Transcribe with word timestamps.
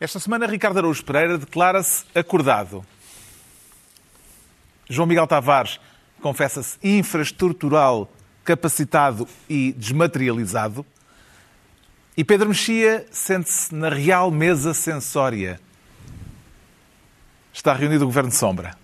Esta 0.00 0.18
semana, 0.18 0.46
Ricardo 0.46 0.78
Araújo 0.78 1.04
Pereira 1.04 1.36
declara-se 1.36 2.04
acordado. 2.14 2.82
João 4.88 5.06
Miguel 5.06 5.26
Tavares 5.26 5.78
confessa-se 6.22 6.78
infraestrutural, 6.82 8.10
capacitado 8.42 9.28
e 9.46 9.74
desmaterializado. 9.74 10.86
E 12.16 12.24
Pedro 12.24 12.48
Mexia 12.48 13.06
sente-se 13.10 13.74
na 13.74 13.90
real 13.90 14.30
mesa 14.30 14.72
sensória. 14.72 15.60
Está 17.52 17.74
reunido 17.74 18.04
o 18.04 18.06
Governo 18.06 18.30
de 18.30 18.36
Sombra. 18.36 18.78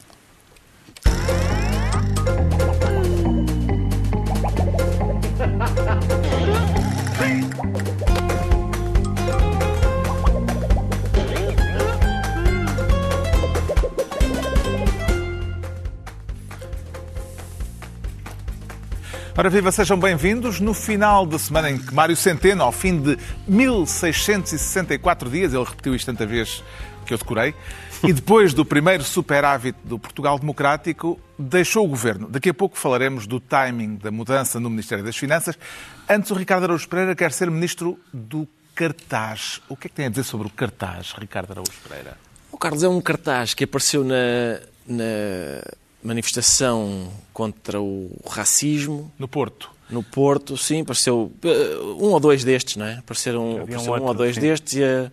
Ora 19.39 19.51
viva, 19.51 19.71
sejam 19.71 20.01
bem-vindos. 20.01 20.61
No 20.61 20.73
final 20.73 21.27
da 21.27 21.39
semana 21.39 21.71
em 21.71 21.77
que 21.77 21.95
Mário 21.95 22.17
Centeno, 22.17 22.63
ao 22.63 22.73
fim 22.73 22.99
de 22.99 23.19
1664 23.47 25.29
dias, 25.29 25.53
ele 25.53 25.63
repetiu 25.63 25.95
isto 25.95 26.07
tanta 26.07 26.25
vez 26.25 26.65
que 27.05 27.13
eu 27.13 27.19
decorei, 27.19 27.55
e 28.03 28.15
depois 28.15 28.55
do 28.55 28.65
primeiro 28.65 29.05
superávit 29.05 29.77
do 29.85 29.99
Portugal 29.99 30.39
Democrático, 30.39 31.21
deixou 31.39 31.85
o 31.85 31.89
governo. 31.89 32.27
Daqui 32.31 32.49
a 32.49 32.55
pouco 32.55 32.79
falaremos 32.79 33.27
do 33.27 33.39
timing 33.39 33.97
da 33.97 34.11
mudança 34.11 34.59
no 34.59 34.71
Ministério 34.71 35.05
das 35.05 35.19
Finanças. 35.19 35.59
Antes, 36.09 36.31
o 36.31 36.35
Ricardo 36.35 36.65
Araújo 36.65 36.89
Pereira 36.89 37.15
quer 37.15 37.31
ser 37.31 37.51
ministro 37.51 38.01
do 38.11 38.49
cartaz. 38.75 39.61
O 39.69 39.77
que 39.77 39.87
é 39.87 39.91
que 39.91 39.97
tem 39.97 40.07
a 40.07 40.09
dizer 40.09 40.25
sobre 40.25 40.47
o 40.47 40.51
cartaz, 40.51 41.13
Ricardo 41.13 41.51
Araújo 41.51 41.79
Pereira? 41.87 42.17
O 42.51 42.57
Carlos 42.57 42.83
é 42.83 42.89
um 42.89 43.03
cartaz 43.03 43.53
que 43.53 43.65
apareceu 43.65 44.03
na, 44.03 44.61
na 44.87 45.61
manifestação 46.07 47.11
contra 47.33 47.81
o 47.81 48.11
racismo. 48.27 49.11
No 49.19 49.29
Porto. 49.29 49.71
No 49.89 50.03
Porto, 50.03 50.57
sim, 50.57 50.81
apareceu 50.81 51.33
um 52.01 52.07
ou 52.07 52.21
dois 52.21 52.43
destes, 52.43 52.77
não 52.77 52.87
é? 52.87 52.95
Apareceram, 52.95 53.63
apareceram 53.63 53.85
um, 53.85 53.91
outro, 53.91 54.05
um, 54.05 54.09
ou 54.09 54.15
dois 54.15 54.35
sim. 54.35 54.41
destes 54.41 54.75
e 54.75 54.85
a, 54.85 55.11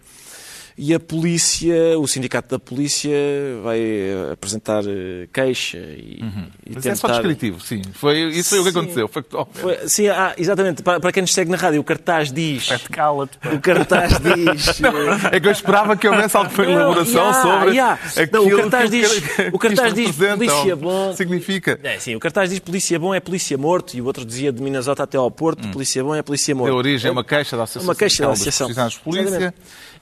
e 0.77 0.93
a 0.93 0.99
polícia, 0.99 1.97
o 1.99 2.07
sindicato 2.07 2.49
da 2.49 2.59
polícia 2.59 3.15
vai 3.63 3.79
apresentar 4.31 4.83
eh, 4.87 5.27
queixa 5.31 5.77
e, 5.77 6.19
uhum. 6.21 6.47
e 6.65 6.73
Mas 6.73 6.83
tentar... 6.83 6.89
é 6.89 6.95
só 6.95 7.07
descritivo, 7.07 7.59
sim. 7.59 7.81
Foi, 7.93 8.19
isso 8.29 8.49
foi 8.49 8.57
sim. 8.57 8.61
o 8.61 8.63
que 8.63 8.77
aconteceu. 8.77 9.07
Foi... 9.07 9.23
Foi, 9.53 9.87
sim, 9.87 10.07
ah, 10.07 10.33
exatamente. 10.37 10.81
Para, 10.81 10.99
para, 10.99 11.11
quem 11.11 11.21
nos 11.21 11.33
segue 11.33 11.51
na 11.51 11.57
rádio, 11.57 11.79
o 11.79 11.83
cartaz 11.83 12.31
diz... 12.31 12.71
É 12.71 12.79
cala-te. 12.91 13.37
O 13.53 13.59
cartaz 13.59 14.13
diz... 14.19 14.79
Não, 14.81 14.91
é 15.31 15.39
que 15.39 15.47
eu 15.47 15.51
esperava 15.51 15.95
que 15.95 16.07
houvesse 16.07 16.35
alguma 16.35 16.63
elaboração 16.65 17.23
yeah, 17.23 17.41
sobre 17.41 17.69
yeah. 17.71 17.99
Não, 18.31 18.47
o 18.47 18.57
cartaz 18.57 18.89
que, 18.89 19.01
diz, 19.01 19.23
o 19.53 19.59
cartaz 19.59 19.93
diz 19.93 20.11
polícia 20.15 20.75
bom... 20.75 21.13
Significa... 21.15 21.79
É, 21.83 21.99
sim, 21.99 22.15
o 22.15 22.19
cartaz 22.19 22.49
diz 22.49 22.59
polícia 22.59 22.97
bom 22.97 23.13
é 23.13 23.19
polícia 23.19 23.57
morto 23.57 23.95
e 23.95 24.01
o 24.01 24.05
outro 24.05 24.25
dizia 24.25 24.51
de 24.51 24.61
Minnesota 24.61 25.03
até 25.03 25.17
ao 25.17 25.29
Porto, 25.29 25.67
hum. 25.67 25.71
polícia 25.71 26.03
bom 26.03 26.15
é 26.15 26.23
polícia 26.23 26.55
morto. 26.55 26.73
A 26.73 26.75
origem 26.75 27.09
é 27.09 27.11
uma 27.11 27.23
queixa 27.23 27.55
da 27.55 27.63
Associação, 27.63 27.89
uma 27.89 27.95
queixa 27.95 28.25
da 28.25 28.31
Associação. 28.31 28.67
Polícia. 29.03 29.27
Exatamente. 29.27 29.55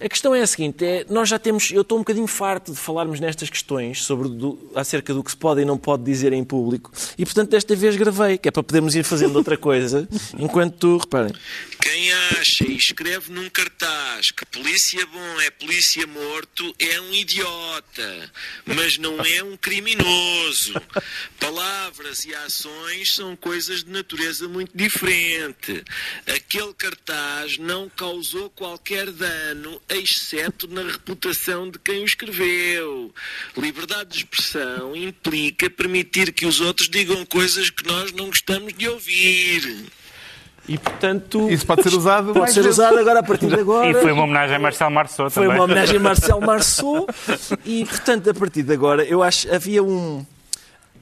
A 0.04 0.10
questão 0.10 0.34
é 0.34 0.42
a 0.42 0.48
seguinte, 0.48 0.61
é, 0.82 1.06
nós 1.10 1.30
já 1.30 1.40
temos, 1.40 1.72
eu 1.72 1.82
estou 1.82 1.98
um 1.98 2.02
bocadinho 2.02 2.28
farto 2.28 2.72
de 2.72 2.78
falarmos 2.78 3.20
nestas 3.20 3.50
questões 3.50 4.04
sobre 4.04 4.30
do, 4.30 4.72
acerca 4.76 5.14
do 5.14 5.24
que 5.24 5.32
se 5.32 5.38
pode 5.38 5.62
e 5.62 5.66
não 5.66 5.78
pode 5.78 6.04
dizer 6.04 6.34
em 6.34 6.44
público 6.44 6.92
e, 7.18 7.26
portanto, 7.26 7.52
desta 7.52 7.76
vez 7.76 7.96
gravei, 7.96 8.38
que 8.38 8.48
é 8.48 8.52
para 8.52 8.64
podermos 8.64 8.96
ir 8.96 9.04
fazendo 9.04 9.36
outra 9.36 9.58
coisa, 9.58 10.08
enquanto 10.38 10.78
tu, 10.78 10.98
reparem. 10.98 11.34
Quem 11.82 12.14
acha 12.14 12.64
e 12.68 12.76
escreve 12.76 13.32
num 13.32 13.50
cartaz 13.50 14.32
que 14.32 14.46
polícia 14.46 15.06
bom 15.08 15.42
é 15.42 15.50
polícia 15.50 16.06
morto 16.06 16.76
é 16.78 17.02
um 17.02 17.14
idiota, 17.14 18.32
mas 18.66 18.98
não 18.98 19.20
é 19.20 19.44
um 19.44 19.58
criminoso. 19.58 20.74
Palavras 21.40 22.24
e 22.26 22.36
ações 22.36 23.16
são 23.16 23.36
coisas 23.36 23.84
de 23.84 23.90
natureza 23.90 24.48
muito 24.48 24.72
diferente. 24.76 25.84
Aquele 26.28 26.74
cartaz 26.74 27.58
não 27.58 27.90
causou 27.90 28.50
qualquer 28.52 29.12
dano, 29.12 29.82
exceto 29.90 30.51
na 30.70 30.84
reputação 30.84 31.70
de 31.70 31.80
quem 31.80 32.02
o 32.02 32.06
escreveu. 32.06 33.14
Liberdade 33.58 34.10
de 34.12 34.18
expressão 34.18 34.96
implica 34.96 35.70
permitir 35.70 36.32
que 36.32 36.46
os 36.46 36.62
outros 36.62 36.90
digam 36.90 37.26
coisas 37.26 37.70
que 37.70 37.86
nós 37.88 38.12
não 38.12 38.28
gostamos 38.28 38.74
de 38.74 38.88
ouvir. 38.88 39.86
E, 40.68 40.78
portanto... 40.78 41.50
Isso 41.50 41.66
pode 41.66 41.84
ser 41.84 41.94
usado 41.94 42.34
Pode 42.34 42.54
ser 42.54 42.66
usado 42.66 42.98
agora, 42.98 43.20
a 43.20 43.24
partir 43.24 43.48
de 43.48 43.56
agora. 43.60 43.90
E 43.90 43.94
foi 43.94 44.12
uma 44.12 44.24
homenagem 44.24 44.56
a 44.56 44.60
Marcel 44.60 44.90
Marceau 44.90 45.30
também. 45.30 45.50
Foi 45.50 45.56
uma 45.56 45.64
homenagem 45.66 45.98
a 45.98 46.00
Marcel 46.00 46.40
Marceau. 46.42 47.08
e, 47.66 47.86
portanto, 47.86 48.30
a 48.30 48.34
partir 48.34 48.64
de 48.64 48.74
agora, 48.74 49.04
eu 49.04 49.22
acho 49.24 49.54
havia 49.54 49.84
um... 49.84 50.26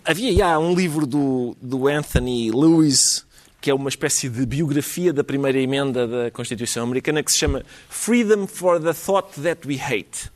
Havia 0.06 0.34
já 0.34 0.58
um 0.58 0.74
livro 0.74 1.06
do, 1.06 1.56
do 1.62 1.88
Anthony 1.88 2.52
Lewis, 2.52 3.26
que 3.62 3.70
é 3.70 3.74
uma 3.74 3.90
espécie 3.90 4.30
de 4.30 4.46
biografia 4.46 5.12
da 5.12 5.24
primeira 5.24 5.59
emenda 5.59 6.08
da 6.08 6.31
Constituição 6.31 6.84
Americana, 6.84 7.22
que 7.22 7.31
se 7.31 7.38
chama 7.38 7.64
Freedom 7.90 8.47
for 8.47 8.80
the 8.81 8.94
Thought 8.94 9.42
That 9.42 9.68
We 9.68 9.75
Hate. 9.75 10.31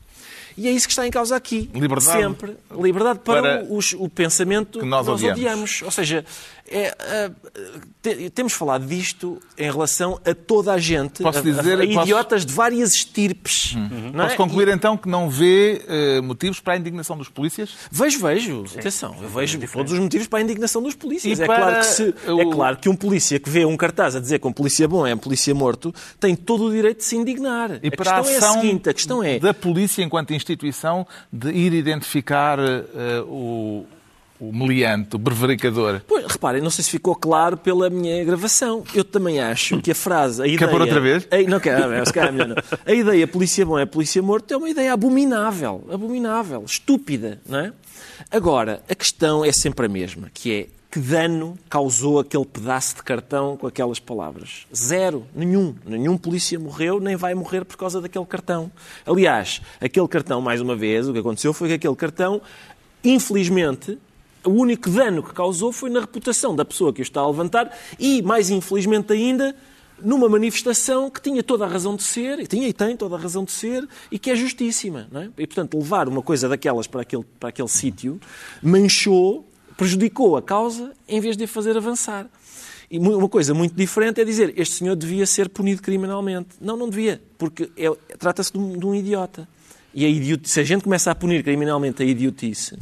E 0.57 0.67
é 0.67 0.71
isso 0.71 0.87
que 0.87 0.91
está 0.91 1.07
em 1.07 1.11
causa 1.11 1.35
aqui. 1.35 1.69
Liberdade. 1.73 2.05
Sempre. 2.05 2.55
Liberdade 2.71 3.19
para, 3.19 3.41
para 3.41 3.65
o, 3.65 3.79
o, 3.97 4.09
pensamento 4.09 4.79
que 4.79 4.85
nós, 4.85 5.07
nós 5.07 5.19
odiamos. 5.19 5.39
odiamos. 5.39 5.81
Ou 5.81 5.91
seja, 5.91 6.23
é, 6.67 6.95
uh, 7.27 7.81
te, 8.01 8.29
temos 8.29 8.53
falado 8.53 8.85
disto 8.85 9.39
em 9.57 9.65
relação 9.65 10.19
a 10.25 10.33
toda 10.33 10.73
a 10.73 10.77
gente, 10.77 11.21
posso 11.21 11.41
dizer, 11.41 11.77
a, 11.77 11.81
a 11.81 11.85
idiotas 11.85 12.43
posso... 12.43 12.47
de 12.47 12.53
várias 12.53 12.93
estirpes. 12.93 13.75
Uhum. 13.75 14.11
É? 14.13 14.23
Posso 14.23 14.35
concluir 14.37 14.67
e... 14.67 14.71
então 14.71 14.97
que 14.97 15.07
não 15.07 15.29
vê 15.29 15.81
uh, 16.19 16.23
motivos 16.23 16.59
para 16.59 16.73
a 16.73 16.77
indignação 16.77 17.17
dos 17.17 17.29
polícias? 17.29 17.71
Vejo, 17.91 18.19
vejo. 18.19 18.67
Sim. 18.67 18.79
Atenção, 18.79 19.15
eu 19.21 19.29
vejo 19.29 19.61
é 19.61 19.67
todos 19.67 19.91
os 19.91 19.99
motivos 19.99 20.27
para 20.27 20.39
a 20.39 20.41
indignação 20.41 20.81
dos 20.81 20.95
polícias. 20.95 21.39
É, 21.39 21.45
claro 21.45 21.79
que 21.79 21.85
se, 21.85 22.15
o... 22.27 22.41
é 22.41 22.51
claro 22.51 22.77
que 22.77 22.89
um 22.89 22.95
polícia 22.95 23.39
que 23.39 23.49
vê 23.49 23.65
um 23.65 23.77
cartaz 23.77 24.15
a 24.15 24.19
dizer 24.19 24.39
que 24.39 24.47
um 24.47 24.53
polícia 24.53 24.87
bom 24.87 25.05
é 25.05 25.13
um 25.13 25.17
polícia 25.17 25.53
morto 25.53 25.93
tem 26.19 26.35
todo 26.35 26.65
o 26.65 26.71
direito 26.71 26.99
de 26.99 27.05
se 27.05 27.15
indignar. 27.15 27.79
E 27.83 27.87
a 27.87 27.91
para 27.91 27.97
questão 27.97 28.15
a 28.15 28.19
ação 28.19 28.33
é 28.33 28.37
a 28.37 28.61
seguinte, 28.61 28.89
a 28.89 28.93
questão 28.93 29.23
é... 29.23 29.39
da 29.39 29.53
polícia 29.53 30.01
enquanto 30.01 30.33
instituição 30.33 31.05
de 31.31 31.51
ir 31.51 31.73
identificar 31.73 32.59
uh, 32.59 33.23
o 33.27 33.85
o 34.39 34.51
meliante, 34.51 35.15
o 35.15 35.19
prevaricador. 35.19 36.01
Pois, 36.07 36.25
reparem, 36.25 36.61
não 36.61 36.69
sei 36.69 36.83
se 36.83 36.91
ficou 36.91 37.15
claro 37.15 37.55
pela 37.57 37.89
minha 37.89 38.23
gravação. 38.23 38.83
Eu 38.93 39.03
também 39.03 39.39
acho 39.39 39.81
que 39.81 39.91
a 39.91 39.95
frase, 39.95 40.41
a 40.41 40.45
ideia... 40.45 40.59
Quer 40.59 40.69
pôr 40.69 40.81
outra 40.81 40.99
vez? 40.99 41.27
A, 41.31 41.49
não 41.49 41.59
quero, 41.59 42.05
se 42.05 42.13
calhar 42.13 42.33
melhor 42.33 42.49
não. 42.49 42.55
A 42.85 42.93
ideia 42.93 43.27
polícia 43.27 43.65
bom 43.65 43.79
é 43.79 43.85
polícia 43.85 44.21
morto 44.21 44.53
é 44.53 44.57
uma 44.57 44.69
ideia 44.69 44.93
abominável, 44.93 45.87
abominável, 45.91 46.63
estúpida, 46.65 47.39
não 47.47 47.59
é? 47.59 47.73
Agora, 48.29 48.81
a 48.89 48.95
questão 48.95 49.45
é 49.45 49.51
sempre 49.51 49.85
a 49.85 49.89
mesma, 49.89 50.29
que 50.33 50.51
é 50.51 50.67
que 50.93 50.99
dano 50.99 51.57
causou 51.67 52.19
aquele 52.19 52.45
pedaço 52.45 52.97
de 52.97 53.01
cartão 53.01 53.57
com 53.57 53.65
aquelas 53.65 53.99
palavras? 53.99 54.67
Zero. 54.75 55.25
Nenhum. 55.33 55.73
Nenhum 55.83 56.15
polícia 56.15 56.59
morreu, 56.59 56.99
nem 56.99 57.15
vai 57.15 57.33
morrer 57.33 57.65
por 57.65 57.75
causa 57.75 57.99
daquele 57.99 58.25
cartão. 58.27 58.71
Aliás, 59.03 59.59
aquele 59.81 60.07
cartão, 60.07 60.39
mais 60.39 60.61
uma 60.61 60.75
vez, 60.75 61.09
o 61.09 61.13
que 61.13 61.17
aconteceu 61.17 61.51
foi 61.51 61.69
que 61.69 61.73
aquele 61.73 61.95
cartão, 61.95 62.39
infelizmente, 63.03 63.97
o 64.45 64.51
único 64.51 64.89
dano 64.89 65.23
que 65.23 65.33
causou 65.33 65.71
foi 65.71 65.89
na 65.89 66.01
reputação 66.01 66.55
da 66.55 66.65
pessoa 66.65 66.93
que 66.93 67.01
o 67.01 67.03
está 67.03 67.21
a 67.21 67.27
levantar 67.27 67.75
e, 67.99 68.21
mais 68.21 68.49
infelizmente 68.49 69.13
ainda, 69.13 69.55
numa 70.01 70.27
manifestação 70.27 71.09
que 71.09 71.21
tinha 71.21 71.41
toda 71.41 71.65
a 71.65 71.67
razão 71.67 71.95
de 71.95 72.03
ser, 72.03 72.39
e 72.39 72.47
tinha 72.47 72.67
e 72.67 72.73
tem 72.73 72.95
toda 72.95 73.15
a 73.15 73.19
razão 73.19 73.43
de 73.43 73.51
ser, 73.51 73.87
e 74.11 74.19
que 74.19 74.29
é 74.29 74.35
justíssima. 74.35 75.07
Não 75.11 75.21
é? 75.21 75.29
E, 75.37 75.47
portanto, 75.47 75.77
levar 75.77 76.07
uma 76.07 76.21
coisa 76.21 76.49
daquelas 76.49 76.87
para 76.87 77.01
aquele, 77.01 77.23
para 77.39 77.49
aquele 77.49 77.67
sítio 77.67 78.19
manchou, 78.61 79.47
prejudicou 79.77 80.35
a 80.37 80.41
causa, 80.41 80.91
em 81.07 81.19
vez 81.19 81.37
de 81.37 81.45
a 81.45 81.47
fazer 81.47 81.77
avançar. 81.77 82.29
E 82.91 82.99
uma 82.99 83.29
coisa 83.29 83.53
muito 83.55 83.73
diferente 83.73 84.21
é 84.21 84.25
dizer 84.25 84.53
este 84.55 84.75
senhor 84.75 84.95
devia 84.95 85.25
ser 85.25 85.49
punido 85.49 85.81
criminalmente. 85.81 86.49
Não, 86.61 86.77
não 86.77 86.89
devia, 86.89 87.21
porque 87.37 87.71
é, 87.75 87.89
trata-se 88.19 88.51
de, 88.51 88.59
um, 88.59 88.77
de 88.77 88.85
um, 88.85 88.93
idiota. 88.93 89.47
E 89.93 90.05
a 90.05 90.09
idiotice, 90.09 90.53
se 90.53 90.59
a 90.59 90.63
gente 90.63 90.83
começa 90.83 91.09
a 91.09 91.15
punir 91.15 91.43
criminalmente 91.43 92.03
a 92.03 92.05
idiotice, 92.05 92.77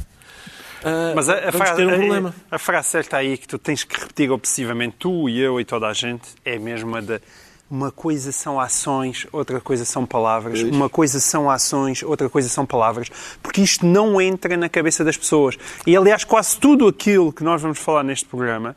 Uh, 0.82 1.16
Mas 1.16 1.30
a, 1.30 1.50
a, 1.50 1.52
frase, 1.52 1.86
um 1.86 2.28
a, 2.28 2.34
a, 2.52 2.58
frase 2.58 2.90
certa 2.90 3.18
aí 3.18 3.38
que 3.38 3.48
tu 3.48 3.60
tens 3.60 3.84
que 3.84 4.00
repetir 4.00 4.32
obsessivamente, 4.32 4.96
tu 4.98 5.30
e 5.30 5.40
eu 5.40 5.60
e 5.60 5.66
toda 5.66 5.88
a 5.88 5.94
gente, 5.94 6.30
é 6.44 6.58
mesmo 6.58 6.96
a 6.96 7.02
de 7.02 7.22
uma 7.70 7.90
coisa 7.90 8.34
são 8.34 8.60
ações, 8.60 9.26
outra 9.32 9.62
coisa 9.62 9.86
são 9.86 10.06
palavras, 10.06 10.60
é 10.60 10.64
uma 10.64 10.90
coisa 10.90 11.22
são 11.22 11.50
ações, 11.50 12.04
outra 12.04 12.30
coisa 12.30 12.50
são 12.50 12.66
palavras, 12.66 13.10
porque 13.42 13.62
isto 13.62 13.86
não 13.86 14.20
entra 14.20 14.58
na 14.58 14.68
cabeça 14.68 15.06
das 15.06 15.16
pessoas. 15.16 15.58
E 15.88 15.96
aliás, 15.96 16.26
quase 16.26 16.58
tudo 16.58 16.86
aquilo 16.86 17.32
que 17.32 17.46
nós 17.46 17.62
vamos 17.62 17.80
falar 17.80 18.04
neste 18.04 18.26
programa 18.26 18.76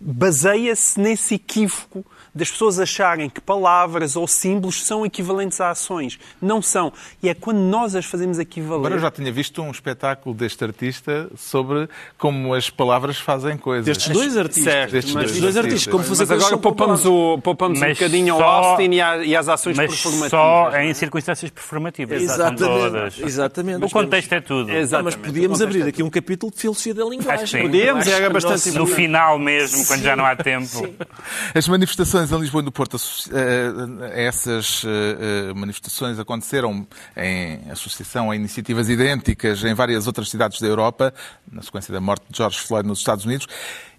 baseia-se 0.00 0.98
nesse 1.00 1.36
equívoco 1.36 2.04
das 2.34 2.50
pessoas 2.50 2.80
acharem 2.80 3.30
que 3.30 3.40
palavras 3.40 4.16
ou 4.16 4.26
símbolos 4.26 4.84
são 4.84 5.06
equivalentes 5.06 5.60
a 5.60 5.70
ações. 5.70 6.18
Não 6.42 6.60
são. 6.60 6.92
E 7.22 7.28
é 7.28 7.34
quando 7.34 7.58
nós 7.58 7.94
as 7.94 8.04
fazemos 8.04 8.38
equivaler. 8.38 8.78
Agora 8.80 8.94
eu 8.96 9.00
já 9.00 9.10
tinha 9.10 9.30
visto 9.32 9.62
um 9.62 9.70
espetáculo 9.70 10.34
deste 10.34 10.64
artista 10.64 11.28
sobre 11.36 11.88
como 12.18 12.52
as 12.54 12.68
palavras 12.70 13.18
fazem 13.18 13.56
coisas. 13.56 13.84
Destes 13.86 14.08
dois 14.08 14.36
artistas. 14.36 14.64
Certo, 14.64 14.90
Destes 14.92 15.14
mas- 15.14 15.24
dois 15.30 15.40
dois 15.40 15.56
artistas, 15.56 15.92
como 15.92 16.02
fazer 16.04 16.26
Mas 16.26 16.30
agora 16.42 16.58
poupamos, 16.58 17.06
o, 17.06 17.38
poupamos 17.42 17.80
um 17.80 17.86
bocadinho 17.88 18.34
ao 18.34 18.40
só- 18.40 18.46
Austin 18.46 18.90
e, 18.90 19.00
à- 19.00 19.16
e 19.24 19.36
às 19.36 19.48
ações 19.48 19.76
Mas 19.76 19.90
performativas. 19.90 20.30
só 20.30 20.70
é? 20.74 20.86
em 20.90 20.94
circunstâncias 20.94 21.50
performativas. 21.50 22.20
Exatamente. 22.22 23.22
Exatamente. 23.24 23.84
O 23.84 23.90
contexto 23.90 24.32
é 24.32 24.40
tudo. 24.40 24.70
Exato. 24.70 25.02
Não, 25.02 25.04
mas 25.04 25.14
Exatamente. 25.14 25.26
podíamos 25.34 25.62
abrir 25.62 25.82
é 25.84 25.88
aqui 25.88 26.02
um 26.02 26.10
capítulo 26.10 26.52
de 26.52 26.58
filosofia 26.60 26.94
da 26.94 27.04
linguagem. 27.04 27.62
Podíamos, 27.62 28.06
Acho 28.06 28.16
era 28.16 28.30
bastante 28.30 28.70
No 28.72 28.86
final 28.86 29.38
mesmo, 29.38 29.86
quando 29.86 30.02
já 30.02 30.16
não 30.16 30.24
há 30.24 30.34
tempo. 30.36 30.88
As 31.54 31.68
manifestações 31.68 32.23
em 32.32 32.38
Lisboa 32.40 32.62
e 32.62 32.64
no 32.64 32.72
Porto, 32.72 32.96
associ- 32.96 33.30
eh, 33.32 34.26
essas 34.26 34.82
eh, 34.84 35.48
eh, 35.50 35.54
manifestações 35.54 36.18
aconteceram 36.18 36.86
em 37.16 37.70
associação 37.70 38.30
a 38.30 38.36
iniciativas 38.36 38.88
idênticas 38.88 39.62
em 39.64 39.74
várias 39.74 40.06
outras 40.06 40.28
cidades 40.30 40.60
da 40.60 40.66
Europa, 40.66 41.12
na 41.50 41.62
sequência 41.62 41.92
da 41.92 42.00
morte 42.00 42.24
de 42.30 42.36
George 42.36 42.58
Floyd 42.58 42.86
nos 42.86 42.98
Estados 42.98 43.24
Unidos, 43.24 43.46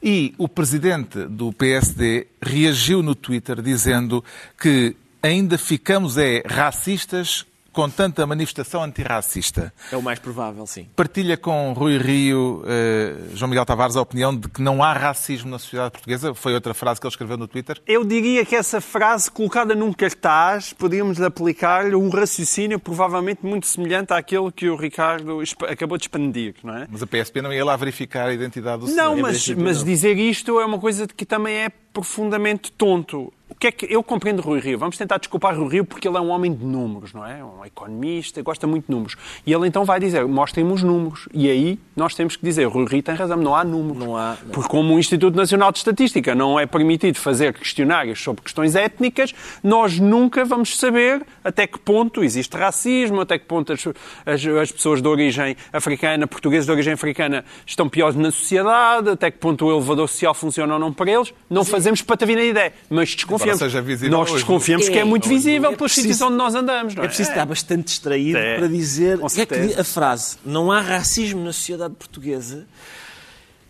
e 0.01 0.33
o 0.38 0.48
presidente 0.48 1.25
do 1.25 1.51
PSD 1.54 2.27
reagiu 2.42 3.01
no 3.01 3.16
Twitter 3.16 3.62
dizendo 3.62 4.24
que 4.60 4.95
ainda 5.21 5.57
ficamos 5.57 6.18
é 6.18 6.44
racistas 6.45 7.45
com 7.75 7.89
tanta 7.89 8.25
manifestação 8.25 8.81
antirracista. 8.81 9.74
É 9.92 9.98
o 9.98 10.01
mais 10.01 10.18
provável, 10.18 10.66
sim. 10.66 10.88
Partilha 10.95 11.36
com 11.36 11.74
Rui 11.74 11.98
Rio, 11.98 12.63
eh, 12.66 13.16
João 13.33 13.50
Miguel 13.50 13.66
Tavares, 13.66 13.98
a 13.98 14.01
opinião 14.01 14.33
de 14.33 14.48
que 14.48 14.62
não 14.62 14.81
há 14.81 14.94
racismo 14.94 15.51
na 15.51 15.60
sociedade 15.60 15.92
portuguesa? 15.92 16.33
Foi 16.33 16.54
outra 16.54 16.74
frase 16.74 17.01
que 17.01 17.06
ele 17.06 17.12
escreveu 17.12 17.36
no 17.36 17.50
Twitter? 17.50 17.81
Eu 17.86 18.06
diria 18.06 18.45
que 18.45 18.56
essa 18.56 18.80
frase 18.80 19.30
colocada 19.30 19.75
num 19.75 19.92
cartaz, 19.92 20.72
podíamos 20.72 21.22
aplicar 21.22 21.94
um 21.94 22.07
raciocínio 22.07 22.80
provavelmente 22.80 23.45
muito 23.45 23.68
semelhante 23.68 24.13
àquele 24.13 24.50
que 24.54 24.69
o 24.69 24.78
Ricardo 24.78 25.44
acabou 25.68 25.98
de 25.98 26.06
expandir, 26.06 26.56
não 26.63 26.78
é? 26.78 26.88
Mas 26.89 27.04
a 27.04 27.07
PSP 27.07 27.42
não 27.42 27.51
ia 27.51 27.66
lá 27.66 27.75
verificar 27.75 28.30
a 28.30 28.33
identidade 28.33 28.86
do 28.86 28.95
Não, 28.95 29.18
mas, 29.18 29.50
mas 29.50 29.83
dizer 29.83 30.18
isto 30.18 30.62
é 30.62 30.66
uma 30.66 30.80
coisa 30.80 31.06
que 31.07 31.25
também 31.25 31.56
é 31.57 31.69
profundamente 31.69 32.71
tonto. 32.71 33.33
O 33.47 33.53
que 33.53 33.68
é 33.68 33.71
que 33.71 33.86
eu 33.88 34.01
compreendo 34.01 34.42
Rui 34.42 34.59
Rio? 34.59 34.80
Vamos 34.80 34.97
tentar 34.97 35.19
desculpar 35.19 35.56
Rui 35.56 35.69
Rio 35.69 35.86
porque 35.86 36.07
ele 36.07 36.18
é 36.18 36.19
um 36.19 36.30
homem 36.30 36.51
de 36.51 36.65
números, 36.65 37.13
não 37.13 37.24
é? 37.24 37.44
Um 37.44 37.63
economista, 37.63 38.42
gosta 38.42 38.65
muito 38.65 38.86
de 38.88 38.92
números. 38.92 39.15
E 39.45 39.53
ele 39.53 39.68
então 39.68 39.86
vai 39.86 40.00
dizer, 40.00 40.25
mostrem-me 40.25 40.74
os 40.74 40.81
números. 40.81 41.30
E 41.31 41.47
aí 41.47 41.80
nós 41.95 42.15
temos 42.15 42.36
que 42.36 42.44
dizer, 42.44 42.65
Rui 42.65 42.86
Rio 42.88 43.03
tem 43.03 43.13
razão, 43.13 43.38
não 43.38 43.56
há 43.56 43.63
números. 43.63 44.03
Não 44.03 44.18
há, 44.18 44.36
não. 44.44 44.51
Porque 44.51 44.68
como 44.68 44.95
o 44.95 45.00
Instituto 45.00 45.36
Nacional 45.36 45.71
de 45.71 45.77
Estatística 45.77 46.33
não 46.33 46.59
é 46.59 46.65
permitido 46.65 47.18
fazer 47.18 47.53
questionários 47.53 48.21
sobre 48.21 48.42
questões 48.42 48.75
étnicas, 48.75 49.33
nós 49.63 50.00
nunca 50.00 50.44
vamos 50.44 50.75
saber 50.77 51.24
até 51.44 51.68
que 51.68 51.77
ponto 51.77 52.24
existe 52.24 52.57
racismo, 52.57 53.21
até 53.21 53.38
que 53.38 53.45
ponto 53.45 53.71
as, 53.71 53.88
as, 54.25 54.45
as 54.45 54.71
pessoas 54.71 55.03
de 55.03 55.07
origem 55.07 55.56
africana, 55.71 56.25
portugueses 56.25 56.65
de 56.65 56.71
origem 56.71 56.94
africana, 56.94 57.45
estão 57.63 57.88
piores 57.88 58.15
na 58.15 58.31
sociedade, 58.31 59.07
até 59.09 59.30
que 59.30 59.38
ponto 59.38 59.68
o 59.68 59.71
elevador 59.71 60.09
social 60.09 60.33
funciona 60.33 60.74
ou 60.74 60.80
não 60.80 60.92
para 60.92 61.12
eles. 61.12 61.31
Não 61.47 61.63
fazemos 61.63 62.01
patavina 62.01 62.42
ideia, 62.42 62.74
mas 62.89 63.13
desconfiamos. 63.37 63.59
Seja 63.59 63.81
visível 63.81 64.17
Nós 64.17 64.29
hoje. 64.29 64.33
desconfiamos 64.39 64.89
que 64.89 64.97
é 64.97 65.01
É, 65.01 65.03
muito 65.03 65.27
visível 65.29 65.71
é 65.71 65.75
pelos 65.75 65.91
preciso- 65.93 66.13
sítios 66.13 66.21
onde 66.21 66.37
nós 66.37 66.55
andamos, 66.55 66.95
não 66.95 67.03
é? 67.03 67.05
É 67.05 67.07
preciso 67.07 67.29
estar 67.29 67.45
bastante 67.45 67.83
distraído 67.85 68.37
É, 68.37 68.57
para 68.57 68.67
dizer 68.67 69.17
com 69.19 69.27
o 69.27 69.29
que 69.29 69.41
é 69.41 69.45
que 69.45 69.79
a 69.79 69.83
frase 69.83 70.37
não 70.45 70.71
há 70.71 70.81
racismo 70.81 71.43
na 71.43 71.53
sociedade 71.53 71.93
portuguesa. 71.95 72.65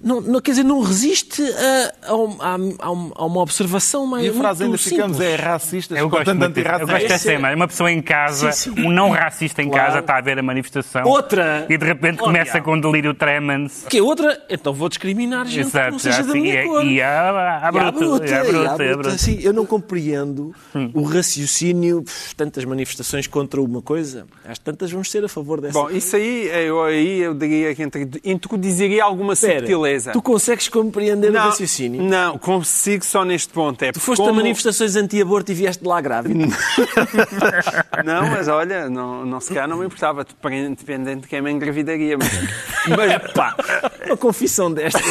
Não, 0.03 0.19
não, 0.21 0.39
quer 0.41 0.51
dizer, 0.51 0.63
não 0.63 0.81
resiste 0.81 1.41
a, 1.41 1.93
a, 2.07 2.13
a- 2.53 2.57
a 2.79 2.91
um- 2.91 3.11
a 3.15 3.25
uma 3.25 3.41
observação 3.41 4.05
mais. 4.05 4.25
E 4.25 4.29
a 4.29 4.33
frase 4.33 4.63
ainda 4.63 4.69
muito 4.77 4.83
ficamos 4.89 5.17
simples. 5.17 5.33
é 5.39 5.41
racistas 5.41 5.97
Eu 5.97 6.09
gosto, 6.09 6.25
tanto 6.25 6.39
muito, 6.39 6.59
eu 6.59 6.87
gosto 6.87 7.07
dessa 7.07 7.31
é- 7.31 7.35
imagem. 7.35 7.55
Uma 7.55 7.67
pessoa 7.67 7.91
em 7.91 8.01
casa, 8.01 8.51
Sim, 8.51 8.75
sim. 8.75 8.81
um 8.85 8.91
não 8.91 9.09
racista 9.09 9.63
em 9.63 9.69
Claro. 9.69 9.85
casa, 9.87 9.99
está 9.99 10.17
a 10.17 10.21
ver 10.21 10.37
a 10.37 10.43
manifestação. 10.43 11.03
Outra. 11.05 11.65
E 11.69 11.77
de 11.77 11.85
repente 11.85 12.17
Oh, 12.21 12.25
começa 12.25 12.51
diabo. 12.51 12.65
com 12.65 12.73
um 12.75 12.81
delírio 12.81 13.13
tremens. 13.13 13.85
Que 13.89 13.97
é 13.97 14.03
outra? 14.03 14.39
Então 14.49 14.73
vou 14.73 14.89
discriminar 14.89 15.45
gente 15.47 15.71
que 15.71 15.77
não 15.77 15.81
Exato, 15.85 15.99
seja 15.99 16.17
já 16.17 16.23
da 16.23 16.29
assim, 16.29 16.41
minha 16.41 16.63
e, 16.63 16.67
cor. 16.67 16.85
e 16.85 16.93
E 16.95 17.01
à 17.01 17.71
bruta, 17.71 18.25
e 18.25 18.49
e 18.89 18.95
bruta. 18.95 19.17
Sim, 19.17 19.39
eu 19.41 19.53
não 19.53 19.65
compreendo 19.65 20.53
o 20.93 21.03
raciocínio, 21.03 22.03
pff, 22.03 22.35
tantas 22.35 22.63
manifestações 22.65 23.27
contra 23.27 23.61
uma 23.61 23.81
coisa. 23.81 24.25
Às 24.47 24.59
tantas 24.59 24.91
vamos 24.91 25.09
ser 25.09 25.23
a 25.23 25.29
favor 25.29 25.59
dessa. 25.61 25.73
Bom, 25.73 25.89
isso 25.89 26.15
aí 26.15 26.47
eu, 26.67 26.83
aí 26.83 27.19
eu 27.21 27.33
diria 27.33 27.73
que 27.73 27.81
entre- 27.81 28.09
introduziria 28.23 29.03
alguma 29.03 29.33
Espera, 29.33 29.61
subtileza. 29.85 30.11
tu 30.11 30.21
consegues 30.21 30.67
compreender 30.67 31.29
o 31.29 31.33
não, 31.33 31.41
raciocínio? 31.41 32.03
não, 32.03 32.37
consigo 32.37 33.05
só 33.05 33.23
neste 33.23 33.51
ponto. 33.53 33.83
É 33.83 33.91
Tu 33.91 33.99
foste 33.99 34.19
como... 34.21 34.31
a 34.31 34.33
manifestações 34.33 34.95
anti-aborto 34.95 35.51
e 35.51 35.55
vieste 35.55 35.83
de 35.83 35.87
lá 35.87 36.01
grávida. 36.01 36.33
Não, 38.03 38.27
mas 38.29 38.47
olha, 38.47 38.89
não, 38.89 39.25
não 39.25 39.39
se 39.39 39.49
calhar 39.49 39.67
não 39.67 39.77
me 39.77 39.85
importava, 39.85 40.23
dependendo 40.23 41.21
de 41.21 41.27
quem 41.27 41.41
me 41.41 41.51
engravidaria. 41.51 42.17
Mas, 42.17 42.29
mas 42.87 43.31
Pá, 43.33 43.55
uma 44.05 44.17
confissão 44.17 44.71
destas. 44.71 45.01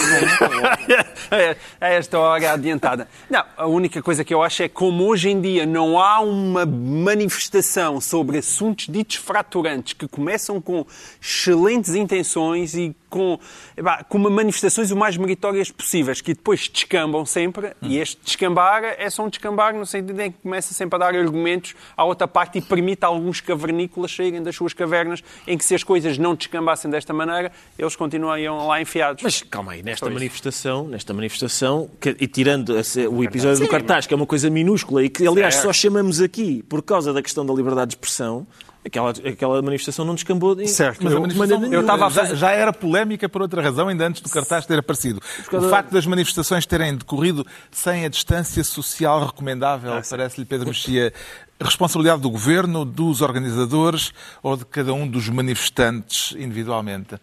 a 1.81 1.87
esta 1.88 2.19
hora 2.19 2.53
adiantada. 2.53 3.09
Não, 3.29 3.44
a 3.56 3.67
única 3.67 4.03
coisa 4.03 4.25
que 4.25 4.32
eu 4.32 4.43
acho 4.43 4.62
é 4.62 4.69
como 4.69 5.05
hoje 5.05 5.31
em 5.31 5.41
dia 5.41 5.67
não 5.67 5.99
há 5.99 6.21
uma 6.21 6.67
manifestação 6.67 8.00
sobre 8.00 8.38
assuntos 8.38 8.87
ditos 8.88 9.17
fraturantes 9.17 9.93
que 9.93 10.09
começam 10.09 10.61
com 10.61 10.87
excelentes 11.21 11.94
intenções 11.94 12.75
e 12.75 12.94
com, 13.14 13.38
epá, 13.76 14.02
com 14.02 14.19
manifestações 14.19 14.90
o 14.90 14.96
mais 14.96 15.16
meritórias 15.16 15.70
possíveis, 15.70 16.20
que 16.20 16.34
depois 16.34 16.69
descambam 16.69 17.25
sempre, 17.25 17.72
e 17.81 17.96
este 17.99 18.20
descambar 18.25 18.82
é 18.99 19.08
só 19.08 19.25
um 19.25 19.28
descambar 19.28 19.72
no 19.72 19.87
sentido 19.87 20.20
em 20.20 20.32
que 20.32 20.38
começa 20.43 20.75
sempre 20.75 20.96
a 20.96 20.99
dar 20.99 21.14
argumentos 21.14 21.76
à 21.96 22.02
outra 22.05 22.26
parte 22.26 22.58
e 22.58 22.61
permite 22.61 23.05
a 23.05 23.06
alguns 23.06 23.40
cavernícolas 23.40 24.11
saírem 24.14 24.43
das 24.43 24.56
suas 24.56 24.72
cavernas, 24.72 25.22
em 25.46 25.56
que 25.56 25.64
se 25.64 25.76
as 25.76 25.84
coisas 25.84 26.19
não 26.19 26.34
descambassem 26.34 26.90
desta 26.90 27.12
maneira, 27.14 27.52
eles 27.78 27.94
continuariam 27.94 28.66
lá 28.66 28.81
enfiados. 28.82 29.22
Mas 29.22 29.43
calma 29.44 29.72
aí, 29.72 29.82
nesta 29.84 30.06
isso. 30.06 30.12
manifestação, 30.14 30.88
nesta 30.88 31.14
manifestação, 31.14 31.88
que- 32.00 32.16
e 32.19 32.26
tirando 32.26 32.76
esse- 32.76 33.06
o 33.06 33.22
episódio 33.22 33.61
do 33.61 33.69
cartaz, 33.69 34.06
que 34.08 34.12
é 34.12 34.16
uma 34.16 34.26
coisa 34.26 34.50
minúscula 34.50 35.05
e 35.05 35.08
que, 35.08 35.25
aliás, 35.25 35.55
Certo. 35.55 35.66
só 35.66 35.72
chamamos 35.72 36.20
aqui 36.20 36.64
por 36.64 36.82
causa 36.82 37.12
da 37.12 37.22
questão 37.22 37.46
da 37.46 37.55
liberdade 37.55 37.90
de 37.90 37.94
expressão, 37.96 38.44
aquela, 38.84 39.10
aquela 39.10 39.62
manifestação 39.62 40.04
não 40.04 40.14
descambou 40.14 40.54
de, 40.54 40.66
Certo. 40.69 41.02
Mas 41.02 41.12
manifestação 41.14 41.58
nenhuma. 41.58 41.75
eu 41.75 41.81
estava 41.81 42.10
já, 42.10 42.34
já 42.34 42.50
era 42.52 42.72
polémica 42.72 43.28
por 43.28 43.42
outra 43.42 43.62
razão, 43.62 43.88
ainda 43.88 44.06
antes 44.06 44.20
do 44.20 44.28
cartaz 44.31 44.66
ter 44.66 44.78
aparecido. 44.78 45.20
O 45.46 45.50
causa- 45.50 45.69
facto 45.70 45.90
das 45.90 46.06
manifestações 46.06 46.66
terem 46.66 46.96
decorrido 46.96 47.46
sem 47.70 48.04
a 48.04 48.08
distância 48.08 48.62
social 48.62 49.26
recomendável, 49.26 49.92
parece-lhe 50.08 50.44
Pedro 50.46 50.69
Mexia, 50.69 51.12
responsabilidade 51.60 52.20
do 52.22 52.31
governo, 52.31 52.84
dos 52.84 53.20
organizadores 53.22 54.12
ou 54.42 54.56
de 54.56 54.64
cada 54.66 54.92
um 54.92 55.06
dos 55.08 55.28
manifestantes 55.28 56.32
individualmente? 56.38 57.14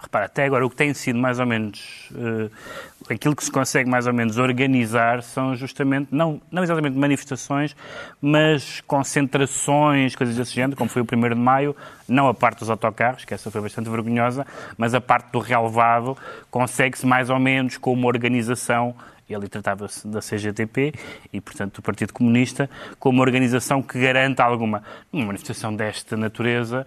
Repara, 0.00 0.24
até 0.24 0.44
agora 0.44 0.66
o 0.66 0.70
que 0.70 0.76
tem 0.76 0.92
sido 0.92 1.18
mais 1.18 1.38
ou 1.38 1.46
menos 1.46 2.08
eh, 2.16 2.50
aquilo 3.10 3.36
que 3.36 3.44
se 3.44 3.50
consegue 3.50 3.88
mais 3.88 4.06
ou 4.06 4.12
menos 4.12 4.38
organizar 4.38 5.22
são 5.22 5.54
justamente, 5.54 6.08
não, 6.10 6.40
não 6.50 6.62
exatamente 6.62 6.96
manifestações, 6.96 7.76
mas 8.20 8.80
concentrações, 8.82 10.16
coisas 10.16 10.36
desse 10.36 10.52
género, 10.54 10.76
como 10.76 10.90
foi 10.90 11.02
o 11.02 11.06
1 11.10 11.28
de 11.28 11.34
maio, 11.34 11.76
não 12.08 12.28
a 12.28 12.34
parte 12.34 12.60
dos 12.60 12.70
autocarros, 12.70 13.24
que 13.24 13.34
essa 13.34 13.50
foi 13.50 13.60
bastante 13.60 13.88
vergonhosa, 13.88 14.46
mas 14.76 14.94
a 14.94 15.00
parte 15.00 15.30
do 15.30 15.38
relevado 15.38 16.16
consegue-se 16.50 17.06
mais 17.06 17.30
ou 17.30 17.38
menos 17.38 17.76
com 17.76 17.92
uma 17.92 18.06
organização 18.06 18.94
e 19.28 19.34
ali 19.34 19.48
tratava-se 19.48 20.06
da 20.06 20.20
CGTP 20.20 20.92
e, 21.32 21.40
portanto, 21.40 21.76
do 21.76 21.82
Partido 21.82 22.12
Comunista, 22.12 22.68
com 22.98 23.08
uma 23.10 23.22
organização 23.22 23.82
que 23.82 23.98
garanta 23.98 24.44
alguma 24.44 24.82
uma 25.12 25.26
manifestação 25.26 25.74
desta 25.74 26.16
natureza 26.16 26.84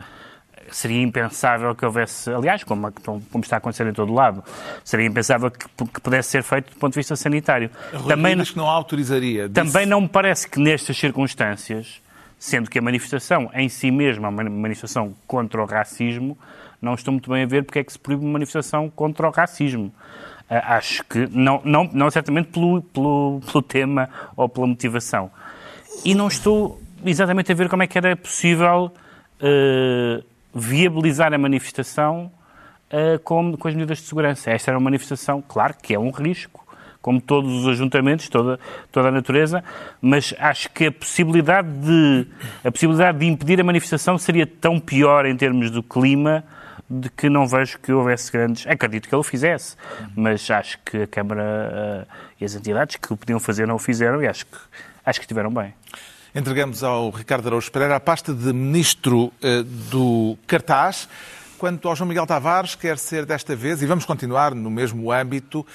seria 0.72 1.02
impensável 1.02 1.74
que 1.76 1.86
houvesse, 1.86 2.30
aliás, 2.32 2.64
como, 2.64 2.92
como 2.92 3.44
está 3.44 3.56
a 3.56 3.60
acontecer 3.60 3.86
em 3.88 3.94
todo 3.94 4.14
lado, 4.14 4.44
seria 4.84 5.06
impensável 5.06 5.50
que, 5.52 5.66
que 5.86 6.02
pudesse 6.02 6.30
ser 6.30 6.44
feito 6.44 6.72
do 6.74 6.78
ponto 6.78 6.94
de 6.94 7.00
vista 7.00 7.16
sanitário. 7.16 7.70
Rui 7.94 8.08
Também, 8.08 8.36
diz 8.38 8.52
que 8.52 8.58
não 8.58 8.68
autorizaria. 8.68 9.50
também 9.50 9.72
Disse- 9.72 9.86
não 9.86 10.02
me 10.02 10.08
parece 10.10 10.48
que 10.50 10.60
nestas 10.60 10.98
circunstâncias, 10.98 12.02
sendo 12.40 12.70
que 12.70 12.78
a 12.80 12.82
manifestação 12.82 13.50
em 13.54 13.70
si 13.70 13.92
mesma 13.92 14.28
é 14.28 14.30
uma 14.30 14.44
manifestação 14.44 15.14
contra 15.28 15.62
o 15.62 15.66
racismo, 15.66 16.38
não 16.82 16.94
estou 16.94 17.12
muito 17.12 17.30
bem 17.32 17.44
a 17.44 17.48
ver 17.48 17.64
porque 17.64 17.80
é 17.80 17.84
que 17.84 17.92
se 17.92 17.98
proíbe 18.00 18.24
uma 18.24 18.34
manifestação 18.34 18.90
contra 18.90 19.28
o 19.28 19.32
racismo. 19.32 19.94
Ah, 20.50 20.76
Acho 20.78 21.04
que, 21.06 21.28
não, 21.32 21.60
não, 21.64 21.90
não 21.92 22.12
certamente 22.12 22.50
pelo, 22.50 22.82
pelo, 22.82 23.42
pelo 23.52 23.62
tema 23.64 24.10
ou 24.36 24.48
pela 24.48 24.68
motivação. 24.68 25.32
E 26.04 26.14
não 26.14 26.28
estou 26.28 26.80
exatamente 27.04 27.52
a 27.52 27.56
ver 27.56 27.70
como 27.70 27.82
é 27.82 27.88
que 27.88 27.98
era 27.98 28.16
possível 28.16 28.92
eh, 29.40 30.22
viabilizar 30.56 31.34
a 31.34 31.38
manifestação 31.38 32.32
eh, 32.90 33.20
com, 33.24 33.58
com 33.58 33.68
as 33.68 33.74
medidas 33.74 33.98
de 33.98 34.06
segurança. 34.06 34.52
Esta 34.52 34.72
era 34.72 34.78
uma 34.78 34.86
manifestação, 34.86 35.44
claro, 35.46 35.76
que 35.82 35.94
é 35.94 36.00
um 36.00 36.12
risco, 36.12 36.66
como 37.02 37.20
todos 37.20 37.52
os 37.52 37.68
ajuntamentos, 37.68 38.30
toda, 38.30 38.60
toda 38.92 39.10
a 39.10 39.12
natureza, 39.12 39.64
mas 40.02 40.34
acho 40.40 40.72
que 40.72 40.86
a 40.86 40.92
possibilidade 40.92 41.68
de 41.68 42.28
a 42.64 42.72
possibilidade 42.72 43.20
de 43.20 43.26
impedir 43.26 43.60
a 43.60 43.64
manifestação 43.64 44.18
seria 44.18 44.48
tão 44.48 44.80
pior 44.80 45.26
em 45.26 45.36
termos 45.36 45.70
do 45.70 45.84
clima 45.84 46.44
de 46.90 47.10
que 47.10 47.30
não 47.30 47.48
vejo 47.48 47.80
que 47.80 47.92
houvesse 47.92 48.32
grandes. 48.32 48.66
Acredito 48.66 49.10
que 49.10 49.14
ele 49.14 49.20
o 49.20 49.24
fizesse, 49.24 49.76
mas 50.16 50.50
acho 50.50 50.80
que 50.86 51.04
a 51.04 51.08
Câmara 51.08 52.08
uh, 52.08 52.14
e 52.40 52.46
as 52.46 52.56
entidades 52.56 52.96
que 52.96 53.12
o 53.12 53.18
podiam 53.18 53.40
fazer 53.40 53.68
não 53.68 53.76
o 53.76 53.80
fizeram 53.80 54.22
e 54.24 54.28
acho 54.28 54.46
que, 54.46 54.58
acho 55.06 55.20
que 55.20 55.26
estiveram 55.26 55.52
bem. 55.52 55.74
Entregamos 56.36 56.84
ao 56.84 57.12
Ricardo 57.12 57.48
Araújo 57.48 57.72
Pereira 57.72 57.96
a 57.96 58.00
pasta 58.00 58.34
de 58.34 58.52
Ministro 58.52 59.32
uh, 59.42 59.64
do 59.90 60.38
Cartaz. 60.46 61.08
Quanto 61.58 61.88
ao 61.88 61.96
João 61.96 62.10
Miguel 62.10 62.28
Tavares, 62.28 62.76
quer 62.76 62.98
ser 62.98 63.26
desta 63.26 63.56
vez, 63.56 63.82
e 63.82 63.86
vamos 63.86 64.04
continuar 64.04 64.54
no 64.54 64.70
mesmo 64.70 65.14
âmbito, 65.14 65.66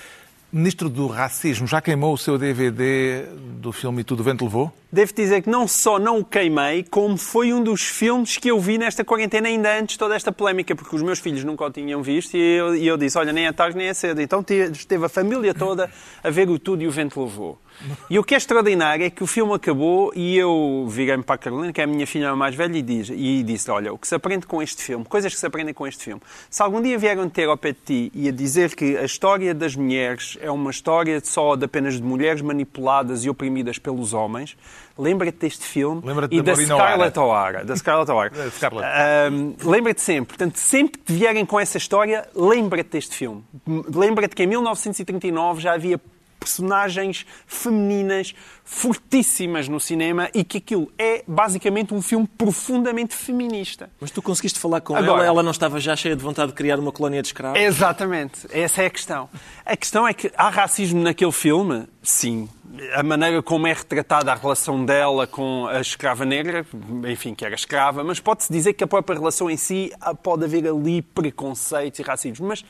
Ministro 0.52 0.90
do 0.90 1.06
Racismo, 1.06 1.66
já 1.66 1.80
queimou 1.80 2.12
o 2.12 2.18
seu 2.18 2.36
DVD 2.36 3.22
do 3.58 3.72
filme 3.72 4.04
Tudo 4.04 4.20
o 4.20 4.22
Vento 4.22 4.44
Levou? 4.44 4.70
Devo 4.92 5.14
dizer 5.14 5.40
que 5.40 5.48
não 5.48 5.66
só 5.66 5.98
não 5.98 6.18
o 6.18 6.24
queimei, 6.24 6.82
como 6.82 7.16
foi 7.16 7.54
um 7.54 7.62
dos 7.62 7.80
filmes 7.80 8.36
que 8.36 8.48
eu 8.48 8.60
vi 8.60 8.76
nesta 8.76 9.02
quarentena 9.02 9.48
ainda 9.48 9.78
antes 9.78 9.94
de 9.94 9.98
toda 9.98 10.14
esta 10.14 10.30
polémica, 10.30 10.76
porque 10.76 10.94
os 10.94 11.00
meus 11.00 11.20
filhos 11.20 11.42
nunca 11.42 11.64
o 11.64 11.70
tinham 11.70 12.02
visto 12.02 12.36
e 12.36 12.40
eu, 12.40 12.76
e 12.76 12.86
eu 12.86 12.98
disse, 12.98 13.16
olha, 13.16 13.32
nem 13.32 13.46
é 13.46 13.52
tarde 13.52 13.78
nem 13.78 13.86
é 13.86 13.94
cedo. 13.94 14.20
Então 14.20 14.44
esteve 14.72 15.06
a 15.06 15.08
família 15.08 15.54
toda 15.54 15.90
a 16.22 16.28
ver 16.28 16.50
o 16.50 16.58
Tudo 16.58 16.82
e 16.82 16.86
o 16.86 16.90
Vento 16.90 17.22
Levou. 17.22 17.58
E 18.08 18.18
o 18.18 18.24
que 18.24 18.34
é 18.34 18.36
extraordinário 18.36 19.04
é 19.04 19.10
que 19.10 19.22
o 19.22 19.26
filme 19.26 19.54
acabou 19.54 20.12
e 20.14 20.36
eu 20.36 20.86
virei-me 20.88 21.22
para 21.22 21.36
a 21.36 21.38
Carolina, 21.38 21.72
que 21.72 21.80
é 21.80 21.84
a 21.84 21.86
minha 21.86 22.06
filha 22.06 22.34
mais 22.36 22.54
velha, 22.54 22.76
e, 22.76 22.82
diz, 22.82 23.10
e 23.10 23.42
disse: 23.42 23.70
Olha, 23.70 23.92
o 23.92 23.98
que 23.98 24.06
se 24.06 24.14
aprende 24.14 24.46
com 24.46 24.62
este 24.62 24.82
filme, 24.82 25.04
coisas 25.04 25.32
que 25.32 25.40
se 25.40 25.46
aprendem 25.46 25.72
com 25.72 25.86
este 25.86 26.04
filme. 26.04 26.20
Se 26.48 26.62
algum 26.62 26.80
dia 26.80 26.98
vieram 26.98 27.28
ter 27.28 27.48
ao 27.48 27.56
pé 27.56 27.72
de 27.72 27.78
ti 27.84 28.12
e 28.14 28.28
a 28.28 28.32
dizer 28.32 28.74
que 28.74 28.96
a 28.96 29.04
história 29.04 29.54
das 29.54 29.74
mulheres 29.74 30.36
é 30.40 30.50
uma 30.50 30.70
história 30.70 31.20
só 31.22 31.56
de 31.56 31.64
apenas 31.64 31.94
de 31.94 32.02
mulheres 32.02 32.42
manipuladas 32.42 33.24
e 33.24 33.30
oprimidas 33.30 33.78
pelos 33.78 34.12
homens, 34.12 34.56
lembra-te 34.98 35.38
deste 35.38 35.64
filme 35.64 36.02
e 36.30 36.42
da 36.42 36.54
Scarlett 36.54 37.18
O'Hara. 37.18 37.64
Da 37.64 37.76
Scarlett 37.76 38.10
O'Hara. 38.10 38.32
um, 39.32 39.54
lembra-te 39.64 40.02
sempre. 40.02 40.36
Portanto, 40.36 40.56
sempre 40.56 41.00
que 41.00 41.12
vierem 41.12 41.46
com 41.46 41.58
essa 41.58 41.78
história, 41.78 42.28
lembra-te 42.34 42.90
deste 42.90 43.14
filme. 43.16 43.42
Lembra-te 43.66 44.34
que 44.34 44.42
em 44.42 44.46
1939 44.46 45.60
já 45.60 45.74
havia 45.74 46.00
personagens 46.40 47.26
femininas 47.46 48.34
fortíssimas 48.64 49.68
no 49.68 49.78
cinema 49.78 50.30
e 50.32 50.42
que 50.42 50.58
aquilo 50.58 50.90
é 50.98 51.22
basicamente 51.26 51.92
um 51.92 52.00
filme 52.00 52.26
profundamente 52.26 53.14
feminista. 53.14 53.90
Mas 54.00 54.10
tu 54.10 54.22
conseguiste 54.22 54.58
falar 54.58 54.80
com 54.80 54.96
Agora, 54.96 55.22
ela, 55.22 55.26
ela 55.26 55.42
não 55.42 55.50
estava 55.50 55.78
já 55.78 55.94
cheia 55.94 56.16
de 56.16 56.22
vontade 56.22 56.48
de 56.48 56.54
criar 56.54 56.78
uma 56.78 56.90
colónia 56.90 57.20
de 57.20 57.28
escravos? 57.28 57.60
Exatamente, 57.60 58.46
essa 58.50 58.82
é 58.82 58.86
a 58.86 58.90
questão. 58.90 59.28
A 59.66 59.76
questão 59.76 60.08
é 60.08 60.14
que 60.14 60.32
há 60.36 60.48
racismo 60.48 61.02
naquele 61.02 61.32
filme? 61.32 61.86
Sim. 62.02 62.48
A 62.94 63.02
maneira 63.02 63.42
como 63.42 63.66
é 63.66 63.72
retratada 63.72 64.32
a 64.32 64.34
relação 64.34 64.84
dela 64.84 65.26
com 65.26 65.66
a 65.66 65.80
escrava 65.80 66.24
negra, 66.24 66.64
enfim, 67.08 67.34
que 67.34 67.44
era 67.44 67.54
escrava, 67.54 68.04
mas 68.04 68.20
pode-se 68.20 68.52
dizer 68.52 68.72
que 68.74 68.84
a 68.84 68.86
própria 68.86 69.18
relação 69.18 69.50
em 69.50 69.56
si 69.56 69.92
pode 70.22 70.44
haver 70.44 70.66
ali 70.68 71.02
preconceitos 71.02 71.98
e 71.98 72.02
racismo. 72.02 72.46
Mas 72.46 72.64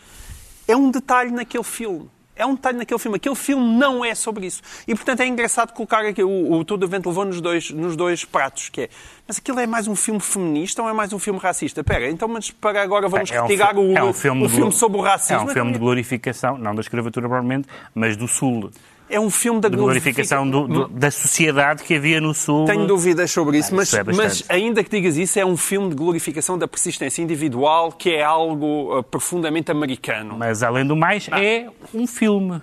é 0.66 0.74
um 0.74 0.90
detalhe 0.90 1.30
naquele 1.30 1.62
filme 1.62 2.08
é 2.40 2.46
um 2.46 2.54
detalhe 2.54 2.78
naquele 2.78 2.98
filme. 2.98 3.16
Aquele 3.16 3.34
filme 3.34 3.76
não 3.76 4.04
é 4.04 4.14
sobre 4.14 4.46
isso. 4.46 4.62
E, 4.88 4.94
portanto, 4.94 5.20
é 5.20 5.26
engraçado 5.26 5.72
colocar 5.72 6.04
aqui 6.04 6.22
o, 6.22 6.52
o 6.52 6.64
Todo 6.64 6.84
o 6.84 6.88
Vento 6.88 7.08
Levou 7.08 7.24
nos 7.24 7.40
dois, 7.40 7.70
nos 7.70 7.96
dois 7.96 8.24
pratos, 8.24 8.68
que 8.70 8.82
é, 8.82 8.88
mas 9.28 9.38
aquilo 9.38 9.60
é 9.60 9.66
mais 9.66 9.86
um 9.86 9.94
filme 9.94 10.20
feminista 10.20 10.82
ou 10.82 10.88
é 10.88 10.92
mais 10.92 11.12
um 11.12 11.18
filme 11.18 11.38
racista? 11.38 11.80
Espera, 11.80 12.08
então, 12.08 12.28
mas 12.28 12.50
para 12.50 12.82
agora 12.82 13.08
vamos 13.08 13.30
é, 13.30 13.34
é 13.34 13.42
retirar 13.42 13.76
um, 13.76 13.92
o, 13.92 13.98
é 13.98 14.02
um 14.02 14.12
filme, 14.12 14.44
o 14.44 14.48
filme 14.48 14.72
sobre 14.72 14.98
o 14.98 15.02
racismo. 15.02 15.42
É 15.42 15.44
um 15.44 15.48
filme 15.48 15.72
de 15.72 15.78
glorificação, 15.78 16.56
não 16.56 16.74
da 16.74 16.80
escravatura 16.80 17.28
provavelmente, 17.28 17.68
mas 17.94 18.16
do 18.16 18.26
Sul 18.26 18.70
é 19.10 19.18
um 19.18 19.28
filme 19.28 19.60
da 19.60 19.68
glorificação 19.68 20.48
do, 20.48 20.66
do, 20.66 20.88
da 20.88 21.10
sociedade 21.10 21.82
que 21.82 21.94
havia 21.94 22.20
no 22.20 22.32
Sul. 22.32 22.64
Tenho 22.64 22.86
dúvidas 22.86 23.30
sobre 23.30 23.58
isso, 23.58 23.74
ah, 23.74 23.76
mas, 23.76 23.92
é 23.92 24.02
mas, 24.04 24.44
ainda 24.48 24.82
que 24.84 24.90
digas 24.90 25.16
isso, 25.16 25.38
é 25.38 25.44
um 25.44 25.56
filme 25.56 25.90
de 25.90 25.96
glorificação 25.96 26.56
da 26.56 26.68
persistência 26.68 27.20
individual 27.22 27.92
que 27.92 28.10
é 28.10 28.22
algo 28.22 28.98
uh, 28.98 29.02
profundamente 29.02 29.70
americano. 29.70 30.36
Mas, 30.38 30.62
além 30.62 30.86
do 30.86 30.96
mais, 30.96 31.28
ah. 31.30 31.42
é 31.42 31.68
um 31.92 32.06
filme. 32.06 32.62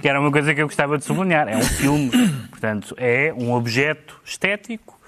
que 0.00 0.08
era 0.08 0.18
uma 0.18 0.32
coisa 0.32 0.54
que 0.54 0.62
eu 0.62 0.66
gostava 0.66 0.96
de 0.96 1.04
sublinhar. 1.04 1.48
É 1.48 1.56
um 1.56 1.62
filme. 1.62 2.10
Portanto, 2.50 2.94
é 2.96 3.34
um 3.36 3.52
objeto 3.52 4.20
estético 4.24 4.98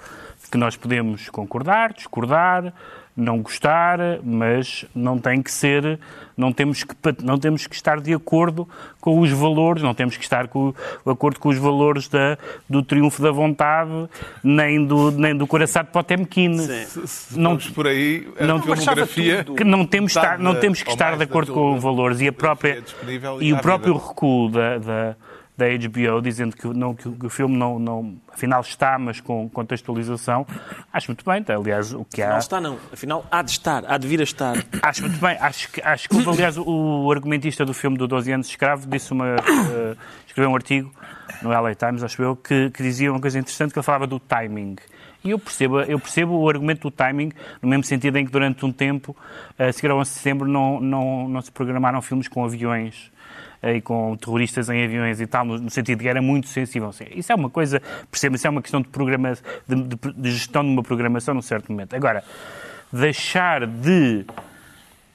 que 0.51 0.57
nós 0.57 0.77
podemos 0.77 1.29
concordar, 1.29 1.93
discordar, 1.93 2.73
não 3.17 3.41
gostar, 3.41 3.99
mas 4.23 4.85
não 4.93 5.17
tem 5.17 5.41
que 5.41 5.51
ser, 5.51 5.99
não 6.37 6.53
temos 6.53 6.83
que, 6.83 6.95
não 7.23 7.39
temos 7.39 7.65
que 7.65 7.73
estar 7.73 7.99
de 7.99 8.13
acordo 8.13 8.69
com 9.01 9.19
os 9.19 9.31
valores, 9.31 9.81
não 9.81 9.95
temos 9.95 10.15
que 10.15 10.23
estar 10.23 10.47
com, 10.47 10.71
de 10.71 11.11
acordo 11.11 11.39
com 11.39 11.49
os 11.49 11.57
valores 11.57 12.07
da, 12.07 12.37
do 12.69 12.83
triunfo 12.83 13.19
da 13.23 13.31
vontade, 13.31 14.07
nem 14.43 14.85
do, 14.85 15.09
nem 15.09 15.35
do 15.35 15.47
coração 15.47 15.83
de 15.83 15.89
Potemkin. 15.89 16.57
Não, 17.35 17.57
por 17.57 17.87
aí, 17.87 18.27
a 18.39 18.45
não, 18.45 18.61
filmografia... 18.61 19.43
Que 19.43 19.63
não 19.63 19.83
temos, 19.83 20.15
estar, 20.15 20.37
não 20.37 20.53
temos 20.53 20.83
que 20.83 20.91
estar 20.91 21.17
de 21.17 21.23
acordo 21.23 21.51
com 21.51 21.73
os 21.73 21.81
valores 21.81 22.21
e, 22.21 22.27
a 22.27 22.33
própria, 22.33 22.83
e 23.41 23.51
o 23.51 23.57
próprio 23.57 23.97
recuo 23.97 24.49
da, 24.49 24.77
da 24.77 25.15
da 25.57 25.65
HBO, 25.65 26.21
dizendo 26.21 26.55
que, 26.55 26.67
não, 26.67 26.93
que 26.93 27.25
o 27.25 27.29
filme 27.29 27.57
não, 27.57 27.79
não, 27.79 28.15
afinal 28.31 28.61
está, 28.61 28.99
mas 28.99 29.19
com 29.19 29.49
contextualização. 29.49 30.45
Acho 30.93 31.07
muito 31.09 31.25
bem, 31.25 31.43
aliás, 31.49 31.93
o 31.93 32.05
que 32.05 32.21
há... 32.21 32.29
Não 32.29 32.37
está, 32.37 32.61
não. 32.61 32.77
Afinal, 32.93 33.25
há 33.31 33.41
de 33.41 33.51
estar, 33.51 33.83
há 33.87 33.97
de 33.97 34.07
vir 34.07 34.19
a 34.19 34.23
estar. 34.23 34.55
Acho 34.83 35.01
muito 35.01 35.19
bem. 35.19 35.35
Acho 35.39 35.71
que, 35.71 35.81
acho 35.81 36.07
que 36.07 36.29
aliás, 36.29 36.57
o 36.59 37.11
argumentista 37.11 37.65
do 37.65 37.73
filme 37.73 37.97
do 37.97 38.07
12 38.07 38.31
anos 38.31 38.47
de 38.47 38.53
escravo 38.53 38.87
disse 38.87 39.11
uma... 39.11 39.35
Uh, 39.35 39.97
escreveu 40.27 40.51
um 40.51 40.55
artigo 40.55 40.91
no 41.41 41.49
LA 41.49 41.73
Times, 41.73 42.03
acho 42.03 42.21
eu, 42.21 42.35
que, 42.35 42.69
que 42.69 42.83
dizia 42.83 43.11
uma 43.11 43.19
coisa 43.19 43.39
interessante, 43.39 43.73
que 43.73 43.79
ele 43.79 43.85
falava 43.85 44.05
do 44.05 44.19
timing. 44.19 44.75
E 45.23 45.31
eu 45.31 45.39
percebo, 45.39 45.81
eu 45.81 45.99
percebo 45.99 46.37
o 46.37 46.47
argumento 46.47 46.81
do 46.81 46.91
timing, 46.91 47.31
no 47.63 47.67
mesmo 47.67 47.83
sentido 47.83 48.17
em 48.17 48.25
que 48.25 48.31
durante 48.31 48.63
um 48.63 48.71
tempo, 48.71 49.17
uh, 49.59 49.73
se 49.73 49.87
11 49.87 50.11
de 50.11 50.17
setembro, 50.17 50.47
não, 50.47 50.79
não, 50.79 51.27
não 51.27 51.41
se 51.41 51.51
programaram 51.51 51.99
filmes 51.99 52.27
com 52.27 52.45
aviões 52.45 53.11
e 53.61 53.81
com 53.81 54.15
terroristas 54.15 54.69
em 54.69 54.83
aviões 54.83 55.19
e 55.19 55.27
tal, 55.27 55.45
no, 55.45 55.69
sentido 55.69 55.97
de 55.97 56.03
que 56.03 56.09
era 56.09 56.21
muito 56.21 56.47
sensível. 56.47 56.91
Isso 57.15 57.31
é 57.31 57.35
uma 57.35 57.49
coisa, 57.49 57.81
percebo, 58.11 58.35
isso 58.35 58.47
é 58.47 58.49
uma 58.49 58.61
questão 58.61 58.81
de, 58.81 58.87
programa, 58.87 59.33
de, 59.67 59.75
de, 59.75 59.97
de 60.15 60.31
gestão 60.31 60.63
de 60.63 60.69
uma 60.69 60.83
programação 60.83 61.33
num 61.33 61.41
certo 61.41 61.71
momento. 61.71 61.95
Agora, 61.95 62.23
deixar 62.91 63.65
de 63.65 64.25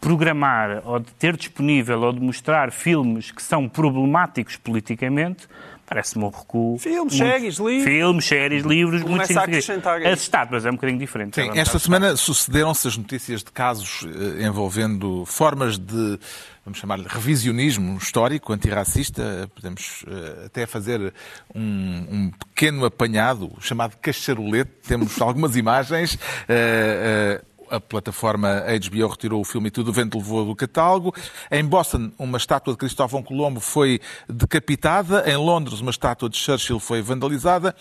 programar 0.00 0.82
ou 0.84 0.98
de 0.98 1.12
ter 1.12 1.36
disponível 1.36 2.00
ou 2.00 2.12
de 2.12 2.20
mostrar 2.20 2.72
filmes 2.72 3.30
que 3.30 3.42
são 3.42 3.68
problemáticos 3.68 4.56
politicamente, 4.56 5.48
parece-me 5.92 6.24
um 6.24 6.28
recuo. 6.28 6.78
Filmes, 6.78 7.16
séries, 7.16 7.56
livros. 7.58 7.84
Filmes, 7.84 8.24
séries, 8.24 8.64
livros, 8.64 9.02
muito 9.02 9.26
significativo. 9.26 10.08
Assustado, 10.08 10.48
mas 10.52 10.64
é 10.64 10.70
um 10.70 10.74
bocadinho 10.74 10.98
diferente. 10.98 11.34
Sim, 11.34 11.50
esta 11.54 11.78
semana 11.78 12.16
sucederam-se 12.16 12.88
as 12.88 12.96
notícias 12.96 13.42
de 13.42 13.50
casos 13.50 14.06
eh, 14.06 14.46
envolvendo 14.46 15.24
formas 15.26 15.78
de 15.78 16.18
vamos 16.64 16.78
chamar-lhe 16.78 17.06
revisionismo 17.08 17.98
histórico, 17.98 18.52
antirracista, 18.52 19.50
podemos 19.52 20.04
uh, 20.04 20.46
até 20.46 20.64
fazer 20.64 21.12
um, 21.52 21.60
um, 21.60 22.30
pequeno 22.30 22.84
apanhado 22.84 23.50
chamado 23.60 23.96
cacharolete, 23.96 24.70
temos 24.86 25.18
algumas 25.20 25.56
imagens. 25.56 26.14
Uh, 26.14 27.40
uh, 27.42 27.51
a 27.72 27.80
plataforma 27.80 28.60
HBO 28.60 29.08
retirou 29.08 29.40
o 29.40 29.44
filme 29.44 29.68
e 29.68 29.70
tudo 29.70 29.88
o 29.88 29.92
vento 29.92 30.18
levou 30.18 30.44
do 30.44 30.54
catálogo. 30.54 31.14
Em 31.50 31.64
Boston, 31.64 32.12
uma 32.18 32.36
estátua 32.36 32.74
de 32.74 32.78
Cristóvão 32.78 33.22
Colombo 33.22 33.60
foi 33.60 33.98
decapitada. 34.28 35.24
Em 35.26 35.36
Londres, 35.36 35.80
uma 35.80 35.90
estátua 35.90 36.28
de 36.28 36.36
Churchill 36.36 36.78
foi 36.78 37.00
vandalizada. 37.00 37.74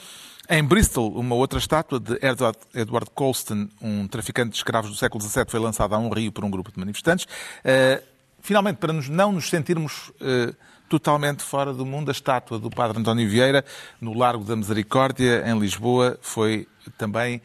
Em 0.49 0.63
Bristol, 0.63 1.11
uma 1.13 1.35
outra 1.35 1.59
estátua 1.59 1.99
de 1.99 2.13
Edward, 2.25 2.57
Edward 2.73 3.09
Colston, 3.13 3.67
um 3.81 4.07
traficante 4.07 4.51
de 4.51 4.57
escravos 4.57 4.89
do 4.89 4.97
século 4.97 5.21
XVII, 5.21 5.45
foi 5.47 5.59
lançada 5.59 5.95
a 5.95 5.99
um 5.99 6.09
rio 6.09 6.31
por 6.31 6.45
um 6.45 6.49
grupo 6.49 6.71
de 6.71 6.79
manifestantes. 6.79 7.25
Uh, 7.25 8.01
finalmente, 8.41 8.77
para 8.77 8.91
nos, 8.91 9.07
não 9.07 9.31
nos 9.31 9.49
sentirmos 9.49 10.09
uh, 10.21 10.55
totalmente 10.89 11.43
fora 11.43 11.73
do 11.73 11.85
mundo, 11.85 12.09
a 12.09 12.11
estátua 12.11 12.59
do 12.59 12.69
Padre 12.69 12.99
António 12.99 13.29
Vieira, 13.29 13.63
no 14.01 14.13
Largo 14.13 14.43
da 14.43 14.55
Misericórdia, 14.55 15.43
em 15.47 15.57
Lisboa, 15.57 16.17
foi 16.21 16.67
também 16.97 17.41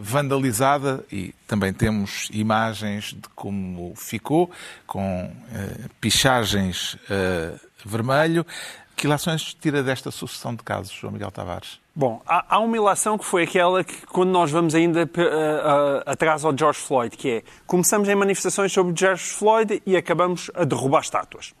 vandalizada 0.00 1.04
e 1.10 1.34
também 1.46 1.72
temos 1.72 2.28
imagens 2.32 3.12
de 3.12 3.28
como 3.34 3.92
ficou, 3.96 4.50
com 4.86 5.26
uh, 5.26 5.90
pichagens 6.00 6.96
vermelho. 7.84 8.46
Que 8.98 9.06
ilações 9.06 9.54
tira 9.54 9.80
desta 9.80 10.10
sucessão 10.10 10.54
de 10.56 10.64
casos, 10.64 10.92
João 10.92 11.12
Miguel 11.12 11.30
Tavares? 11.30 11.78
Bom, 11.94 12.20
há, 12.26 12.44
há, 12.48 12.58
uma 12.58 12.76
ilação 12.76 13.16
que 13.16 13.24
foi 13.24 13.44
aquela 13.44 13.84
que, 13.84 14.06
quando 14.06 14.30
nós 14.30 14.50
vamos 14.50 14.74
ainda 14.74 15.04
uh, 15.04 15.04
uh, 15.04 16.02
atrás 16.04 16.44
ao 16.44 16.56
George 16.56 16.80
Floyd, 16.80 17.16
que 17.16 17.30
é, 17.30 17.42
começamos 17.64 18.08
em 18.08 18.14
manifestações 18.16 18.72
sobre 18.72 18.92
George 18.96 19.22
Floyd 19.22 19.82
e 19.86 19.96
acabamos 19.96 20.50
a 20.54 20.64
derrubar 20.64 21.00
estátuas. 21.00 21.52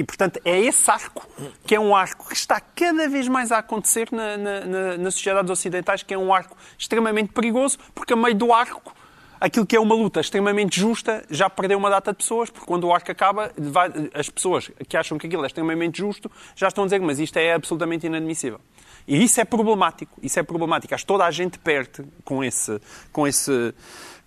E, 0.00 0.04
portanto, 0.04 0.40
é 0.44 0.58
esse 0.58 0.90
arco, 0.90 1.26
que 1.66 1.74
é 1.74 1.80
um 1.80 1.94
arco 1.94 2.28
que 2.28 2.34
está 2.34 2.60
cada 2.60 3.08
vez 3.08 3.28
mais 3.28 3.52
a 3.52 3.58
acontecer 3.58 4.08
na, 4.12 4.36
na, 4.36 4.60
na, 4.60 4.96
nas 4.98 5.14
sociedades 5.14 5.50
ocidentais, 5.50 6.02
que 6.02 6.14
é 6.14 6.18
um 6.18 6.32
arco 6.32 6.56
extremamente 6.78 7.32
perigoso, 7.32 7.78
porque 7.94 8.12
a 8.12 8.16
meio 8.16 8.34
do 8.34 8.52
arco 8.52 8.94
aquilo 9.40 9.66
que 9.66 9.76
é 9.76 9.80
uma 9.80 9.94
luta 9.94 10.20
extremamente 10.20 10.80
justa 10.80 11.24
já 11.30 11.48
perdeu 11.48 11.78
uma 11.78 11.90
data 11.90 12.10
de 12.10 12.18
pessoas, 12.18 12.50
porque 12.50 12.66
quando 12.66 12.84
o 12.84 12.92
arco 12.92 13.10
acaba, 13.10 13.52
as 14.14 14.28
pessoas 14.30 14.70
que 14.88 14.96
acham 14.96 15.18
que 15.18 15.26
aquilo 15.26 15.44
é 15.44 15.46
extremamente 15.46 15.98
justo 15.98 16.30
já 16.54 16.68
estão 16.68 16.84
a 16.84 16.86
dizer 16.86 17.00
mas 17.00 17.18
isto 17.18 17.36
é 17.36 17.52
absolutamente 17.52 18.06
inadmissível. 18.06 18.60
E 19.06 19.22
isso 19.22 19.40
é 19.40 19.44
problemático. 19.44 20.18
Isso 20.20 20.38
é 20.40 20.42
problemático. 20.42 20.92
Acho 20.92 21.04
que 21.04 21.08
toda 21.08 21.24
a 21.24 21.30
gente 21.30 21.58
perde 21.58 22.04
com, 22.24 22.42
esse, 22.42 22.80
com, 23.12 23.26
esse, 23.26 23.72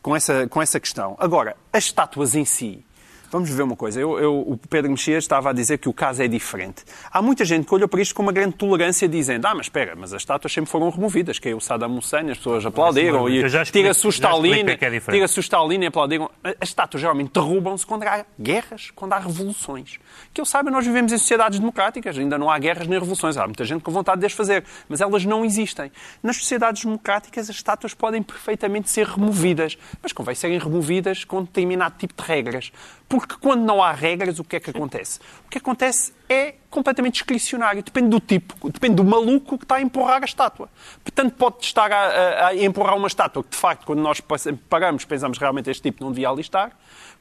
com, 0.01 0.15
essa, 0.15 0.47
com 0.47 0.61
essa 0.61 0.79
questão. 0.79 1.17
Agora, 1.19 1.57
as 1.73 1.83
estátuas 1.85 2.33
em 2.33 2.45
si. 2.45 2.85
Vamos 3.31 3.49
ver 3.49 3.61
uma 3.63 3.75
coisa. 3.75 3.99
Eu, 3.99 4.19
eu- 4.19 4.39
o 4.39 4.57
Pedro 4.69 4.89
Mexias 4.89 5.23
estava 5.23 5.51
a 5.51 5.53
dizer 5.53 5.77
que 5.77 5.87
o 5.87 5.93
caso 5.93 6.21
é 6.23 6.27
diferente. 6.27 6.83
Há 7.11 7.21
muita 7.21 7.45
gente 7.45 7.67
que 7.67 7.73
olha 7.73 7.87
para 7.87 8.01
isto 8.01 8.15
com 8.15 8.23
uma 8.23 8.31
grande 8.31 8.55
tolerância, 8.55 9.07
dizendo: 9.07 9.45
Ah, 9.45 9.53
mas 9.55 9.67
espera, 9.67 9.95
mas 9.95 10.13
as 10.13 10.21
estátuas 10.21 10.51
sempre 10.51 10.69
foram 10.71 10.89
removidas. 10.89 11.37
Que 11.39 11.49
é 11.49 11.55
o 11.55 11.59
Saddam 11.59 11.97
Hussein, 11.97 12.29
as 12.31 12.37
pessoas 12.37 12.65
aplaudiram. 12.65 13.19
E 13.29 13.41
tira-se 13.71 14.07
o 14.07 14.09
Stalin, 14.09 14.63
é 14.71 14.75
tira-se 15.13 15.39
o 15.39 15.41
Stalin 15.41 15.79
e 15.81 15.85
aplaudiram. 15.85 16.29
As 16.59 16.69
estátuas 16.69 17.01
geralmente 17.01 17.31
derrubam-se 17.33 17.85
quando 17.85 18.03
há 18.03 18.25
guerras, 18.39 18.91
quando 18.95 19.13
há 19.13 19.19
revoluções. 19.19 19.99
Que 20.33 20.41
eu 20.41 20.45
saiba, 20.45 20.71
nós 20.71 20.85
vivemos 20.85 21.11
em 21.13 21.17
sociedades 21.17 21.59
democráticas. 21.59 22.17
Ainda 22.17 22.37
não 22.37 22.49
há 22.49 22.57
guerras 22.57 22.87
nem 22.87 22.97
revoluções. 22.99 23.37
Há 23.37 23.45
muita 23.45 23.63
gente 23.63 23.81
com 23.83 23.91
vontade 23.91 24.19
de 24.21 24.25
as 24.25 24.33
fazer. 24.33 24.63
Mas 24.87 25.01
elas 25.01 25.23
não 25.25 25.45
existem. 25.45 25.91
Nas 26.23 26.37
sociedades 26.37 26.83
democráticas, 26.83 27.49
as 27.49 27.55
estátuas 27.55 27.93
podem 27.93 28.23
perfeitamente 28.23 28.89
ser 28.89 29.05
removidas. 29.05 29.77
Mas 30.01 30.11
convém 30.11 30.33
serem 30.35 30.57
removidas 30.57 31.23
com 31.23 31.43
determinado 31.43 31.95
tipo 31.97 32.13
de 32.19 32.27
regras. 32.27 32.71
Porque 33.19 33.35
quando 33.41 33.63
não 33.63 33.83
há 33.83 33.91
regras, 33.91 34.39
o 34.39 34.43
que 34.43 34.55
é 34.55 34.59
que 34.59 34.69
acontece? 34.69 35.19
O 35.45 35.49
que 35.49 35.57
acontece 35.57 36.13
é 36.29 36.55
completamente 36.69 37.13
discricionário. 37.15 37.83
Depende 37.83 38.09
do 38.09 38.19
tipo, 38.19 38.69
depende 38.71 38.95
do 38.95 39.03
maluco 39.03 39.57
que 39.57 39.65
está 39.65 39.75
a 39.75 39.81
empurrar 39.81 40.21
a 40.21 40.25
estátua. 40.25 40.69
Portanto, 41.03 41.33
pode 41.35 41.57
estar 41.65 41.91
a, 41.91 41.97
a- 41.97 42.47
a 42.47 42.55
empurrar 42.55 42.95
uma 42.95 43.07
estátua 43.07 43.43
que, 43.43 43.49
de 43.49 43.57
facto, 43.57 43.85
quando 43.85 43.99
nós 43.99 44.21
paramos, 44.69 45.03
pensamos 45.05 45.37
realmente 45.37 45.69
este 45.69 45.81
tipo 45.83 46.03
não 46.03 46.11
devia 46.11 46.29
ali 46.29 46.41
estar, 46.41 46.71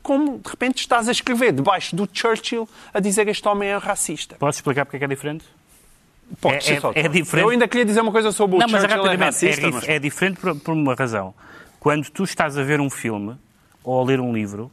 como, 0.02 0.38
de 0.38 0.48
repente, 0.48 0.78
estás 0.78 1.08
a 1.08 1.12
escrever 1.12 1.52
debaixo 1.52 1.96
do 1.96 2.08
Churchill 2.12 2.68
a 2.94 3.00
dizer 3.00 3.26
este 3.28 3.46
homem 3.48 3.68
é 3.70 3.76
racista. 3.76 4.36
Posso 4.38 4.58
explicar 4.58 4.84
porque 4.84 4.96
é 4.96 4.98
que 5.00 5.04
é 5.04 5.08
diferente? 5.08 5.44
Pode 6.40 6.56
É- 6.56 6.60
ser 6.60 6.74
é- 6.74 6.80
só. 6.80 6.92
é 6.94 7.08
diferente. 7.08 7.44
Eu 7.44 7.50
ainda 7.50 7.66
queria 7.66 7.84
dizer 7.84 8.00
uma 8.02 8.12
coisa 8.12 8.30
sobre 8.30 8.56
o 8.56 8.58
Não, 8.60 8.68
mas 8.68 8.82
Churchill 8.82 8.90
é 8.90 8.96
rapidamente, 9.08 9.22
é, 9.46 9.48
racista. 9.48 9.66
dif- 9.66 9.74
mas- 9.74 9.88
é 9.88 9.98
diferente 9.98 10.38
por, 10.40 10.54
por 10.60 10.72
uma 10.74 10.94
razão. 10.94 11.34
Quando 11.80 12.08
tu 12.10 12.22
estás 12.24 12.56
a 12.58 12.62
ver 12.62 12.80
um 12.80 12.90
filme 12.90 13.34
ou 13.82 14.00
a 14.00 14.04
ler 14.04 14.20
um 14.20 14.32
livro, 14.32 14.70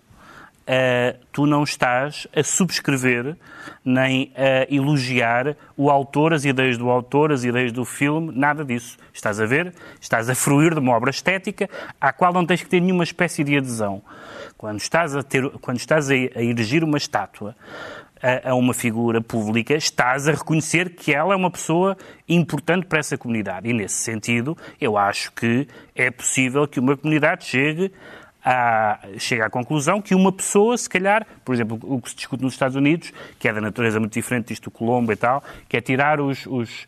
eh, 0.68 1.16
tu 1.32 1.46
não 1.46 1.64
estás 1.64 2.28
a 2.36 2.44
subscrever 2.44 3.36
nem 3.84 4.32
a 4.36 4.74
elogiar 4.74 5.56
o 5.78 5.90
autor, 5.90 6.34
as 6.34 6.44
ideias 6.44 6.78
do 6.78 6.90
autor, 6.90 7.32
as 7.32 7.44
ideias 7.44 7.72
do 7.72 7.86
filme, 7.86 8.32
nada 8.36 8.66
disso. 8.66 8.98
Estás 9.14 9.40
a 9.40 9.46
ver, 9.46 9.74
estás 10.02 10.30
a 10.30 10.36
fruir 10.36 10.74
de 10.74 10.80
uma 10.80 10.94
obra 10.94 11.12
estética 11.12 11.70
à 12.02 12.12
qual 12.12 12.34
não 12.34 12.46
tens 12.46 12.64
que 12.64 12.70
ter 12.70 12.80
nenhuma 12.80 13.04
espécie 13.04 13.44
de 13.44 13.58
adesão. 13.58 14.02
Quando 14.58 14.80
estás 14.80 15.16
a, 15.16 15.22
ter, 15.22 15.48
quando 15.62 15.78
estás 15.78 16.10
a, 16.10 16.14
a 16.14 16.42
erigir 16.42 16.84
uma 16.84 16.98
estátua 16.98 17.56
a, 18.22 18.52
a 18.52 18.56
uma 18.56 18.74
figura 18.74 19.22
pública, 19.22 19.76
estás 19.76 20.28
a 20.28 20.32
reconhecer 20.32 20.96
que 20.96 21.14
ela 21.14 21.34
é 21.34 21.38
uma 21.38 21.52
pessoa 21.52 21.96
importante 22.28 22.88
para 22.88 23.00
essa 23.00 23.18
comunidade. 23.18 23.70
E, 23.70 23.74
nesse 23.74 23.98
sentido, 23.98 24.58
eu 24.82 24.98
acho 24.98 25.32
que 25.34 25.68
é 25.94 26.10
possível 26.10 26.68
que 26.68 26.80
uma 26.80 26.98
comunidade 26.98 27.46
chegue 27.46 27.92
à, 28.46 29.00
chegue 29.18 29.42
à 29.42 29.50
conclusão 29.50 30.00
que 30.00 30.14
uma 30.14 30.32
pessoa, 30.32 30.78
se 30.78 30.88
calhar, 30.88 31.26
por 31.44 31.56
exemplo, 31.56 31.80
o 31.82 32.00
que 32.00 32.12
se 32.12 32.16
discute 32.16 32.44
nos 32.44 32.54
Estados 32.54 32.76
Unidos, 32.76 33.12
que 33.40 33.48
é 33.48 33.54
da 33.54 33.60
natureza 33.60 34.00
muito 34.00 34.14
diferente 34.14 34.50
disto 34.50 34.66
do 34.66 34.72
Colombo 34.72 35.12
e 35.12 35.16
tal, 35.16 35.44
que 35.68 35.76
é 35.76 35.82
tirar 35.82 36.22
os, 36.22 36.46
os, 36.46 36.86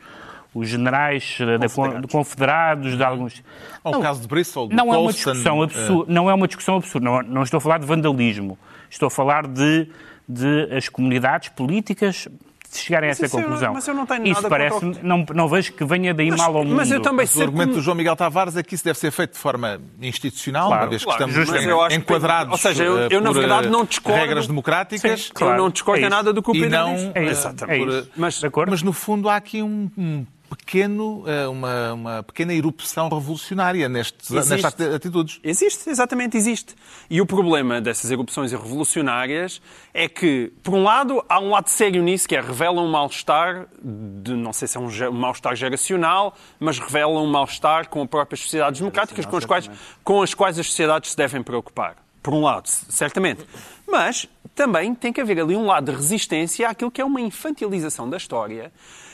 os 0.54 0.70
generais 0.70 1.38
eh, 1.42 1.58
da 1.58 1.68
con- 1.68 2.02
confederados 2.12 2.96
de 2.96 3.04
alguns... 3.04 3.44
Ou 3.84 3.94
Não, 3.94 4.02
caso 4.02 4.22
de 4.22 4.28
Bristol, 4.28 4.70
não 4.70 4.94
é 4.94 4.98
uma 4.98 5.06
Colston, 5.06 5.32
discussão 5.32 5.62
absurda. 5.64 6.14
Não 6.14 6.30
é 6.30 6.34
uma 6.34 6.48
discussão 6.48 6.76
absurda. 6.78 7.06
Não, 7.06 7.22
não 7.24 7.44
estou 7.44 7.58
a 7.58 7.62
falar 7.62 7.80
de 7.80 7.86
vandalismo. 7.88 8.58
Estou 8.90 9.08
a 9.08 9.12
falar 9.12 9.48
de, 9.48 9.90
de 10.30 10.70
as 10.76 10.88
comunidades 10.88 11.50
políticas 11.50 12.28
chegarem 12.72 13.10
a 13.10 13.12
essa 13.12 13.26
eu 13.26 13.30
conclusão. 13.30 13.74
mas 13.74 13.88
eu 13.88 13.94
não 13.94 14.06
tenho 14.06 14.24
Isso 14.26 14.34
nada 14.36 14.50
parece 14.50 14.80
contra 14.80 15.02
o- 15.02 15.06
não, 15.08 15.26
não 15.34 15.48
vejo 15.48 15.74
que 15.74 15.84
venha 15.86 16.14
daí 16.14 16.30
mal 16.32 16.56
ao 16.56 16.64
mundo. 16.64 16.76
mas 16.76 16.92
eu 16.92 17.02
também 17.02 17.26
O 17.26 17.28
sei 17.28 17.44
argumento 17.44 17.70
como- 17.70 17.76
do 17.80 17.82
João 17.84 17.96
Miguel 17.96 18.16
Tavares 18.16 18.56
é 18.58 18.64
que 18.64 18.76
isso 18.76 18.84
deve 18.84 18.98
ser 19.00 19.12
feito 19.12 19.34
de 19.34 19.40
forma 19.40 19.80
institucional, 20.02 20.68
Claro, 20.68 20.84
uma 20.84 20.90
vez 20.90 21.02
que 21.02 21.06
claro, 21.08 21.24
estamos 21.30 21.50
mas 21.50 21.66
eu 21.66 21.82
acho 21.82 21.90
que- 21.90 21.96
enquadrados 22.02 22.52
ou 22.52 22.58
seja, 22.58 22.84
eu- 22.84 23.00
eh, 23.00 23.08
eu, 23.12 23.22
na 23.22 23.32
por, 23.32 23.40
verdade, 23.40 23.68
eh, 23.68 23.70
não 23.70 23.86
discordo- 23.86 24.20
regras 24.20 24.48
democráticas 24.48 25.22
Sim, 25.26 25.32
claro. 25.34 25.54
Eu 25.54 25.58
não 25.64 25.70
discordo 25.70 26.06
É 26.06 26.10
nada 26.10 26.32
do 26.34 26.42
que 26.44 26.50
o 26.50 26.54
Pedro 26.54 26.70
não... 26.70 26.96
diz. 26.96 27.12
É 27.14 27.24
eh, 27.26 27.32
isso, 27.32 27.54
por, 27.56 27.70
é 27.70 27.78
isso. 27.78 28.10
Mas- 28.16 28.40
de 28.40 28.46
acordo? 28.48 28.70
Mas 28.72 28.84
no 28.84 28.94
fundo 28.94 29.30
há 29.30 29.36
aqui 29.36 29.62
um, 29.64 29.90
um 29.98 30.26
pequeno, 30.56 31.24
eh, 31.28 31.48
uma, 31.48 31.94
uma 31.94 32.24
pequena 32.24 32.54
erupção 32.54 33.10
revolucionária 33.10 33.88
nestes, 33.90 34.32
Existe. 34.32 34.50
nestas 34.50 34.74
ati- 34.74 34.96
atitudes. 34.96 35.40
Existe, 35.44 35.90
exatamente 35.90 36.38
existe. 36.38 36.76
E 37.10 37.20
o 37.20 37.26
problema 37.26 37.82
dessas 37.82 38.10
erupções 38.12 38.52
revolucionárias 38.52 39.62
é 39.94 40.08
que, 40.08 40.52
por 40.64 40.74
um 40.74 40.84
lado, 40.84 41.24
há 41.28 41.40
um 41.40 41.50
lado 41.50 41.68
sério 41.70 42.02
nisso, 42.02 42.28
que 42.28 42.36
é 42.36 42.42
revelam 42.42 42.86
um 42.86 42.92
mal-estar, 42.92 43.68
de, 43.82 44.34
não 44.34 44.54
sei 44.54 44.68
se 44.68 44.78
é 44.78 44.80
um, 44.80 44.88
um 44.88 45.20
mal-estar 45.20 45.56
geracional, 45.56 46.36
mas 46.60 46.80
revelam 46.80 47.24
um 47.24 47.28
mal-estar 47.28 47.90
com 47.90 48.02
as 48.02 48.10
próprias 48.10 48.42
sociedades 48.42 48.80
democráticas, 48.80 49.26
com 49.26 49.38
as, 49.38 49.46
quais, 49.46 49.70
com 50.04 50.22
as 50.22 50.34
quais 50.34 50.58
as 50.60 50.68
sociedades 50.68 51.12
se 51.12 51.18
devem 51.18 51.44
preocupar. 51.44 51.96
Por 52.24 52.34
um 52.34 52.42
lado, 52.42 52.68
certamente. 52.68 53.46
Mas 53.88 54.28
também 54.54 54.94
tem 54.94 55.14
que 55.14 55.22
haver 55.22 55.40
ali 55.40 55.56
um 55.56 55.66
lado 55.66 55.92
de 55.92 55.98
resistência 55.98 56.68
àquilo 56.68 56.92
que 56.92 57.00
é 57.00 57.06
uma 57.06 57.22
infantilização 57.22 58.10
da 58.10 58.18
história 58.18 58.72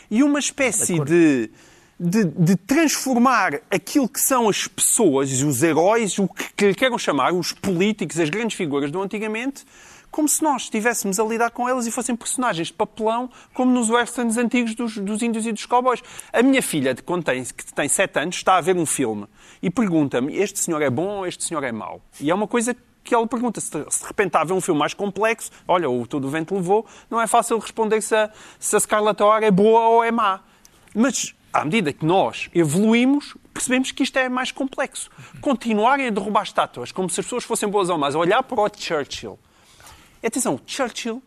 e 0.09 0.23
uma 0.23 0.39
espécie 0.39 0.99
de, 0.99 1.49
de, 1.99 2.25
de 2.25 2.55
transformar 2.55 3.61
aquilo 3.69 4.07
que 4.07 4.19
são 4.19 4.49
as 4.49 4.67
pessoas, 4.67 5.31
os 5.41 5.63
heróis, 5.63 6.17
o 6.19 6.27
que, 6.27 6.53
que 6.55 6.67
lhe 6.67 6.75
queiram 6.75 6.97
chamar, 6.97 7.33
os 7.33 7.51
políticos, 7.51 8.19
as 8.19 8.29
grandes 8.29 8.57
figuras 8.57 8.91
do 8.91 9.01
antigamente, 9.01 9.65
como 10.13 10.29
se 10.29 10.43
nós 10.43 10.63
estivéssemos 10.63 11.19
a 11.19 11.23
lidar 11.23 11.49
com 11.49 11.67
elas 11.67 11.87
e 11.87 11.91
fossem 11.91 12.15
personagens 12.15 12.67
de 12.67 12.73
papelão, 12.73 13.31
como 13.51 13.71
nos 13.71 13.89
westerns 13.89 14.37
antigos 14.37 14.75
dos, 14.75 14.95
dos 14.99 15.23
índios 15.23 15.47
e 15.47 15.51
dos 15.51 15.65
cowboys. 15.65 16.03
A 16.31 16.43
minha 16.43 16.61
filha, 16.61 16.93
de 16.93 17.01
quando 17.01 17.23
tem, 17.23 17.43
que 17.43 17.73
tem 17.73 17.87
7 17.87 18.19
anos, 18.19 18.35
está 18.35 18.57
a 18.57 18.61
ver 18.61 18.75
um 18.75 18.85
filme 18.85 19.25
e 19.59 19.71
pergunta-me: 19.71 20.35
este 20.37 20.59
senhor 20.59 20.83
é 20.83 20.89
bom 20.89 21.17
ou 21.17 21.27
este 21.27 21.43
senhor 21.43 21.63
é 21.63 21.71
mau? 21.71 21.99
E 22.21 22.29
é 22.29 22.35
uma 22.35 22.47
coisa 22.47 22.75
que 23.03 23.13
ela 23.13 23.27
pergunta 23.27 23.59
se 23.59 23.69
de 23.71 23.85
repente 24.05 24.35
a 24.35 24.43
ver 24.43 24.53
um 24.53 24.61
filme 24.61 24.79
mais 24.79 24.93
complexo, 24.93 25.51
olha, 25.67 25.89
o 25.89 26.07
Todo 26.07 26.25
o 26.25 26.29
Vento 26.29 26.55
Levou, 26.55 26.85
não 27.09 27.19
é 27.19 27.27
fácil 27.27 27.57
responder 27.59 28.01
se 28.01 28.15
a, 28.15 28.31
se 28.59 28.75
a 28.75 28.79
Scarlett 28.79 29.21
O'Hara 29.21 29.45
é 29.45 29.51
boa 29.51 29.87
ou 29.89 30.03
é 30.03 30.11
má. 30.11 30.41
Mas, 30.95 31.35
à 31.51 31.65
medida 31.65 31.91
que 31.91 32.05
nós 32.05 32.49
evoluímos, 32.53 33.35
percebemos 33.53 33.91
que 33.91 34.03
isto 34.03 34.17
é 34.17 34.29
mais 34.29 34.51
complexo. 34.51 35.09
Continuarem 35.41 36.07
a 36.07 36.09
derrubar 36.09 36.43
estátuas 36.43 36.91
como 36.91 37.09
se 37.09 37.19
as 37.19 37.25
pessoas 37.25 37.43
fossem 37.43 37.69
boas 37.69 37.89
ou 37.89 37.97
más, 37.97 38.15
olhar 38.15 38.41
para 38.43 38.61
o 38.61 38.69
Churchill. 38.75 39.37
Atenção, 40.23 40.59
Churchill, 40.65 41.21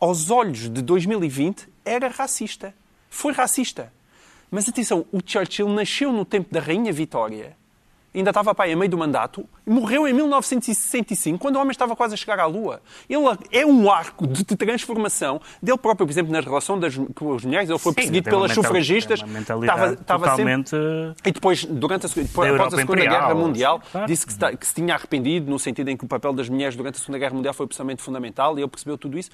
aos 0.00 0.30
olhos 0.30 0.68
de 0.70 0.82
2020, 0.82 1.68
era 1.84 2.08
racista. 2.08 2.74
Foi 3.08 3.32
racista. 3.32 3.92
Mas 4.50 4.68
atenção, 4.68 5.06
o 5.12 5.20
Churchill 5.24 5.68
nasceu 5.68 6.12
no 6.12 6.24
tempo 6.24 6.52
da 6.52 6.60
Rainha 6.60 6.92
Vitória. 6.92 7.56
Ainda 8.12 8.30
estava 8.30 8.52
pai 8.52 8.72
a 8.72 8.76
meio 8.76 8.90
do 8.90 8.98
mandato 8.98 9.46
e 9.64 9.70
morreu 9.70 10.08
em 10.08 10.12
1965, 10.12 11.38
quando 11.38 11.54
o 11.56 11.60
homem 11.60 11.70
estava 11.70 11.94
quase 11.94 12.14
a 12.14 12.16
chegar 12.16 12.40
à 12.40 12.46
Lua. 12.46 12.80
Ele 13.08 13.22
é 13.52 13.64
um 13.64 13.88
arco 13.88 14.26
de, 14.26 14.44
de 14.44 14.56
transformação 14.56 15.40
dele 15.62 15.78
próprio, 15.78 16.06
por 16.06 16.12
exemplo, 16.12 16.32
na 16.32 16.40
relação 16.40 16.76
das, 16.78 16.96
com 17.14 17.34
as 17.34 17.44
mulheres. 17.44 17.70
Ele 17.70 17.78
foi 17.78 17.92
Sim, 17.92 17.96
perseguido 17.96 18.28
pelas 18.28 18.48
mental- 18.50 18.64
sufragistas. 18.64 19.20
tem 19.20 19.28
uma 19.28 19.38
mentalidade 19.38 19.80
sempre... 19.90 20.04
totalmente- 20.04 20.76
E 21.24 21.30
depois, 21.30 21.64
durante 21.64 22.06
a, 22.06 22.08
depois, 22.08 22.50
após 22.52 22.74
a 22.74 22.76
Segunda 22.78 22.82
Imperial, 22.82 23.20
Guerra 23.28 23.34
Mundial, 23.34 23.82
claro. 23.92 24.06
disse 24.08 24.26
que 24.26 24.32
se, 24.32 24.56
que 24.56 24.66
se 24.66 24.74
tinha 24.74 24.94
arrependido, 24.94 25.48
no 25.48 25.58
sentido 25.58 25.88
em 25.88 25.96
que 25.96 26.04
o 26.04 26.08
papel 26.08 26.32
das 26.32 26.48
mulheres 26.48 26.74
durante 26.74 26.96
a 26.96 26.98
Segunda 26.98 27.18
Guerra 27.18 27.34
Mundial 27.34 27.54
foi 27.54 27.64
absolutamente 27.64 28.02
fundamental, 28.02 28.58
e 28.58 28.62
ele 28.62 28.68
percebeu 28.68 28.98
tudo 28.98 29.16
isso. 29.18 29.30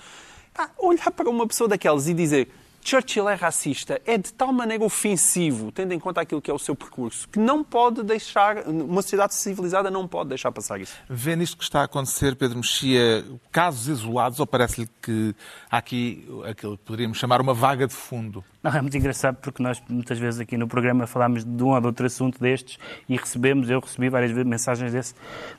Pá, 0.53 0.71
olhar 0.79 1.11
para 1.11 1.29
uma 1.31 1.47
pessoa 1.47 1.67
daquelas 1.69 2.09
e 2.09 2.15
dizer 2.15 2.49
Churchill 2.87 3.29
é 3.29 3.35
racista 3.35 4.01
é 4.07 4.17
de 4.17 4.33
tal 4.33 4.53
maneira 4.53 4.85
ofensivo, 4.85 5.73
tendo 5.73 5.93
em 5.93 5.99
conta 5.99 6.21
aquilo 6.21 6.41
que 6.41 6.49
é 6.49 6.55
o 6.55 6.59
seu 6.59 6.77
percurso, 6.77 7.29
que 7.29 7.39
não 7.39 7.65
pode 7.65 8.05
deixar, 8.05 8.59
uma 8.69 9.03
sociedade 9.03 9.35
civilizada 9.35 9.91
não 9.91 10.07
pode 10.07 10.29
deixar 10.29 10.53
passar 10.53 10.81
isso. 10.81 10.95
Vê 11.11 11.35
nisto 11.35 11.57
que 11.57 11.65
está 11.65 11.81
a 11.81 11.85
acontecer, 11.85 12.37
Pedro 12.37 12.59
Mexia, 12.59 13.25
casos 13.51 13.89
isolados 13.89 14.39
ou 14.39 14.47
parece-lhe 14.47 14.89
que 15.03 15.35
há 15.69 15.79
aqui 15.79 16.29
aquilo 16.49 16.79
que 16.79 16.85
poderíamos 16.85 17.19
chamar 17.19 17.41
uma 17.41 17.53
vaga 17.53 17.89
de 17.89 17.95
fundo? 17.95 18.45
Não, 18.63 18.71
é 18.71 18.81
muito 18.81 18.97
engraçado 18.97 19.37
porque 19.37 19.61
nós 19.61 19.83
muitas 19.89 20.19
vezes 20.21 20.39
aqui 20.39 20.57
no 20.57 20.69
programa 20.69 21.09
falámos 21.09 21.45
de 21.45 21.63
um 21.65 21.75
ou 21.75 21.81
de 21.81 21.87
outro 21.89 22.07
assunto 22.07 22.39
destes 22.39 22.79
e 23.09 23.17
recebemos, 23.17 23.69
eu 23.69 23.81
recebi 23.81 24.09
várias 24.09 24.31
vezes 24.31 24.47
mensagens 24.47 24.93
desse, 24.93 25.15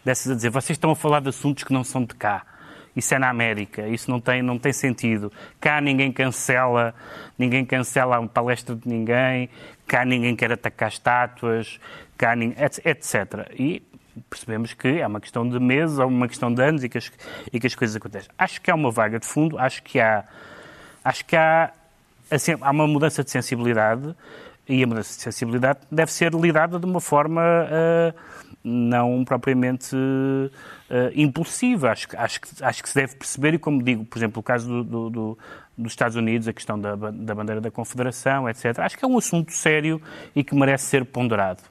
dessas 0.06 0.32
a 0.32 0.36
dizer 0.36 0.50
vocês 0.50 0.78
estão 0.78 0.92
a 0.92 0.96
falar 0.96 1.20
de 1.20 1.28
assuntos 1.28 1.66
que 1.66 1.74
não 1.74 1.84
são 1.84 2.06
de 2.06 2.16
cá. 2.16 2.46
Isso 2.98 3.14
é 3.14 3.20
na 3.20 3.30
América, 3.30 3.88
isso 3.88 4.10
não 4.10 4.20
tem, 4.20 4.42
não 4.42 4.58
tem 4.58 4.74
sentido. 4.74 5.32
Cá 5.62 5.80
ninguém 5.80 6.12
cancela, 6.12 6.96
ninguém 7.38 7.64
cancela 7.64 8.20
uma 8.20 8.28
palestra 8.28 8.76
de 8.76 8.90
ninguém, 8.90 9.52
cá 9.86 10.04
ninguém 10.04 10.36
quer 10.36 10.52
atacar 10.52 10.90
estátuas, 10.90 11.80
cá 12.18 12.36
ninguém, 12.36 12.58
etc. 12.60 13.52
E 13.54 13.84
percebemos 14.32 14.74
que 14.74 14.88
é 14.88 15.06
uma 15.06 15.22
questão 15.22 15.48
de 15.48 15.60
meses 15.60 16.00
ou 16.00 16.08
uma 16.08 16.28
questão 16.28 16.52
de 16.52 16.60
anos 16.60 16.84
e 16.84 16.90
que 16.90 16.98
as, 16.98 17.12
e 17.54 17.60
que 17.60 17.68
as 17.68 17.76
coisas 17.76 17.96
acontecem. 17.96 18.32
Acho 18.36 18.60
que 18.60 18.72
há 18.72 18.74
uma 18.74 18.90
vaga 18.90 19.20
de 19.20 19.28
fundo, 19.28 19.60
acho 19.60 19.84
que 19.84 20.00
há, 20.00 20.24
acho 21.04 21.24
que 21.24 21.36
há, 21.36 21.72
assim, 22.32 22.56
há 22.60 22.72
uma 22.72 22.88
mudança 22.88 23.24
de 23.24 23.30
sensibilidade 23.30 24.16
e 24.68 24.84
a 24.84 24.88
mudança 24.88 25.16
de 25.16 25.22
sensibilidade 25.22 25.80
deve 25.92 26.12
ser 26.12 26.34
lidada 26.34 26.80
de 26.80 26.86
uma 26.86 27.00
forma, 27.00 27.42
ah, 27.42 28.14
não 28.64 29.24
propriamente 29.24 29.96
uh, 29.96 30.52
impulsiva. 31.16 31.92
Acho, 31.92 32.08
acho, 32.18 32.40
acho 32.62 32.84
que 32.84 32.90
se 32.90 32.96
deve 32.96 33.16
perceber, 33.16 33.54
e 33.54 33.60
como 33.60 33.82
digo, 33.82 34.04
por 34.06 34.18
exemplo, 34.18 34.40
o 34.42 34.44
caso 34.44 34.68
do, 34.68 34.84
do, 34.84 35.10
do, 35.10 35.38
dos 35.78 35.94
Estados 35.94 36.18
Unidos, 36.18 36.48
a 36.48 36.54
questão 36.54 36.78
da, 36.78 36.96
da 36.96 37.34
bandeira 37.34 37.62
da 37.62 37.72
Confederação, 37.72 38.50
etc. 38.50 38.80
Acho 38.80 38.98
que 38.98 39.06
é 39.06 39.08
um 39.08 39.18
assunto 39.18 39.54
sério 39.54 40.02
e 40.36 40.44
que 40.44 40.54
merece 40.54 40.86
ser 40.86 41.06
ponderado. 41.06 41.64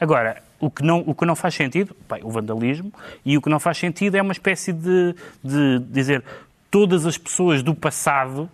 Agora, 0.00 0.42
o 0.58 0.70
que 0.70 0.82
não, 0.82 1.00
o 1.06 1.14
que 1.14 1.26
não 1.26 1.36
faz 1.36 1.54
sentido, 1.54 1.94
bem, 2.08 2.20
o 2.24 2.30
vandalismo, 2.30 2.92
e 3.24 3.36
o 3.36 3.42
que 3.42 3.50
não 3.50 3.60
faz 3.60 3.76
sentido 3.76 4.16
é 4.16 4.22
uma 4.22 4.32
espécie 4.32 4.72
de, 4.72 5.14
de 5.44 5.78
dizer 5.90 6.24
todas 6.70 7.04
as 7.04 7.18
pessoas 7.18 7.62
do 7.62 7.74
passado, 7.74 8.48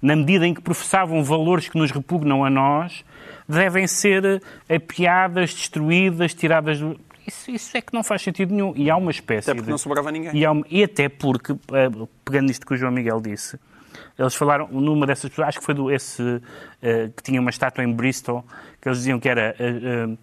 na 0.00 0.16
medida 0.16 0.46
em 0.46 0.54
que 0.54 0.60
professavam 0.60 1.22
valores 1.22 1.68
que 1.68 1.76
nos 1.76 1.90
repugnam 1.90 2.44
a 2.44 2.50
nós, 2.50 3.04
devem 3.50 3.86
ser 3.86 4.42
apiadas, 4.68 5.54
destruídas, 5.54 6.34
tiradas 6.34 6.80
do... 6.80 6.98
Isso, 7.26 7.50
isso, 7.50 7.76
é 7.76 7.80
que 7.80 7.92
não 7.92 8.02
faz 8.02 8.22
sentido 8.22 8.52
nenhum. 8.52 8.72
E 8.74 8.90
há 8.90 8.96
uma 8.96 9.10
espécie. 9.10 9.50
Até 9.50 9.54
porque 9.54 9.66
de... 9.66 9.70
não 9.70 9.78
sobrava 9.78 10.10
ninguém. 10.10 10.34
E, 10.34 10.46
uma... 10.46 10.64
e, 10.68 10.82
até 10.82 11.08
porque, 11.08 11.52
eh, 11.52 11.90
pegando 12.24 12.48
nisto 12.48 12.66
que 12.66 12.74
o 12.74 12.76
João 12.76 12.90
Miguel 12.90 13.20
disse, 13.20 13.58
eles 14.18 14.34
falaram 14.34 14.68
numa 14.68 15.06
dessas 15.06 15.30
pessoas, 15.30 15.48
acho 15.48 15.60
que 15.60 15.64
foi 15.64 15.74
do, 15.74 15.90
esse 15.90 16.22
uh, 16.22 16.42
que 17.16 17.22
tinha 17.22 17.40
uma 17.40 17.50
estátua 17.50 17.84
em 17.84 17.92
Bristol, 17.92 18.44
que 18.80 18.88
eles 18.88 18.98
diziam 18.98 19.20
que 19.20 19.28
era. 19.28 19.54
Uh, 19.58 20.12
uh, 20.12 20.18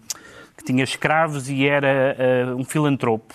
que 0.56 0.64
tinha 0.64 0.82
escravos 0.82 1.48
e 1.48 1.68
era 1.68 2.52
um 2.58 2.64
filantropo 2.64 3.32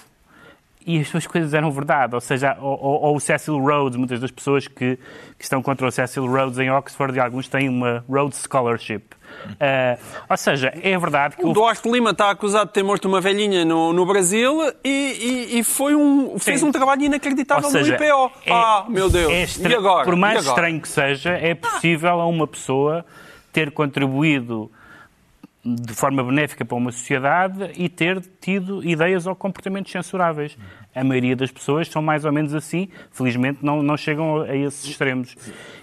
e 0.85 0.99
as 0.99 1.07
suas 1.07 1.25
coisas 1.25 1.53
eram 1.53 1.71
verdade. 1.71 2.15
Ou 2.15 2.21
seja, 2.21 2.57
ou, 2.59 2.77
ou, 2.79 3.15
o 3.15 3.19
Cecil 3.19 3.57
Rhodes, 3.57 3.97
muitas 3.97 4.19
das 4.19 4.31
pessoas 4.31 4.67
que, 4.67 4.97
que, 5.37 5.43
estão 5.43 5.61
contra 5.61 5.87
o 5.87 5.91
Cecil 5.91 6.25
Rhodes 6.25 6.59
em 6.59 6.69
Oxford, 6.69 7.15
e 7.15 7.19
alguns 7.19 7.47
têm 7.47 7.69
uma 7.69 8.03
Rhodes 8.09 8.43
Scholarship. 8.43 9.03
Uh, 9.53 9.99
ou 10.29 10.37
seja, 10.37 10.73
é 10.81 10.97
verdade 10.97 11.35
que... 11.35 11.45
O, 11.45 11.49
o 11.49 11.53
Duarte 11.53 11.89
Lima 11.89 12.11
está 12.11 12.29
acusado 12.29 12.67
de 12.67 12.73
ter 12.73 12.83
morto 12.83 13.07
uma 13.07 13.19
velhinha 13.21 13.65
no, 13.65 13.93
no 13.93 14.05
Brasil 14.05 14.59
e, 14.83 15.49
e, 15.51 15.59
e 15.59 15.63
foi 15.63 15.95
um, 15.95 16.37
fez 16.39 16.59
Sim. 16.59 16.67
um 16.67 16.71
trabalho 16.71 17.03
inacreditável 17.03 17.69
seja, 17.69 17.97
no 17.97 18.03
IPO. 18.03 18.31
É, 18.45 18.51
ah, 18.51 18.85
meu 18.87 19.09
Deus. 19.09 19.31
É 19.31 19.41
estra... 19.43 19.71
E 19.71 19.75
agora? 19.75 20.05
Por 20.05 20.15
mais 20.15 20.45
estranho 20.45 20.81
que 20.81 20.87
seja, 20.87 21.31
é 21.31 21.53
possível 21.53 22.21
a 22.21 22.25
uma 22.25 22.47
pessoa 22.47 23.05
ter 23.51 23.71
contribuído 23.71 24.71
de 25.63 25.93
forma 25.93 26.21
benéfica 26.23 26.65
para 26.65 26.75
uma 26.75 26.91
sociedade 26.91 27.71
e 27.75 27.87
ter 27.87 28.21
tido 28.41 28.83
ideias 28.83 29.25
ou 29.25 29.35
comportamentos 29.35 29.91
censuráveis. 29.91 30.57
A 30.95 31.03
maioria 31.03 31.35
das 31.35 31.51
pessoas 31.51 31.87
são 31.87 32.01
mais 32.01 32.25
ou 32.25 32.31
menos 32.31 32.53
assim, 32.53 32.89
felizmente 33.11 33.59
não, 33.61 33.81
não 33.81 33.97
chegam 33.97 34.41
a 34.41 34.55
esses 34.55 34.85
extremos. 34.85 35.35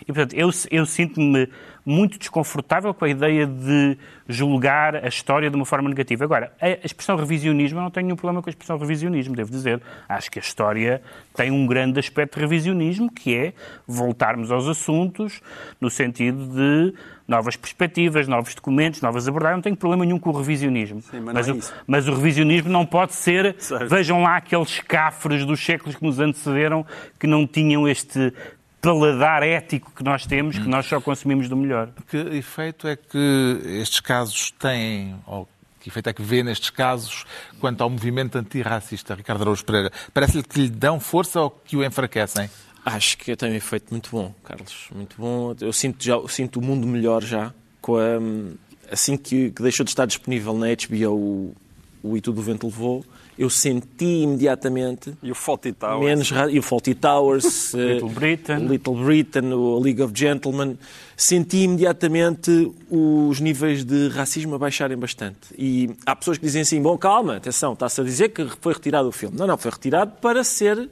E, 0.02 0.06
portanto, 0.06 0.34
eu, 0.34 0.50
eu 0.70 0.86
sinto-me 0.86 1.48
muito 1.84 2.18
desconfortável 2.18 2.92
com 2.92 3.04
a 3.04 3.08
ideia 3.08 3.46
de 3.46 3.96
julgar 4.28 4.96
a 4.96 5.08
história 5.08 5.50
de 5.50 5.56
uma 5.56 5.64
forma 5.64 5.88
negativa. 5.88 6.24
Agora, 6.24 6.52
a 6.60 6.86
expressão 6.86 7.16
revisionismo, 7.16 7.78
eu 7.78 7.82
não 7.82 7.90
tenho 7.90 8.06
nenhum 8.06 8.16
problema 8.16 8.42
com 8.42 8.48
a 8.48 8.52
expressão 8.52 8.78
revisionismo, 8.78 9.34
devo 9.34 9.50
dizer. 9.50 9.80
Acho 10.08 10.30
que 10.30 10.38
a 10.38 10.42
história 10.42 11.02
tem 11.34 11.50
um 11.50 11.66
grande 11.66 11.98
aspecto 11.98 12.34
de 12.34 12.40
revisionismo, 12.40 13.10
que 13.10 13.34
é 13.34 13.52
voltarmos 13.86 14.50
aos 14.50 14.68
assuntos 14.68 15.40
no 15.80 15.90
sentido 15.90 16.46
de 16.46 16.94
novas 17.26 17.56
perspectivas, 17.56 18.26
novos 18.26 18.54
documentos, 18.54 19.00
novas 19.00 19.28
abordagens. 19.28 19.58
Não 19.58 19.62
tenho 19.62 19.76
problema 19.76 20.04
nenhum 20.04 20.18
com 20.18 20.30
o 20.30 20.36
revisionismo. 20.36 21.00
Sim, 21.00 21.20
mas, 21.20 21.34
mas, 21.34 21.48
é 21.48 21.52
o, 21.52 21.60
mas, 21.86 22.08
o, 22.08 22.14
revisionismo 22.14 22.68
não 22.68 22.84
pode 22.84 23.14
ser. 23.14 23.54
Certo. 23.58 23.88
Vejam 23.88 24.22
lá 24.22 24.36
aqueles 24.36 24.80
cafres 25.00 25.46
dos 25.46 25.64
séculos 25.64 25.96
que 25.96 26.04
nos 26.04 26.20
antecederam 26.20 26.84
que 27.18 27.26
não 27.26 27.46
tinham 27.46 27.88
este 27.88 28.34
paladar 28.82 29.42
ético 29.42 29.90
que 29.96 30.04
nós 30.04 30.26
temos, 30.26 30.58
que 30.58 30.68
nós 30.68 30.84
só 30.84 31.00
consumimos 31.00 31.48
do 31.48 31.56
melhor. 31.56 31.90
Que 32.06 32.18
efeito 32.36 32.86
é 32.86 32.96
que 32.96 33.60
estes 33.64 34.00
casos 34.00 34.50
têm, 34.50 35.16
ou 35.26 35.48
que 35.80 35.88
efeito 35.88 36.10
é 36.10 36.12
que 36.12 36.22
vê 36.22 36.42
nestes 36.42 36.68
casos 36.68 37.24
quanto 37.58 37.82
ao 37.82 37.88
movimento 37.88 38.36
antirracista, 38.36 39.14
Ricardo 39.14 39.40
Araújo 39.40 39.64
Pereira? 39.64 39.90
Parece-lhe 40.12 40.42
que 40.42 40.60
lhe 40.60 40.68
dão 40.68 41.00
força 41.00 41.40
ou 41.40 41.50
que 41.50 41.76
o 41.76 41.84
enfraquecem? 41.84 42.50
Acho 42.84 43.16
que 43.16 43.34
tem 43.36 43.52
um 43.52 43.54
efeito 43.54 43.90
muito 43.90 44.10
bom, 44.10 44.34
Carlos. 44.44 44.88
Muito 44.94 45.16
bom. 45.16 45.54
Eu 45.60 45.72
sinto, 45.72 46.04
já, 46.04 46.16
sinto 46.28 46.60
o 46.60 46.62
mundo 46.62 46.86
melhor 46.86 47.22
já. 47.22 47.54
Com 47.80 47.96
a, 47.96 48.92
assim 48.92 49.16
que, 49.16 49.50
que, 49.50 49.62
deixou 49.62 49.84
de 49.84 49.90
estar 49.92 50.04
disponível 50.04 50.54
na 50.54 50.66
HBO 50.66 51.14
o, 51.14 51.56
o 52.02 52.16
E 52.16 52.20
Tudo 52.20 52.40
o 52.40 52.42
Vento 52.42 52.66
Levou, 52.66 53.04
eu 53.38 53.48
senti 53.48 54.22
imediatamente... 54.22 55.14
E 55.22 55.30
o 55.30 55.34
Faulty 55.34 55.72
Towers. 55.72 56.04
Menos, 56.04 56.32
e 56.50 56.58
o 56.58 56.62
Faulty 56.62 56.94
Towers. 56.94 57.72
Little 57.74 58.08
Britain. 58.08 58.58
Little 58.66 58.94
Britain, 58.94 59.52
o 59.52 59.78
League 59.78 60.02
of 60.02 60.12
Gentlemen. 60.14 60.78
Senti 61.16 61.58
imediatamente 61.58 62.72
os 62.90 63.40
níveis 63.40 63.84
de 63.84 64.08
racismo 64.08 64.54
a 64.54 64.58
baixarem 64.58 64.96
bastante. 64.96 65.54
E 65.56 65.90
há 66.04 66.14
pessoas 66.16 66.38
que 66.38 66.44
dizem 66.44 66.62
assim, 66.62 66.80
bom, 66.82 66.96
calma, 66.98 67.36
atenção, 67.36 67.72
está-se 67.72 68.00
a 68.00 68.04
dizer 68.04 68.30
que 68.30 68.46
foi 68.60 68.72
retirado 68.72 69.08
o 69.08 69.12
filme. 69.12 69.36
Não, 69.36 69.46
não, 69.46 69.56
foi 69.58 69.70
retirado 69.70 70.12
para 70.20 70.42
ser 70.44 70.88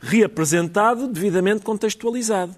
reapresentado 0.00 1.06
devidamente 1.08 1.62
contextualizado. 1.62 2.54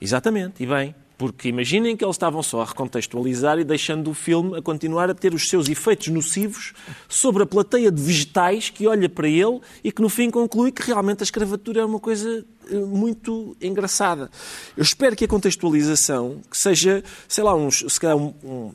Exatamente, 0.00 0.62
e 0.62 0.66
bem. 0.66 0.94
Porque 1.16 1.48
imaginem 1.48 1.96
que 1.96 2.04
eles 2.04 2.16
estavam 2.16 2.42
só 2.42 2.62
a 2.62 2.64
recontextualizar 2.64 3.58
e 3.58 3.64
deixando 3.64 4.10
o 4.10 4.14
filme 4.14 4.58
a 4.58 4.62
continuar 4.62 5.08
a 5.08 5.14
ter 5.14 5.32
os 5.32 5.48
seus 5.48 5.68
efeitos 5.68 6.08
nocivos 6.08 6.72
sobre 7.08 7.42
a 7.44 7.46
plateia 7.46 7.90
de 7.90 8.02
vegetais 8.02 8.68
que 8.68 8.86
olha 8.86 9.08
para 9.08 9.28
ele 9.28 9.60
e 9.82 9.92
que 9.92 10.02
no 10.02 10.08
fim 10.08 10.30
conclui 10.30 10.72
que 10.72 10.82
realmente 10.82 11.22
a 11.22 11.24
escravatura 11.24 11.82
é 11.82 11.84
uma 11.84 12.00
coisa 12.00 12.44
eh, 12.68 12.74
muito 12.74 13.56
engraçada. 13.60 14.30
Eu 14.76 14.82
espero 14.82 15.14
que 15.14 15.24
a 15.24 15.28
contextualização 15.28 16.40
que 16.50 16.58
seja, 16.58 17.02
sei 17.28 17.44
lá, 17.44 17.54
uns, 17.54 17.84
se 17.88 18.00
calhar 18.00 18.16
um, 18.16 18.34
um 18.42 18.72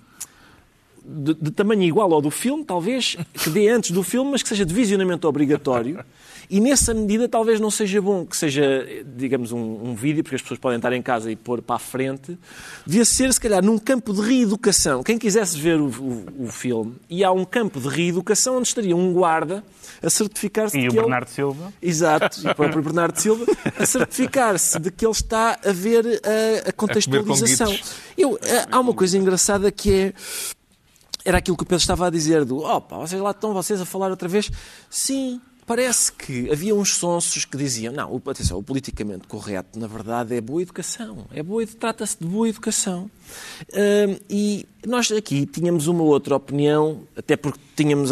de, 1.10 1.34
de, 1.34 1.52
tamanho 1.52 1.84
igual 1.84 2.13
ao 2.13 2.22
do 2.22 2.30
filme, 2.30 2.63
talvez, 2.63 3.17
que 3.34 3.50
dê 3.50 3.69
antes 3.69 3.91
do 3.91 4.04
filme, 4.04 4.32
mas 4.32 4.43
que 4.43 4.50
seja 4.50 4.65
de 4.65 4.74
visionamento 4.74 5.28
obrigatório 5.28 6.04
e 6.50 6.60
nessa 6.60 6.95
medida 6.95 7.30
talvez 7.30 7.60
não 7.60 7.69
seja 7.69 8.02
bom 8.02 8.26
que 8.26 8.36
seja, 8.36 8.84
digamos, 9.15 9.52
um, 9.52 9.89
um, 9.89 9.93
vídeo, 9.93 10.24
porque 10.24 10.36
as 10.36 10.41
pessoas 10.41 10.60
podem 10.60 10.78
estar 10.78 10.91
em 10.93 11.02
casa 11.02 11.32
e 11.32 11.36
pôr 11.36 11.62
para 11.62 11.76
a 11.76 11.80
frente. 11.80 12.36
Devia 12.88 13.06
ser, 13.06 13.32
se 13.32 13.39
calhar, 13.39 13.63
num 13.63 13.78
campo 13.78 14.12
de 14.12 14.22
reeducação. 14.22 15.04
Quem 15.04 15.19
quisesse 15.19 15.60
ver 15.60 15.80
o, 15.80 15.88
o, 15.88 16.45
o 16.45 16.48
filme, 16.48 16.95
e 17.08 17.24
há 17.24 17.32
um 17.32 17.45
campo 17.45 17.80
de 17.80 17.88
reeducação 17.88 18.58
onde 18.58 18.67
estaria 18.67 18.95
um 18.95 19.13
guarda 19.13 19.63
a 20.02 20.10
certificar-se 20.10 20.76
de 20.76 20.88
que 20.88 20.89
o 20.89 20.93
ele... 20.93 21.02
Bernardo 21.02 21.30
Silva. 21.30 21.74
Exato, 21.80 22.39
e 22.43 22.50
o 22.50 22.56
próprio 22.56 22.82
Bernardo 22.82 23.19
Silva, 23.19 23.45
a 23.78 23.86
certificar-se 23.86 24.80
de 24.80 24.89
que 24.89 25.06
ele 25.06 25.12
está 25.12 25.60
a 25.63 25.72
ver 25.72 26.04
a, 26.24 26.69
a 26.69 26.72
contextualização. 26.72 27.78
Eu, 28.17 28.39
há 28.72 28.80
uma 28.80 28.93
coisa 28.93 29.15
engraçada 29.19 29.72
que 29.72 29.93
é 29.93 30.13
era 31.25 31.38
aquilo 31.38 31.58
que 31.58 31.63
o 31.63 31.65
Pedro 31.65 31.82
estava 31.82 32.08
a 32.08 32.10
dizer 32.10 32.45
do 32.45 32.60
opa, 32.60 32.97
vocês 32.97 33.21
lá 33.21 33.32
estão 33.32 33.53
vocês 33.53 33.82
a 33.82 33.86
falar 33.86 34.10
outra 34.10 34.27
vez. 34.27 34.49
Sim, 34.89 35.41
parece 35.65 36.12
que 36.12 36.49
havia 36.51 36.73
uns 36.73 36.95
sonsos 36.95 37.45
que 37.45 37.58
diziam, 37.58 37.93
não, 37.93 38.21
atenção, 38.25 38.58
o 38.58 38.63
politicamente 38.63 39.27
correto, 39.27 39.77
na 39.77 39.88
verdade, 39.88 40.36
é 40.36 40.41
boa 40.41 40.62
educação. 40.62 41.27
É 41.32 41.43
boa, 41.43 41.65
trata-se 41.67 42.17
de 42.19 42.25
boa 42.25 42.49
educação. 42.49 43.10
E 44.30 44.65
nós 44.86 45.12
aqui 45.12 45.46
tínhamos 45.46 45.88
uma 45.88 46.04
outra 46.04 46.36
opinião, 46.36 47.02
até 47.18 47.36
porque 47.36 47.60
tínhamos 47.76 48.12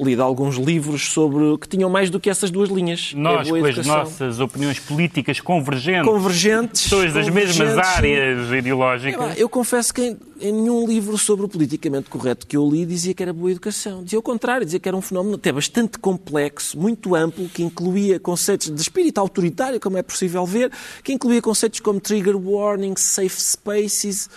lido 0.00 0.22
alguns 0.22 0.56
livros 0.56 1.10
sobre 1.10 1.56
que 1.58 1.68
tinham 1.68 1.88
mais 1.88 2.10
do 2.10 2.18
que 2.18 2.28
essas 2.28 2.50
duas 2.50 2.68
linhas. 2.68 3.12
É 3.14 3.18
nós, 3.18 3.46
é 3.46 3.50
com 3.50 3.66
as 3.66 3.86
nossas 3.86 4.40
opiniões 4.40 4.78
políticas 4.80 5.40
convergentes, 5.40 6.08
convergentes 6.08 6.82
pessoas 6.82 7.12
das 7.12 7.28
mesmas 7.28 7.78
áreas 7.78 8.50
ideológicas. 8.52 9.38
Eu 9.38 9.48
confesso 9.48 9.94
que 9.94 10.02
em, 10.02 10.16
em, 10.40 10.52
nenhum 10.52 10.86
livro 10.86 11.16
sobre 11.16 11.46
o 11.46 11.48
politicamente 11.48 12.10
correto 12.10 12.46
que 12.46 12.56
eu 12.56 12.68
li 12.68 12.84
dizia 12.84 13.14
que 13.14 13.22
era 13.22 13.32
boa 13.32 13.50
educação. 13.52 14.02
Dizia 14.02 14.18
o 14.18 14.22
contrário, 14.22 14.64
dizia 14.64 14.80
que 14.80 14.88
era 14.88 14.96
um 14.96 15.02
fenómeno 15.02 15.36
até 15.36 15.52
bastante 15.52 15.98
complexo, 15.98 16.78
muito 16.78 17.14
amplo, 17.14 17.48
que 17.48 17.62
incluía 17.62 18.18
conceitos 18.18 18.70
de 18.70 18.80
espírito 18.80 19.18
autoritário, 19.18 19.78
como 19.78 19.96
é 19.96 20.02
possível 20.02 20.44
ver, 20.44 20.72
que 21.02 21.12
incluía 21.12 21.40
conceitos 21.40 21.80
como 21.80 22.00
trigger 22.00 22.36
warnings, 22.36 23.12
safe 23.12 23.40
spaces, 23.40 24.28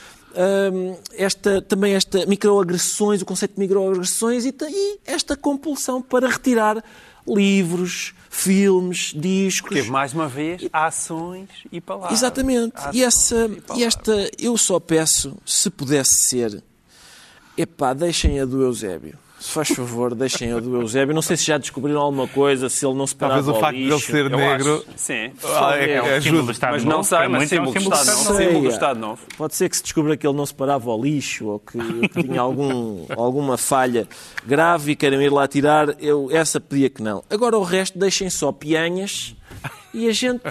esta, 1.13 1.62
também 1.62 1.93
esta 1.93 2.26
microagressões, 2.26 3.21
o 3.21 3.26
conceito 3.26 3.56
de 3.56 3.60
microagressões 3.60 4.45
e, 4.45 4.56
e 4.69 5.00
esta 5.06 5.36
compulsão 5.36 6.02
para 6.02 6.28
retirar 6.28 6.84
livros, 7.28 8.13
filmes, 8.30 9.13
discos. 9.15 9.76
Porque, 9.76 9.91
mais 9.91 10.13
uma 10.13 10.28
vez, 10.28 10.67
ações 10.71 11.50
e 11.71 11.82
palavras. 11.82 12.17
Exatamente. 12.17 12.76
e, 12.93 13.04
essa, 13.04 13.50
e, 13.76 13.80
e, 13.80 13.84
esta, 13.84 14.30
eu 14.39 14.58
só 14.58 14.80
peço, 14.80 15.36
se 15.45 15.69
pudesse 15.69 16.28
ser, 16.28 16.63
epá, 17.58 17.93
deixem 17.93 18.39
a 18.39 18.45
do 18.45 18.62
Eusébio. 18.62 19.17
Se 19.39 19.52
faz 19.52 19.69
favor, 19.69 20.15
deixem 20.15 20.52
a 20.52 20.60
do 20.60 20.82
Eusébio. 20.82 21.13
Não 21.13 21.21
sei 21.21 21.38
se 21.38 21.45
já 21.45 21.58
descobriram 21.60 22.02
alguma 22.02 22.28
coisa, 22.28 22.69
se 22.69 22.86
ele 22.86 22.95
não 22.95 23.06
se 23.06 23.15
parava 23.15 23.43
Talvez 23.43 23.58
o 23.58 23.62
facto 23.62 23.78
de 23.78 23.84
ele 23.84 24.00
ser 24.00 24.30
negro 24.30 24.86
Sim. 24.95 25.32
Ah, 25.43 25.78
é, 25.78 25.91
é, 25.91 26.15
ajuda. 26.15 26.54
Mas 26.71 26.84
não 26.84 27.04
sei, 27.04 27.28
mas 27.28 27.50
símbolo 27.50 27.71
do 27.71 27.80
Estado 27.80 28.06
Novo. 28.06 28.38
Símbolo 28.38 28.62
do 28.62 28.69
Estado 28.69 29.00
Novo. 29.00 29.21
Pode 29.38 29.56
ser 29.56 29.69
que 29.69 29.78
se 29.78 29.84
descubra 29.84 30.17
que 30.17 30.26
ele 30.26 30.36
não 30.36 30.45
se 30.45 30.54
parava 30.54 30.89
ao 30.89 31.02
lixo 31.02 31.45
ou 31.45 31.60
que, 31.60 31.78
que 32.10 32.23
tinha 32.23 32.41
algum, 32.41 33.06
alguma 33.15 33.58
falha 33.58 34.08
grave 34.45 34.93
e 34.93 34.95
querem 34.95 35.21
ir 35.21 35.32
lá 35.32 35.47
tirar. 35.47 35.95
Eu, 36.02 36.30
essa 36.32 36.60
pedia 36.60 36.89
que 36.89 37.04
não. 37.04 37.23
Agora 37.30 37.58
o 37.58 37.63
resto 37.63 38.00
deixem 38.00 38.30
só 38.32 38.52
pianhas 38.52 39.36
e 39.93 40.08
a 40.08 40.12
gente 40.12 40.41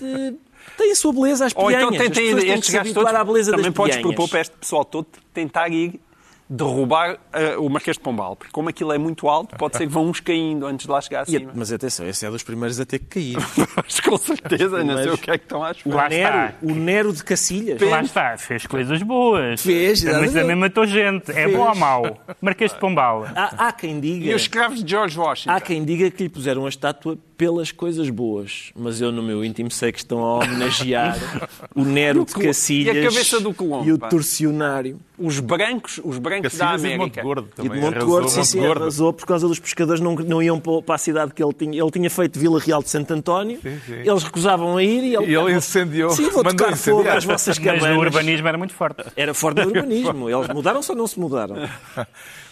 tem 0.76 0.92
a 0.92 0.94
sua 0.94 1.12
beleza, 1.12 1.46
as 1.46 1.52
pianhas. 1.52 1.82
Ou 1.82 1.92
então 1.92 1.98
tentem, 1.98 2.50
estes 2.50 2.72
gajos 2.72 2.92
todos, 2.92 3.46
também 3.50 3.72
podes 3.72 3.96
propor 3.96 4.28
para 4.28 4.40
este 4.42 4.56
pessoal 4.56 4.84
todo 4.84 5.06
tentar 5.34 5.68
ir 5.68 6.00
derrubar 6.48 7.18
eh, 7.32 7.56
o 7.56 7.68
Marquês 7.68 7.96
de 7.96 8.02
Pombal. 8.02 8.36
Porque 8.36 8.52
como 8.52 8.68
aquilo 8.68 8.92
é 8.92 8.98
muito 8.98 9.28
alto, 9.28 9.56
pode 9.56 9.76
ser 9.76 9.86
que 9.86 9.92
vão 9.92 10.06
uns 10.06 10.20
caindo 10.20 10.66
antes 10.66 10.86
de 10.86 10.92
lá 10.92 11.00
chegar 11.00 11.20
E- 11.28 11.36
acima. 11.36 11.52
mas 11.54 11.72
atenção, 11.72 12.06
esse 12.08 12.24
é 12.24 12.30
dos 12.30 12.42
primeiros 12.42 12.78
a 12.80 12.86
ter 12.86 12.98
que 13.00 13.06
cair. 13.06 13.36
Mas 13.76 14.00
com 14.00 14.16
certeza, 14.16 14.82
não 14.82 14.96
sei 15.02 15.10
o 15.12 15.18
que 15.18 15.30
é 15.30 15.38
que 15.38 15.44
estão 15.44 15.62
à 15.64 15.72
O 15.84 16.08
Nero, 16.08 16.54
o 16.62 16.74
Nero 16.74 17.12
de 17.12 17.22
Cacilhas. 17.24 17.80
Lá 17.80 18.00
está, 18.02 18.36
fez 18.38 18.66
coisas 18.66 19.02
boas. 19.02 19.60
Fez, 19.60 20.02
Mas 20.04 20.32
também 20.32 20.56
matou 20.56 20.86
gente. 20.86 21.30
É 21.30 21.34
Fez. 21.44 21.56
bom 21.56 21.68
ou 21.68 21.74
mau? 21.74 22.18
Marquês 22.40 22.72
de 22.72 22.78
Pombal. 22.78 23.26
Há, 23.34 23.68
há 23.68 23.72
quem 23.72 24.00
diga. 24.00 24.26
E 24.26 24.34
os 24.34 24.42
escravos 24.42 24.82
de 24.82 24.90
George 24.90 25.18
Washington. 25.18 25.50
Há 25.54 25.60
quem 25.60 25.84
diga 25.84 26.10
que 26.10 26.22
lhe 26.22 26.28
puseram 26.28 26.64
a 26.66 26.68
estátua 26.68 27.18
pelas 27.36 27.70
coisas 27.70 28.08
boas, 28.08 28.70
mas 28.74 28.98
eu 29.00 29.12
no 29.12 29.22
meu 29.22 29.44
íntimo 29.44 29.70
sei 29.70 29.92
que 29.92 29.98
estão 29.98 30.20
a 30.24 30.36
homenagear 30.38 31.18
o 31.76 31.84
Nero 31.84 32.24
de 32.24 32.32
Col- 32.32 32.42
e 32.42 32.46
a 32.46 32.48
Cacilhas 32.48 33.12
cabeça 33.12 33.40
do 33.40 33.52
Colombo, 33.52 33.86
e 33.86 33.92
o 33.92 33.98
torcionário. 33.98 34.98
Os 35.18 35.38
brancos, 35.40 36.00
os 36.02 36.18
brancos 36.18 36.35
da 36.42 36.50
Cacilhas 36.50 36.84
e 36.84 36.88
de 36.88 36.90
Monte 36.90 36.94
América. 37.20 37.22
Gordo 37.22 37.48
E 37.58 37.62
de 37.62 37.68
também. 37.68 37.80
Monte 37.82 37.94
arrasou 37.96 38.08
Gordo, 38.10 38.28
sim, 38.30 38.44
sim, 38.44 38.60
Gordo. 38.60 38.80
arrasou 38.82 39.12
por 39.12 39.26
causa 39.26 39.48
dos 39.48 39.58
pescadores 39.58 40.00
não, 40.00 40.14
não 40.14 40.42
iam 40.42 40.60
para 40.60 40.94
a 40.94 40.98
cidade 40.98 41.32
que 41.34 41.42
ele 41.42 41.52
tinha. 41.52 41.80
Ele 41.82 41.90
tinha 41.90 42.10
feito 42.10 42.38
Vila 42.38 42.58
Real 42.60 42.82
de 42.82 42.90
Santo 42.90 43.12
António, 43.14 43.58
Sim, 43.62 43.78
sim. 43.86 43.94
eles 43.94 44.22
recusavam 44.22 44.76
a 44.76 44.82
ir 44.82 45.02
e 45.04 45.14
ele, 45.14 45.26
E 45.26 45.34
ele 45.34 45.52
incendiou, 45.54 46.10
Sim, 46.10 46.30
vou 46.30 46.42
tocar 46.44 46.76
fogo 46.76 47.08
às 47.08 47.24
vossas 47.24 47.58
Mas 47.58 47.64
cabanas. 47.78 47.96
o 47.96 48.00
urbanismo 48.00 48.48
era 48.48 48.58
muito 48.58 48.74
forte. 48.74 49.04
Era 49.16 49.34
forte 49.34 49.60
no 49.62 49.68
urbanismo. 49.68 50.28
Eles 50.30 50.48
mudaram-se 50.48 50.90
ou 50.90 50.96
não 50.96 51.06
se 51.06 51.18
mudaram? 51.18 51.56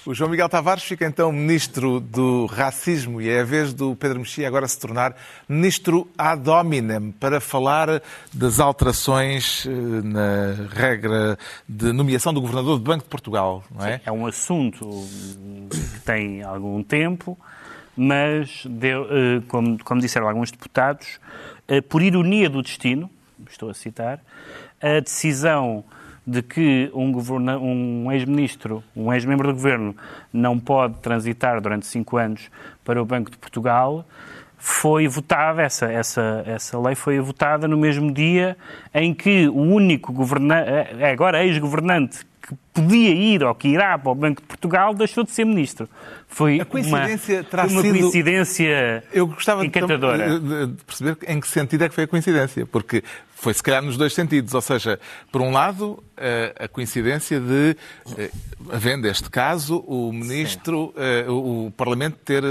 O 0.07 0.13
João 0.13 0.31
Miguel 0.31 0.51
Tavares 0.51 0.85
fica 0.85 1.07
então 1.07 1.33
ministro 1.33 1.99
do 1.99 2.45
racismo 2.45 3.23
e 3.23 3.31
é 3.31 3.41
a 3.41 3.45
vez 3.45 3.73
do 3.73 3.97
Pedro 3.97 4.19
Mexia 4.19 4.47
agora 4.47 4.69
se 4.69 4.79
tornar 4.79 5.17
ministro 5.49 6.07
ad 6.19 6.47
hominem 6.47 7.11
para 7.13 7.41
falar 7.41 8.03
das 8.31 8.61
alterações 8.61 9.65
eh, 9.65 9.71
na 9.71 10.69
regra 10.69 11.39
de 11.67 11.91
nomeação 11.91 12.35
do 12.35 12.41
governador 12.43 12.79
do 12.79 12.85
Banco 12.85 13.05
de 13.05 13.09
Portugal, 13.09 13.65
não 13.75 13.87
é? 13.87 14.03
É 14.05 14.13
um 14.13 14.27
assunto 14.27 14.87
que 15.71 16.01
tem 16.01 16.43
algum 16.43 16.83
tempo, 16.83 17.39
mas, 17.97 18.63
deu, 18.69 19.05
eh, 19.05 19.43
como, 19.49 19.83
como 19.83 20.03
disseram 20.03 20.29
alguns 20.29 20.51
deputados, 20.51 21.19
eh, 21.67 21.81
por 21.81 22.03
ironia 22.03 22.51
do 22.51 22.61
destino, 22.61 23.09
estou 23.49 23.71
a 23.71 23.75
citar, 23.75 24.21
a 24.83 25.01
decisão 25.01 25.83
de 26.27 26.43
que 26.43 26.91
um, 26.95 28.11
ex-ministro, 28.11 28.83
um 28.97 29.13
ex-membro 29.13 29.49
do 29.49 29.55
governo, 29.55 29.95
não 30.33 30.59
pode 30.59 30.95
transitar 31.01 31.61
durante 31.61 31.87
cinco 31.87 32.17
anos 32.17 32.51
para 32.83 33.01
o 33.01 33.05
Banco 33.05 33.31
de 33.31 33.37
Portugal, 33.37 34.07
foi 34.57 35.07
votada, 35.07 35.61
essa, 35.63 35.93
essa, 35.93 36.43
essa 36.47 36.79
lei 36.79 36.95
foi 36.95 37.21
votada 37.21 37.69
no 37.69 37.77
mesmo 37.77 38.11
dia 38.11 38.57
em 38.95 39.13
que 39.13 39.47
o 39.49 39.61
único 39.61 40.11
governante, 40.11 40.71
agora 41.05 41.45
ex-governante, 41.45 42.25
que 42.47 42.55
podia 42.75 43.11
ir 43.11 43.43
ou 43.43 43.55
que 43.55 43.69
irá 43.69 43.99
para 43.99 44.13
o 44.13 44.15
Banco 44.15 44.43
de 44.43 44.47
Portugal 44.49 44.93
deixou 44.95 45.25
de 45.25 45.31
ser 45.31 45.45
ministro. 45.47 45.89
Foi 46.29 46.61
A 46.61 46.65
coincidência 46.65 47.37
uma, 47.37 47.45
terá 47.45 47.67
uma 47.67 47.81
sido- 47.83 47.99
coincidência 48.01 49.05
Eu 49.13 49.27
gostava 49.29 49.61
de, 49.63 49.69
encantadora. 49.69 50.39
de- 50.41 50.67
de 50.67 50.85
perceber 50.85 51.17
em 51.29 51.41
que 51.41 51.49
sentido 51.49 51.85
é 51.85 51.89
que 51.89 51.95
foi 51.95 52.05
a 52.05 52.09
coincidência, 52.09 52.67
porque 52.67 53.03
foi 53.35 53.55
se 53.55 53.63
calhar 53.63 53.83
nos 53.83 53.97
dois 53.97 54.13
sentidos. 54.15 54.53
Ou 54.55 54.61
seja, 54.61 54.99
por 55.31 55.41
um 55.41 55.53
lado, 55.53 56.03
eh, 56.17 56.55
a 56.59 56.67
coincidência 56.69 57.39
de, 57.39 57.77
eh, 58.19 58.31
havendo 58.73 59.07
este 59.07 59.31
caso, 59.31 59.79
o 59.87 60.13
ministro, 60.13 60.93
eh, 60.97 61.25
o 61.29 61.73
Parlamento 61.77 62.17
ter 62.25 62.43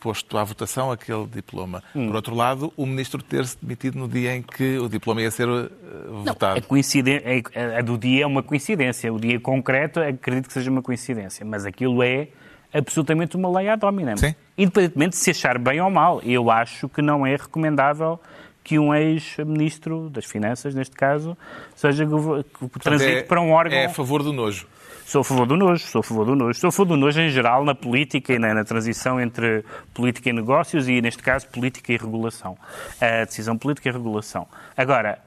posto 0.00 0.36
à 0.38 0.44
votação 0.44 0.90
aquele 0.90 1.26
diploma. 1.26 1.82
Hum. 1.94 2.06
Por 2.06 2.16
outro 2.16 2.34
lado, 2.34 2.72
o 2.76 2.84
ministro 2.86 3.22
ter-se 3.22 3.56
demitido 3.60 3.98
no 3.98 4.08
dia 4.08 4.34
em 4.36 4.42
que 4.42 4.78
o 4.78 4.88
diploma 4.88 5.22
ia 5.22 5.30
ser 5.30 5.48
eh, 5.48 5.68
A, 6.08 6.10
votado. 6.12 6.62
coinciden- 6.62 7.22
a- 7.54 7.78
a 7.78 7.82
do 7.82 7.96
dia 7.98 8.24
é 8.24 8.26
uma 8.26 8.42
coincidência. 8.42 9.12
O 9.12 9.18
dia 9.20 9.38
concreto, 9.40 10.00
acredito 10.00 10.46
que 10.46 10.52
seja 10.52 10.70
uma 10.70 10.82
coincidência. 10.82 11.44
Mas 11.44 11.64
aquilo 11.66 12.02
é 12.02 12.28
absolutamente 12.72 13.36
uma 13.36 13.48
lei 13.58 13.68
ad 13.68 13.84
hominem. 13.84 14.16
Sim. 14.16 14.34
Independentemente 14.58 15.10
de 15.10 15.16
se 15.16 15.30
achar 15.30 15.58
bem 15.58 15.80
ou 15.80 15.90
mal. 15.90 16.20
Eu 16.24 16.50
acho 16.50 16.88
que 16.88 17.00
não 17.00 17.26
é 17.26 17.36
recomendável 17.36 18.20
que 18.62 18.78
um 18.78 18.92
ex-ministro 18.94 20.10
das 20.10 20.24
Finanças, 20.24 20.74
neste 20.74 20.94
caso, 20.96 21.36
seja 21.74 22.04
Portanto, 22.06 22.80
transite 22.82 23.12
é- 23.18 23.22
para 23.22 23.40
um 23.40 23.52
órgão... 23.52 23.76
É 23.76 23.86
a 23.86 23.90
favor 23.90 24.22
do 24.22 24.32
nojo. 24.32 24.66
Sou 25.06 25.20
a 25.20 25.24
favor 25.24 25.46
do 25.46 25.56
nojo, 25.56 25.86
sou 25.86 26.00
a 26.00 26.02
favor 26.02 26.26
do 26.26 26.34
nojo. 26.34 26.58
Sou 26.58 26.66
a 26.66 26.72
favor 26.72 26.88
do 26.88 26.96
nojo 26.96 27.20
em 27.20 27.30
geral 27.30 27.64
na 27.64 27.76
política 27.76 28.32
e 28.32 28.40
na, 28.40 28.52
na 28.52 28.64
transição 28.64 29.20
entre 29.20 29.64
política 29.94 30.30
e 30.30 30.32
negócios 30.32 30.88
e, 30.88 31.00
neste 31.00 31.22
caso, 31.22 31.46
política 31.46 31.92
e 31.92 31.96
regulação. 31.96 32.58
A 33.00 33.24
decisão 33.24 33.56
política 33.56 33.88
e 33.88 33.92
regulação. 33.92 34.48
Agora, 34.76 35.20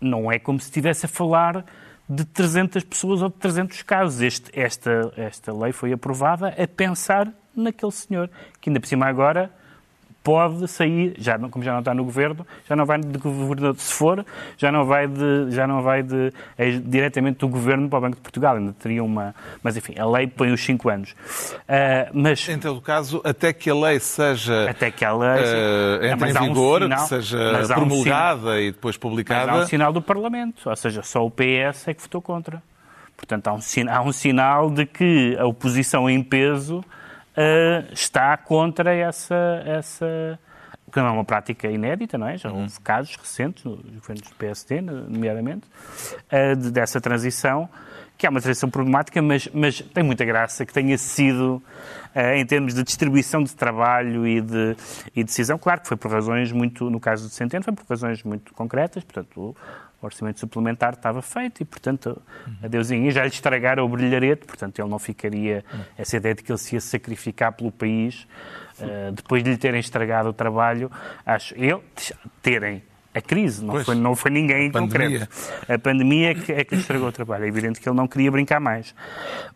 não 0.00 0.32
é 0.32 0.38
como 0.38 0.58
se 0.58 0.68
estivesse 0.68 1.04
a 1.04 1.08
falar 1.08 1.66
de 2.08 2.24
300 2.24 2.82
pessoas 2.82 3.20
ou 3.20 3.28
de 3.28 3.34
300 3.34 3.82
casos. 3.82 4.22
Este- 4.22 4.58
esta, 4.58 5.12
esta 5.18 5.52
lei 5.52 5.72
foi 5.72 5.92
aprovada 5.92 6.48
a 6.48 6.66
pensar 6.66 7.30
naquele 7.54 7.92
senhor, 7.92 8.30
que 8.58 8.70
ainda 8.70 8.80
por 8.80 8.86
cima 8.86 9.06
agora 9.06 9.52
pode 10.22 10.68
sair, 10.68 11.14
já 11.18 11.38
não, 11.38 11.48
como 11.48 11.64
já 11.64 11.72
não 11.72 11.78
está 11.78 11.94
no 11.94 12.04
governo, 12.04 12.46
já 12.68 12.76
não 12.76 12.84
vai 12.84 12.98
de 12.98 13.18
governador, 13.18 13.74
se 13.78 13.94
for, 13.94 14.24
já 14.58 14.70
não 14.70 14.84
vai 14.84 15.06
de, 15.08 15.50
já 15.50 15.66
não 15.66 15.82
vai 15.82 16.02
de, 16.02 16.32
é 16.58 16.70
diretamente 16.72 17.38
do 17.38 17.48
governo 17.48 17.88
para 17.88 17.98
o 17.98 18.02
Banco 18.02 18.16
de 18.16 18.22
Portugal, 18.22 18.56
ainda 18.56 18.72
teria 18.74 19.02
uma, 19.02 19.34
mas 19.62 19.76
enfim, 19.78 19.94
a 19.98 20.04
lei 20.06 20.26
põe 20.26 20.52
os 20.52 20.60
5 20.62 20.88
anos. 20.90 21.14
Ah, 21.66 22.08
mas 22.12 22.46
Em 22.48 22.58
todo 22.58 22.80
caso, 22.82 23.20
até 23.24 23.52
que 23.52 23.70
a 23.70 23.74
lei 23.74 23.98
seja 23.98 24.68
até 24.70 24.90
que 24.90 25.04
a 25.04 25.12
lei 25.16 25.42
eh, 25.44 26.06
entre 26.12 26.16
Mas 26.16 26.34
em 26.34 26.38
há 26.38 26.42
um 26.42 26.48
vigor, 26.48 26.82
sinal- 26.82 27.02
que 27.02 27.08
seja 27.08 27.52
mas 27.52 27.70
há 27.70 27.74
um 27.74 27.76
promulgada 27.78 28.60
e 28.60 28.72
depois 28.72 28.96
Mas 28.96 29.00
publicada. 29.00 29.52
há 29.52 29.56
um 29.56 29.66
sinal 29.66 29.92
do 29.92 30.02
Parlamento, 30.02 30.68
ou 30.68 30.76
seja, 30.76 31.02
só 31.02 31.24
o 31.24 31.30
PS 31.30 31.88
é 31.88 31.94
que 31.94 32.02
votou 32.02 32.20
contra. 32.20 32.62
Portanto, 33.16 33.48
há 33.48 33.52
um, 33.54 33.58
há 33.90 34.00
um 34.02 34.12
sinal 34.12 34.70
de 34.70 34.86
que 34.86 35.36
a 35.38 35.46
oposição 35.46 36.08
em 36.08 36.22
peso 36.22 36.82
está 37.92 38.36
contra 38.36 38.94
essa, 38.94 39.62
essa. 39.64 40.38
que 40.92 40.98
não 40.98 41.06
é 41.06 41.10
uma 41.10 41.24
prática 41.24 41.68
inédita, 41.68 42.18
não 42.18 42.28
é? 42.28 42.36
Já 42.36 42.50
houve 42.50 42.80
casos 42.80 43.16
recentes, 43.16 43.64
nos 43.64 43.78
governos 43.80 44.22
do 44.28 44.34
PSD, 44.36 44.80
nomeadamente, 44.80 45.66
ah, 46.30 46.54
de- 46.54 46.70
dessa 46.70 47.00
transição, 47.00 47.68
que 48.18 48.26
é 48.26 48.30
uma 48.30 48.40
transição 48.40 48.68
problemática, 48.68 49.22
mas, 49.22 49.48
mas 49.54 49.80
tem 49.80 50.02
muita 50.04 50.24
graça 50.24 50.66
que 50.66 50.72
tenha 50.72 50.98
sido, 50.98 51.62
ah, 52.14 52.36
em 52.36 52.44
termos 52.44 52.74
de 52.74 52.82
distribuição 52.82 53.42
de 53.42 53.54
trabalho 53.54 54.26
e 54.26 54.40
de 54.40 54.76
e 55.16 55.22
decisão, 55.24 55.56
claro 55.58 55.80
que 55.80 55.88
foi 55.88 55.96
por 55.96 56.10
razões 56.10 56.50
muito, 56.52 56.90
no 56.90 56.98
caso 57.00 57.28
do 57.28 57.30
Centeno, 57.32 57.64
foi 57.64 57.72
por 57.72 57.86
razões 57.88 58.22
muito 58.24 58.52
concretas, 58.54 59.04
portanto, 59.04 59.56
o 60.00 60.06
orçamento 60.06 60.40
suplementar 60.40 60.94
estava 60.94 61.20
feito 61.20 61.62
e, 61.62 61.64
portanto, 61.64 62.20
a 62.62 62.68
Deusinha 62.68 63.10
já 63.10 63.22
lhe 63.22 63.28
estragaram 63.28 63.84
o 63.84 63.88
brilharete, 63.88 64.46
portanto, 64.46 64.78
ele 64.78 64.88
não 64.88 64.98
ficaria, 64.98 65.64
essa 65.96 66.16
ideia 66.16 66.34
de 66.34 66.42
que 66.42 66.50
ele 66.50 66.58
se 66.58 66.74
ia 66.74 66.80
sacrificar 66.80 67.52
pelo 67.52 67.70
país, 67.70 68.26
eh, 68.80 69.10
depois 69.12 69.42
de 69.42 69.50
lhe 69.50 69.58
terem 69.58 69.78
estragado 69.78 70.30
o 70.30 70.32
trabalho, 70.32 70.90
acho, 71.26 71.54
ele, 71.54 71.80
terem 72.42 72.82
a 73.12 73.20
crise, 73.20 73.64
não 73.64 73.74
Pois. 73.74 73.86
foi, 73.86 73.94
não 73.96 74.14
foi 74.14 74.30
ninguém 74.30 74.66
em 74.66 74.68
A 74.68 74.72
concreto. 74.72 75.28
A 75.68 75.78
pandemia 75.78 76.30
é 76.30 76.34
que, 76.34 76.52
é 76.52 76.64
que 76.64 76.76
estragou 76.76 77.08
o 77.08 77.12
trabalho. 77.12 77.44
É 77.44 77.48
evidente 77.48 77.80
que 77.80 77.88
ele 77.88 77.96
não 77.96 78.06
queria 78.06 78.30
brincar 78.30 78.60
mais. 78.60 78.94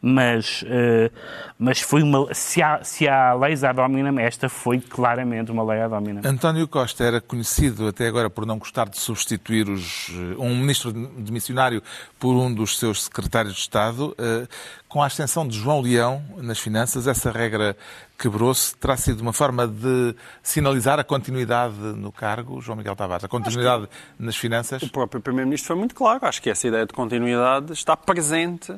Mas, 0.02 0.64
eh, 0.66 1.10
mas 1.58 1.80
foi 1.80 2.02
uma. 2.02 2.34
Se 2.34 2.60
há, 2.62 2.82
se 2.82 3.08
há 3.08 3.32
leis 3.34 3.62
ad 3.62 3.80
hominem, 3.80 4.18
esta 4.24 4.48
foi 4.48 4.80
claramente 4.80 5.52
uma 5.52 5.62
lei 5.64 5.80
ad 5.80 5.94
hominem. 5.94 6.22
António 6.24 6.66
Costa 6.66 7.04
era 7.04 7.20
conhecido 7.20 7.86
até 7.86 8.08
agora 8.08 8.28
por 8.28 8.44
não 8.44 8.58
gostar 8.58 8.88
de 8.88 8.98
substituir 8.98 9.68
os, 9.68 10.10
eh, 10.10 10.36
um 10.38 10.56
ministro 10.56 10.92
de 10.92 11.32
missionário 11.32 11.82
por 12.18 12.34
um 12.34 12.52
dos 12.52 12.78
seus 12.78 13.04
secretários 13.04 13.54
de 13.54 13.60
Estado. 13.60 14.14
Eh, 14.18 14.46
Com 14.94 15.02
a 15.02 15.06
ascensão 15.06 15.44
de 15.44 15.58
João 15.58 15.80
Leão 15.80 16.22
nas 16.36 16.60
finanças, 16.60 17.08
essa 17.08 17.28
regra 17.32 17.76
quebrou-se. 18.16 18.76
Terá 18.76 18.96
sido 18.96 19.22
uma 19.22 19.32
forma 19.32 19.66
de 19.66 20.14
sinalizar 20.40 21.00
a 21.00 21.02
continuidade 21.02 21.74
no 21.74 22.12
cargo, 22.12 22.60
João 22.60 22.78
Miguel 22.78 22.94
Tavares, 22.94 23.24
a 23.24 23.28
continuidade 23.28 23.88
nas 24.16 24.36
finanças. 24.36 24.80
O 24.84 24.88
próprio 24.88 25.20
Primeiro-Ministro 25.20 25.66
foi 25.66 25.76
muito 25.76 25.96
claro. 25.96 26.24
Acho 26.24 26.40
que 26.40 26.48
essa 26.48 26.68
ideia 26.68 26.86
de 26.86 26.92
continuidade 26.92 27.72
está 27.72 27.96
presente 27.96 28.72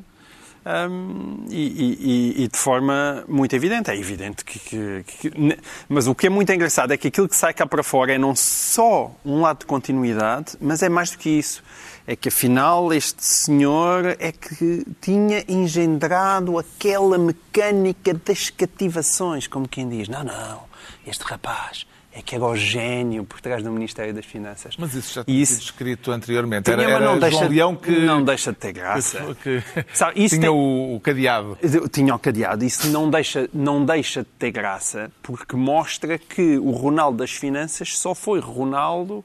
hum, 0.65 1.45
e, 1.49 2.35
e- 2.37 2.43
e- 2.43 2.47
de 2.47 2.57
forma 2.57 3.23
muito 3.27 3.55
evidente. 3.55 3.89
É 3.91 3.95
evidente 3.97 4.43
que, 4.43 4.59
que- 4.59 5.03
que- 5.29 5.57
Mas 5.89 6.07
o 6.07 6.15
que 6.15 6.27
é 6.27 6.29
muito 6.29 6.51
engraçado 6.51 6.91
é 6.91 6.97
que 6.97 7.07
aquilo 7.07 7.27
que 7.29 7.35
sai 7.35 7.53
cá 7.53 7.65
para 7.65 7.83
fora 7.83 8.13
é 8.13 8.17
não 8.17 8.35
só 8.35 9.11
um 9.25 9.41
lado 9.41 9.59
de 9.59 9.65
continuidade, 9.65 10.57
mas 10.61 10.81
é 10.83 10.89
mais 10.89 11.11
do 11.11 11.17
que 11.17 11.29
isso. 11.29 11.63
É 12.05 12.15
que 12.15 12.29
afinal 12.29 12.93
este 12.93 13.23
senhor 13.25 14.15
é 14.19 14.31
que 14.31 14.85
tinha 15.01 15.43
engendrado 15.47 16.57
aquela 16.57 17.17
mecânica 17.17 18.13
das 18.13 18.49
cativações, 18.49 19.45
como 19.47 19.67
quem 19.67 19.87
diz: 19.89 20.07
não, 20.07 20.23
não, 20.23 20.61
este 21.05 21.23
rapaz 21.23 21.85
é 22.17 22.21
que 22.23 22.33
era 22.33 22.43
o 22.43 22.55
gênio 22.55 23.23
por 23.23 23.39
trás 23.39 23.61
do 23.63 23.71
Ministério 23.71 24.11
das 24.13 24.25
Finanças. 24.25 24.75
Mas 24.77 24.93
isso 24.95 25.13
já 25.13 25.23
tinha 25.23 25.45
sido 25.45 25.61
escrito 25.61 26.11
anteriormente. 26.11 26.63
Tinha, 26.63 26.75
Era, 26.77 26.83
era 26.93 26.99
não 26.99 27.05
João 27.11 27.19
deixa- 27.19 27.47
Leão 27.47 27.75
que, 27.75 27.91
não 27.99 28.23
deixa 28.23 28.51
de 28.51 28.57
ter 28.57 28.71
graça. 28.73 29.35
que, 29.43 29.61
que 29.83 29.85
Sabe, 29.97 30.23
isso 30.23 30.35
tinha 30.35 30.49
tem- 30.49 30.49
o, 30.49 30.95
o 30.95 30.99
cadeado. 30.99 31.57
Tinha 31.91 32.15
o 32.15 32.19
cadeado. 32.19 32.65
Isso 32.65 32.87
não 32.89 33.09
deixa, 33.09 33.47
não 33.53 33.85
deixa 33.85 34.21
de 34.23 34.29
ter 34.39 34.49
graça 34.51 35.11
porque 35.21 35.55
mostra 35.55 36.17
que 36.17 36.57
o 36.57 36.71
Ronaldo 36.71 37.19
das 37.19 37.31
finanças 37.31 37.97
só 37.97 38.15
foi 38.15 38.39
Ronaldo 38.39 39.23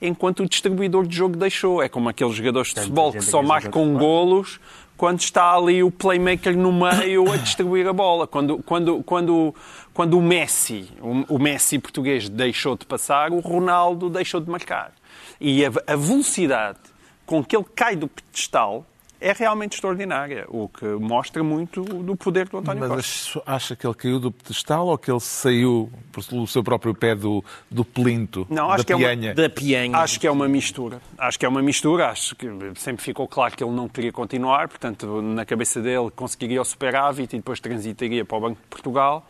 enquanto 0.00 0.40
o 0.42 0.48
distribuidor 0.48 1.06
de 1.06 1.16
jogo 1.16 1.36
deixou. 1.36 1.80
É 1.80 1.88
como 1.88 2.08
aqueles 2.08 2.34
jogadores 2.34 2.68
de 2.70 2.74
Tanta 2.74 2.86
futebol 2.86 3.12
que 3.12 3.20
só 3.22 3.40
marcam 3.42 3.94
golos 3.94 4.58
quando 4.96 5.20
está 5.20 5.54
ali 5.56 5.82
o 5.82 5.90
playmaker 5.90 6.56
no 6.56 6.72
meio 6.72 7.30
a 7.32 7.36
distribuir 7.36 7.86
a 7.88 7.92
bola. 7.92 8.26
Quando, 8.26 8.58
quando, 8.58 9.02
quando, 9.04 9.54
quando 9.94 10.18
o 10.18 10.22
Messi, 10.22 10.88
o, 11.00 11.36
o 11.36 11.38
Messi 11.38 11.78
português 11.78 12.28
deixou 12.28 12.76
de 12.76 12.86
passar, 12.86 13.30
o 13.30 13.40
Ronaldo 13.40 14.08
deixou 14.08 14.40
de 14.40 14.50
marcar. 14.50 14.92
E 15.40 15.64
a, 15.64 15.70
a 15.86 15.96
velocidade 15.96 16.78
com 17.26 17.44
que 17.44 17.56
ele 17.56 17.66
cai 17.74 17.96
do 17.96 18.08
pedestal 18.08 18.86
é 19.20 19.32
realmente 19.32 19.74
extraordinária, 19.74 20.46
o 20.48 20.68
que 20.68 20.84
mostra 20.84 21.44
muito 21.44 21.84
do 21.84 22.16
poder 22.16 22.48
do 22.48 22.58
António 22.58 22.88
Costa. 22.88 22.96
Mas 22.96 23.42
acha 23.46 23.76
que 23.76 23.86
ele 23.86 23.94
caiu 23.94 24.18
do 24.18 24.32
pedestal 24.32 24.88
ou 24.88 24.98
que 24.98 25.08
ele 25.08 25.20
saiu 25.20 25.88
pelo 26.28 26.44
seu 26.48 26.64
próprio 26.64 26.92
pé 26.92 27.14
do, 27.14 27.44
do 27.70 27.84
plinto, 27.84 28.44
Não, 28.50 28.68
acho 28.68 28.78
da 28.78 28.84
que 28.84 28.92
é 28.92 28.96
uma- 28.96 29.06
pianha? 29.06 29.32
Da 29.34 29.48
pianha. 29.48 29.96
Acho 29.98 30.18
que 30.18 30.26
é 30.26 30.30
uma 30.30 30.48
mistura. 30.48 31.00
Acho 31.16 31.38
que 31.38 31.46
é 31.46 31.48
uma 31.48 31.62
mistura. 31.62 32.08
Acho 32.08 32.34
que 32.34 32.48
sempre 32.74 33.04
ficou 33.04 33.28
claro 33.28 33.56
que 33.56 33.62
ele 33.62 33.70
não 33.72 33.88
queria 33.88 34.10
continuar. 34.10 34.66
Portanto, 34.68 35.22
na 35.22 35.44
cabeça 35.46 35.80
dele 35.80 36.10
conseguiria 36.16 36.60
o 36.60 36.64
superávit 36.64 37.32
e 37.32 37.38
depois 37.38 37.60
transitaria 37.60 38.24
para 38.24 38.36
o 38.36 38.40
Banco 38.40 38.60
de 38.60 38.66
Portugal. 38.68 39.24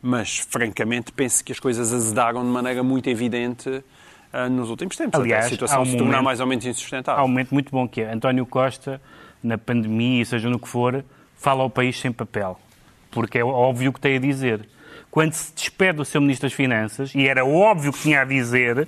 Mas, 0.00 0.38
francamente, 0.38 1.12
penso 1.12 1.44
que 1.44 1.52
as 1.52 1.58
coisas 1.58 1.92
azedaram 1.92 2.42
de 2.42 2.48
maneira 2.48 2.82
muito 2.82 3.08
evidente 3.08 3.82
ah, 4.32 4.48
nos 4.48 4.70
últimos 4.70 4.96
tempos. 4.96 5.18
Aliás, 5.18 5.46
até 5.46 5.46
a 5.46 5.50
situação 5.50 5.78
há 5.78 5.82
um 5.82 5.86
se 5.86 5.96
tornar 5.96 6.22
mais 6.22 6.40
ou 6.40 6.46
menos 6.46 6.64
Há 6.64 6.68
insustentável. 6.68 7.24
um 7.24 7.28
momento 7.28 7.52
muito 7.52 7.70
bom 7.70 7.88
que 7.88 8.02
é 8.02 8.12
António 8.12 8.46
Costa, 8.46 9.00
na 9.42 9.56
pandemia, 9.56 10.24
seja 10.24 10.48
no 10.48 10.58
que 10.58 10.68
for, 10.68 11.04
fala 11.36 11.62
ao 11.62 11.70
país 11.70 11.98
sem 11.98 12.12
papel. 12.12 12.58
Porque 13.10 13.38
é 13.38 13.44
óbvio 13.44 13.90
o 13.90 13.92
que 13.92 14.00
tem 14.00 14.16
a 14.16 14.20
dizer. 14.20 14.68
Quando 15.10 15.32
se 15.32 15.54
despede 15.54 15.96
do 15.96 16.04
seu 16.04 16.20
Ministro 16.20 16.48
das 16.48 16.52
Finanças, 16.52 17.14
e 17.14 17.26
era 17.26 17.44
óbvio 17.44 17.90
o 17.90 17.92
que 17.94 18.00
tinha 18.00 18.20
a 18.20 18.24
dizer, 18.24 18.86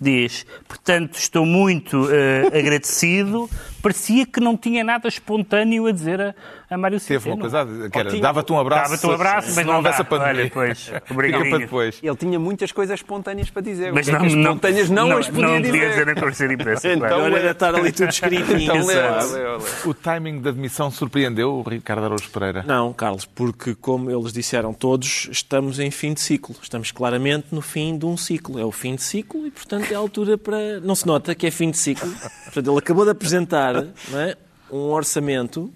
diz, 0.00 0.44
portanto, 0.66 1.14
estou 1.14 1.46
muito 1.46 2.08
eh, 2.10 2.58
agradecido, 2.58 3.48
parecia 3.82 4.26
que 4.26 4.40
não 4.40 4.56
tinha 4.56 4.84
nada 4.84 5.08
espontâneo 5.08 5.86
a 5.86 5.92
dizer 5.92 6.20
a, 6.20 6.34
a 6.70 6.78
Mário 6.78 7.00
Teve 7.00 7.24
Centeno. 7.24 7.34
uma 7.46 7.50
coisa, 7.50 7.90
que 7.90 7.98
era, 7.98 8.20
dava-te 8.20 8.52
um 8.52 8.58
abraço. 8.58 8.90
Dava-te 8.90 9.06
um 9.06 9.12
abraço, 9.12 9.50
se 9.50 9.56
mas 9.56 9.66
não 9.66 9.72
não 9.72 9.78
houvesse 9.78 10.02
a 10.02 10.04
pandemia. 10.04 10.42
Olha, 10.42 10.50
pois, 10.52 10.92
para 11.48 11.58
depois. 11.58 11.98
Ele 12.02 12.16
tinha 12.16 12.38
muitas 12.38 12.72
coisas 12.72 12.98
espontâneas 12.98 13.50
para 13.50 13.62
dizer. 13.62 13.92
Mas 13.92 14.08
é 14.08 14.12
não, 14.12 14.20
não, 14.20 14.26
espontâneas 14.26 14.90
não, 14.90 15.08
não, 15.08 15.18
as 15.18 15.28
podia 15.28 15.46
não 15.46 15.60
dizer. 15.60 15.72
podia 15.72 15.88
dizer 15.90 16.06
na 16.06 16.14
conversa 16.14 16.48
de 16.48 16.54
imprensa. 16.54 16.92
Então, 16.92 17.08
claro. 17.08 17.36
Era 17.36 17.50
estar 17.50 17.74
ali 17.74 17.92
tudo 17.92 18.10
escrito. 18.10 18.50
Então, 18.60 18.86
lê 18.86 18.94
lê 18.94 19.00
lê. 19.00 19.58
O 19.86 19.94
timing 19.94 20.40
da 20.40 20.50
demissão 20.50 20.90
surpreendeu 20.90 21.54
o 21.54 21.62
Ricardo 21.62 22.04
Araújo 22.04 22.28
Pereira? 22.30 22.62
Não, 22.66 22.92
Carlos, 22.92 23.24
porque 23.24 23.74
como 23.74 24.10
eles 24.10 24.32
disseram 24.32 24.74
todos, 24.74 25.28
estamos 25.30 25.78
em 25.78 25.90
fim 25.90 26.12
de 26.12 26.20
ciclo. 26.20 26.54
Estamos 26.62 26.90
claramente 26.90 27.46
no 27.52 27.60
fim 27.62 27.96
de 27.96 28.04
um 28.04 28.16
ciclo. 28.16 28.58
É 28.58 28.64
o 28.64 28.70
fim 28.70 28.94
de 28.96 29.02
ciclo 29.02 29.46
e, 29.46 29.50
portanto, 29.50 29.90
é 29.90 29.94
a 29.94 29.98
altura 29.98 30.36
para... 30.36 30.80
Não 30.80 30.94
se 30.94 31.06
nota 31.06 31.34
que 31.34 31.46
é 31.46 31.50
fim 31.50 31.70
de 31.70 31.78
ciclo. 31.78 32.10
Portanto, 32.44 32.70
ele 32.70 32.78
acabou 32.78 33.04
de 33.04 33.10
apresentar 33.12 33.69
não 33.74 34.18
é, 34.20 34.36
um 34.70 34.90
orçamento 34.90 35.72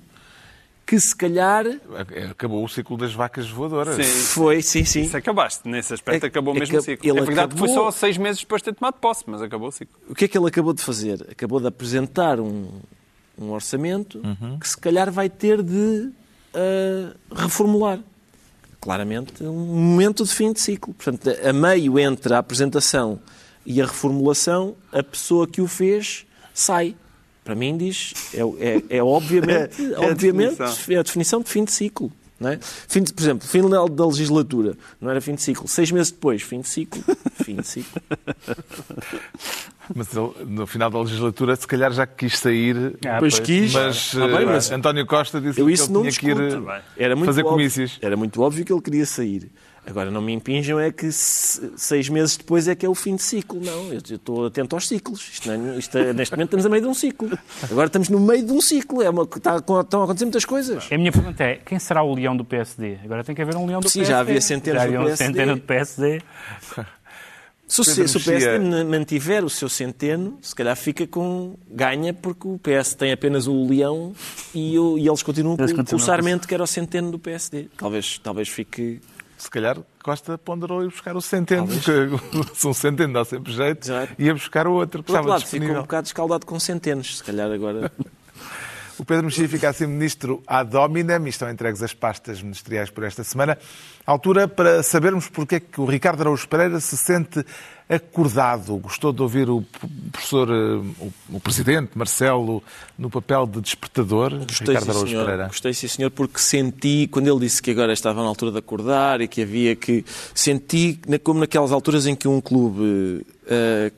que, 0.87 1.01
se 1.01 1.17
calhar, 1.17 1.65
Acabou 2.31 2.63
o 2.63 2.69
ciclo 2.69 2.97
das 2.99 3.13
vacas 3.15 3.49
voadoras. 3.49 3.97
Sim. 3.97 4.03
foi... 4.03 4.61
Sim, 4.61 4.85
sim. 4.85 5.03
Isso 5.03 5.17
acabaste. 5.17 5.67
Nesse 5.67 5.95
aspecto 5.95 6.25
É- 6.25 6.27
acabou 6.29 6.55
é 6.55 6.59
mesmo 6.61 6.77
o 6.77 6.79
que 6.79 6.85
ciclo. 6.85 7.09
ele 7.11 7.19
É 7.19 7.23
verdade 7.23 7.53
que 7.55 7.59
foi 7.59 7.69
acabou- 7.71 7.91
só 7.93 7.99
seis 7.99 8.19
meses 8.19 8.41
depois 8.41 8.61
de 8.61 8.67
ter 8.67 8.75
tomado 8.75 8.95
posse, 9.01 9.25
mas 9.27 9.41
acabou 9.41 9.69
o 9.69 9.73
ciclo. 9.73 9.95
O 10.09 10.15
que 10.15 10.27
é 10.27 10.29
que 10.29 10.37
ele 10.37 10.47
acabou 10.47 10.73
de 10.75 10.83
fazer? 10.83 11.27
Acabou 11.31 11.59
de 11.59 11.67
apresentar 11.67 12.39
um, 12.39 12.69
um 13.39 13.51
orçamento 13.51 14.21
que 14.61 14.69
se 14.69 14.77
calhar 14.77 15.11
vai 15.11 15.31
ter 15.31 15.63
de 15.63 16.11
ah, 16.53 17.15
reformular. 17.35 17.99
Claramente, 18.81 19.43
um 19.43 19.53
momento 19.53 20.23
de 20.25 20.31
fim 20.35 20.53
de 20.53 20.61
ciclo. 20.61 20.93
Portanto, 20.93 21.31
a 21.43 21.53
meio 21.55 21.99
entre 21.99 22.35
a 22.35 22.39
apresentação 22.39 23.19
e 23.65 23.81
a 23.81 23.87
reformulação, 23.87 24.77
a 24.93 25.03
pessoa 25.03 25.47
que 25.47 25.63
o 25.63 25.67
fez 25.67 26.27
sai. 26.53 26.95
Para 27.45 27.55
mim, 27.55 27.77
diz, 27.77 28.15
é, 28.33 28.41
é, 28.41 28.83
é 28.99 29.03
obviamente, 29.03 29.77
É 29.93 29.97
a 29.97 30.01
obviamente 30.11 30.57
definição. 30.57 30.95
é 30.95 30.99
a 30.99 31.03
definição 31.03 31.41
de 31.43 31.51
fim 31.51 31.65
de 31.65 31.73
ciclo. 31.73 32.11
Não 32.41 32.51
é? 32.51 32.59
fim 32.61 33.01
de, 33.03 33.13
por 33.15 33.23
exemplo, 33.23 33.47
final 33.47 33.89
da 33.89 34.07
legislatura, 34.07 34.77
não 35.01 35.09
era 35.11 35.21
fim 35.21 35.35
de 35.37 35.43
ciclo. 35.43 35.69
Seis 35.69 35.91
meses 35.93 36.11
depois, 36.11 36.43
fim 36.43 36.61
de 36.61 36.69
ciclo. 36.69 37.03
Fim 37.45 37.57
de 37.57 37.67
ciclo. 37.67 38.03
Mas 39.95 40.09
no 40.47 40.67
final 40.67 40.91
da 40.91 40.99
legislatura, 41.01 41.55
se 41.57 41.67
calhar 41.67 41.93
já 41.93 42.07
quis 42.07 42.39
sair, 42.39 42.97
Ah, 43.07 43.19
pois. 43.19 43.39
quis. 43.39 43.73
mas, 43.73 44.15
Ah, 44.17 44.27
bem, 44.27 44.37
eh, 44.37 44.45
mas- 44.47 44.71
António 44.73 45.07
Costa 45.07 45.41
disse 45.41 45.61
Eu 45.61 45.67
que 45.67 45.73
isso 45.73 45.85
ele 45.85 45.93
não 45.93 46.01
tinha 46.03 46.13
que 46.13 46.27
ir 46.27 46.35
discuto. 46.49 46.71
Era 46.97 47.15
muito 47.15 47.27
fazer 47.27 47.43
óbvio, 47.43 47.53
comícios. 47.59 47.99
Era 48.01 48.17
muito 48.17 48.41
óbvio 48.43 48.65
que 48.65 48.73
ele 48.73 48.81
queria 48.81 49.05
sair. 49.05 49.51
Agora, 49.87 50.11
não 50.11 50.23
me 50.23 50.33
impinjam 50.33 50.81
é 50.81 50.91
que 50.91 51.13
se- 51.13 51.73
seis 51.77 52.09
meses 52.09 52.37
depois 52.39 52.67
é 52.69 52.75
que 52.75 52.87
é 52.87 52.89
o 52.89 52.95
fim 52.95 53.17
de 53.17 53.23
ciclo. 53.23 53.61
Não, 53.63 53.93
eu 53.93 53.99
estou 53.99 54.47
atento 54.47 54.75
aos 54.75 54.89
ciclos. 54.89 55.21
Isto 55.35 55.49
não 55.53 55.73
é- 55.75 55.79
isto 55.79 55.99
é- 55.99 56.13
neste 56.15 56.33
momento 56.35 56.49
estamos 56.49 56.65
a 56.67 56.69
meio 56.71 56.83
de 56.83 56.89
um 56.89 56.95
ciclo. 56.95 57.39
Agora 57.71 57.87
estamos 57.89 58.09
no 58.09 58.19
meio 58.19 58.45
de 58.47 58.53
um 58.53 58.61
ciclo. 58.63 59.03
É 59.03 59.11
uma, 59.11 59.25
está, 59.25 59.57
estão 59.57 59.77
a 59.79 60.05
acontecer 60.05 60.25
muitas 60.25 60.45
coisas. 60.47 60.89
A 60.91 60.97
minha 60.97 61.13
pergunta 61.13 61.45
é, 61.45 61.57
quem 61.57 61.79
será 61.79 62.03
o 62.03 62.15
leão 62.15 62.35
do 62.37 62.45
PSD? 62.45 62.99
Agora 63.05 63.23
tem 63.23 63.35
que 63.35 63.43
haver 63.43 63.57
um 63.57 63.67
leão 63.67 63.81
do 63.81 63.89
Sim, 63.91 63.99
PSD. 64.01 64.13
já 64.15 64.21
havia 64.21 64.41
centenas 64.41 64.83
já 64.83 64.89
do 64.89 64.95
havia 64.95 65.01
um 65.01 65.05
PSD. 65.05 65.25
centeno 65.27 65.55
do 65.57 65.61
PSD. 65.63 66.23
Se 67.67 67.81
o, 67.81 67.85
se 67.85 68.17
o 68.19 68.21
PSD 68.23 68.85
mantiver 68.85 69.43
o 69.45 69.49
seu 69.51 69.69
centeno, 69.71 70.39
se 70.43 70.55
calhar 70.55 70.77
fica 70.77 71.07
com 71.07 71.57
ganha, 71.71 72.13
porque 72.13 72.47
o 72.47 72.59
PS 72.59 72.95
tem 72.95 73.11
apenas 73.11 73.47
o 73.47 73.67
leão 73.67 74.13
e, 74.55 74.79
o- 74.79 74.99
e 74.99 75.09
eles 75.09 75.23
continuam 75.23 75.57
Eles 75.59 75.73
com, 75.73 75.79
continuam 75.79 75.99
o 75.99 76.01
com 76.03 76.07
Sarmento, 76.07 76.47
que 76.47 76.53
era 76.55 76.63
o 76.63 76.67
centeno 76.67 77.11
do 77.11 77.19
PSD. 77.19 77.69
Talvez, 77.77 78.19
talvez 78.19 78.49
fique. 78.49 79.01
Se 79.45 79.51
calhar 79.51 79.77
Costa 80.03 80.39
ponderou 80.39 80.83
ir 80.83 80.89
buscar 80.89 81.15
o 81.15 81.21
centeno, 81.21 81.69
porque 81.69 81.93
se 82.57 82.67
um 82.67 82.73
centeno 82.73 83.13
dá 83.13 83.27
sempre 83.27 83.53
jeito, 83.53 83.85
Exato. 83.85 84.15
ia 84.19 84.33
buscar 84.33 84.67
o 84.67 84.73
outro 84.73 85.03
que 85.03 85.09
Por 85.09 85.17
outro 85.19 85.21
estava 85.21 85.29
lado, 85.29 85.41
fica 85.45 85.57
um 85.57 85.61
disponível. 85.61 85.83
bocado 85.83 86.07
escaldado 86.07 86.47
com 86.47 86.59
centenos. 86.59 87.19
Se 87.19 87.25
calhar 87.25 87.53
agora. 87.53 87.93
O 88.99 89.05
Pedro 89.05 89.25
Mexia 89.25 89.49
fica 89.49 89.69
assim 89.69 89.87
ministro 89.87 90.43
ad 90.47 90.77
hominem 90.77 91.27
e 91.27 91.29
estão 91.29 91.51
entregues 91.51 91.83
as 91.83 91.93
pastas 91.93 92.41
ministeriais 92.41 92.91
por 92.91 93.03
esta 93.05 93.25
semana. 93.25 93.59
Altura 94.07 94.47
para 94.47 94.83
sabermos 94.83 95.29
porque 95.29 95.57
é 95.57 95.61
que 95.61 95.81
o 95.81 95.85
Ricardo 95.85 96.21
Araújo 96.21 96.47
Pereira 96.49 96.79
se 96.79 96.97
sente 96.97 97.45
acordado. 97.89 98.77
Gostou 98.77 99.13
de 99.13 99.21
ouvir 99.21 99.51
o 99.51 99.65
professor, 100.13 100.49
eh, 100.49 101.05
o, 101.31 101.41
presidente 101.41 101.99
Marcelo, 101.99 102.63
no 102.97 103.11
papel 103.11 103.47
de 103.47 103.61
despertador, 103.61 104.31
Gostei, 104.47 104.69
Ricardo 104.69 104.91
Araújo 104.91 105.09
senhor. 105.09 105.25
Pereira. 105.25 105.47
Gostei, 105.49 105.75
sim, 105.75 105.89
senhor, 105.89 106.11
porque 106.11 106.39
senti, 106.39 107.09
quando 107.11 107.29
ele 107.29 107.41
disse 107.41 107.61
que 107.61 107.73
agora 107.73 107.93
estava 107.93 108.23
na 108.23 108.29
altura 108.29 108.53
de 108.53 108.59
acordar 108.59 109.21
e 109.21 109.29
que 109.29 109.43
havia 109.43 109.75
que. 109.75 110.05
Senti 110.35 111.01
como 111.23 111.41
naquelas 111.41 111.73
alturas 111.73 112.07
em 112.07 112.15
que 112.15 112.29
um 112.29 112.41
clube 112.41 113.27
eh, 113.47 113.91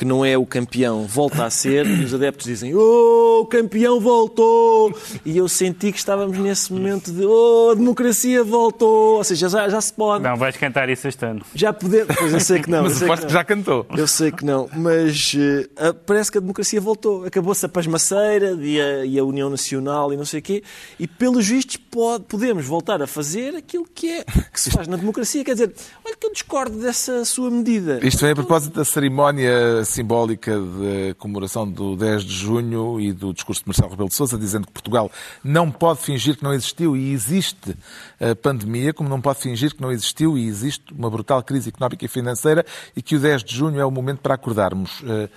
que 0.00 0.04
não 0.06 0.24
é 0.24 0.38
o 0.38 0.46
campeão 0.46 1.06
volta 1.06 1.44
a 1.44 1.50
ser 1.50 1.86
e 1.86 2.02
os 2.04 2.14
adeptos 2.14 2.46
dizem 2.46 2.74
Oh, 2.74 3.40
o 3.42 3.46
campeão 3.46 4.00
voltou! 4.00 4.94
E 5.26 5.36
eu 5.36 5.46
senti 5.46 5.92
que 5.92 5.98
estávamos 5.98 6.38
nesse 6.38 6.72
momento 6.72 7.12
de 7.12 7.26
Oh, 7.26 7.68
a 7.72 7.74
democracia 7.74 8.42
voltou! 8.42 9.18
Ou 9.18 9.24
seja, 9.24 9.50
já, 9.50 9.68
já 9.68 9.78
se 9.78 9.92
pode. 9.92 10.24
Não, 10.24 10.36
vais 10.38 10.56
cantar 10.56 10.88
isso 10.88 11.06
este 11.06 11.22
ano. 11.26 11.42
Já 11.54 11.70
podemos. 11.74 12.16
Pois 12.16 12.32
eu 12.32 12.40
sei 12.40 12.60
que 12.62 12.70
não. 12.70 12.78
eu 12.78 12.84
Mas 12.84 12.94
sei 12.94 13.06
aposto 13.06 13.20
que 13.22 13.26
que 13.26 13.32
não. 13.34 13.38
já 13.40 13.44
cantou. 13.44 13.86
Eu 13.94 14.06
sei 14.06 14.32
que 14.32 14.42
não, 14.42 14.70
mas 14.74 15.32
ah, 15.76 15.92
parece 16.06 16.32
que 16.32 16.38
a 16.38 16.40
democracia 16.40 16.80
voltou. 16.80 17.26
Acabou-se 17.26 17.66
a 17.66 17.68
pasmaceira 17.68 18.56
e 18.58 18.80
a, 18.80 19.04
e 19.04 19.18
a 19.18 19.24
União 19.24 19.50
Nacional 19.50 20.14
e 20.14 20.16
não 20.16 20.24
sei 20.24 20.40
o 20.40 20.42
quê. 20.42 20.62
E, 20.98 21.06
pelos 21.06 21.46
vistos, 21.46 21.76
pode- 21.76 22.24
podemos 22.24 22.64
voltar 22.64 23.02
a 23.02 23.06
fazer 23.06 23.54
aquilo 23.54 23.84
que, 23.94 24.10
é, 24.10 24.24
que 24.50 24.58
se 24.60 24.70
faz 24.70 24.88
na 24.88 24.96
democracia. 24.96 25.44
Quer 25.44 25.52
dizer, 25.52 25.74
olha 26.02 26.16
que 26.16 26.26
eu 26.26 26.32
discordo 26.32 26.78
dessa 26.78 27.22
sua 27.26 27.50
medida. 27.50 28.00
Isto 28.02 28.20
vem 28.22 28.30
a 28.30 28.34
propósito 28.34 28.74
da 28.76 28.84
cerimónia 28.84 29.84
simbólica 29.90 30.52
de 30.52 31.14
comemoração 31.14 31.68
do 31.68 31.96
10 31.96 32.22
de 32.24 32.32
junho 32.32 33.00
e 33.00 33.12
do 33.12 33.32
discurso 33.32 33.62
de 33.62 33.68
Marcelo 33.68 33.90
Rebelo 33.90 34.08
de 34.08 34.14
Sousa, 34.14 34.38
dizendo 34.38 34.66
que 34.66 34.72
Portugal 34.72 35.10
não 35.42 35.70
pode 35.70 36.00
fingir 36.00 36.36
que 36.36 36.44
não 36.44 36.52
existiu 36.52 36.96
e 36.96 37.12
existe 37.12 37.76
a 38.20 38.34
pandemia, 38.34 38.94
como 38.94 39.08
não 39.08 39.20
pode 39.20 39.40
fingir 39.40 39.74
que 39.74 39.82
não 39.82 39.90
existiu 39.90 40.38
e 40.38 40.46
existe 40.46 40.92
uma 40.92 41.10
brutal 41.10 41.42
crise 41.42 41.68
económica 41.68 42.04
e 42.04 42.08
financeira 42.08 42.64
e 42.96 43.02
que 43.02 43.16
o 43.16 43.20
10 43.20 43.44
de 43.44 43.54
junho 43.54 43.80
é 43.80 43.84
o 43.84 43.90
momento 43.90 44.20
para 44.20 44.34
acordarmos. 44.34 45.02
Eh, 45.04 45.28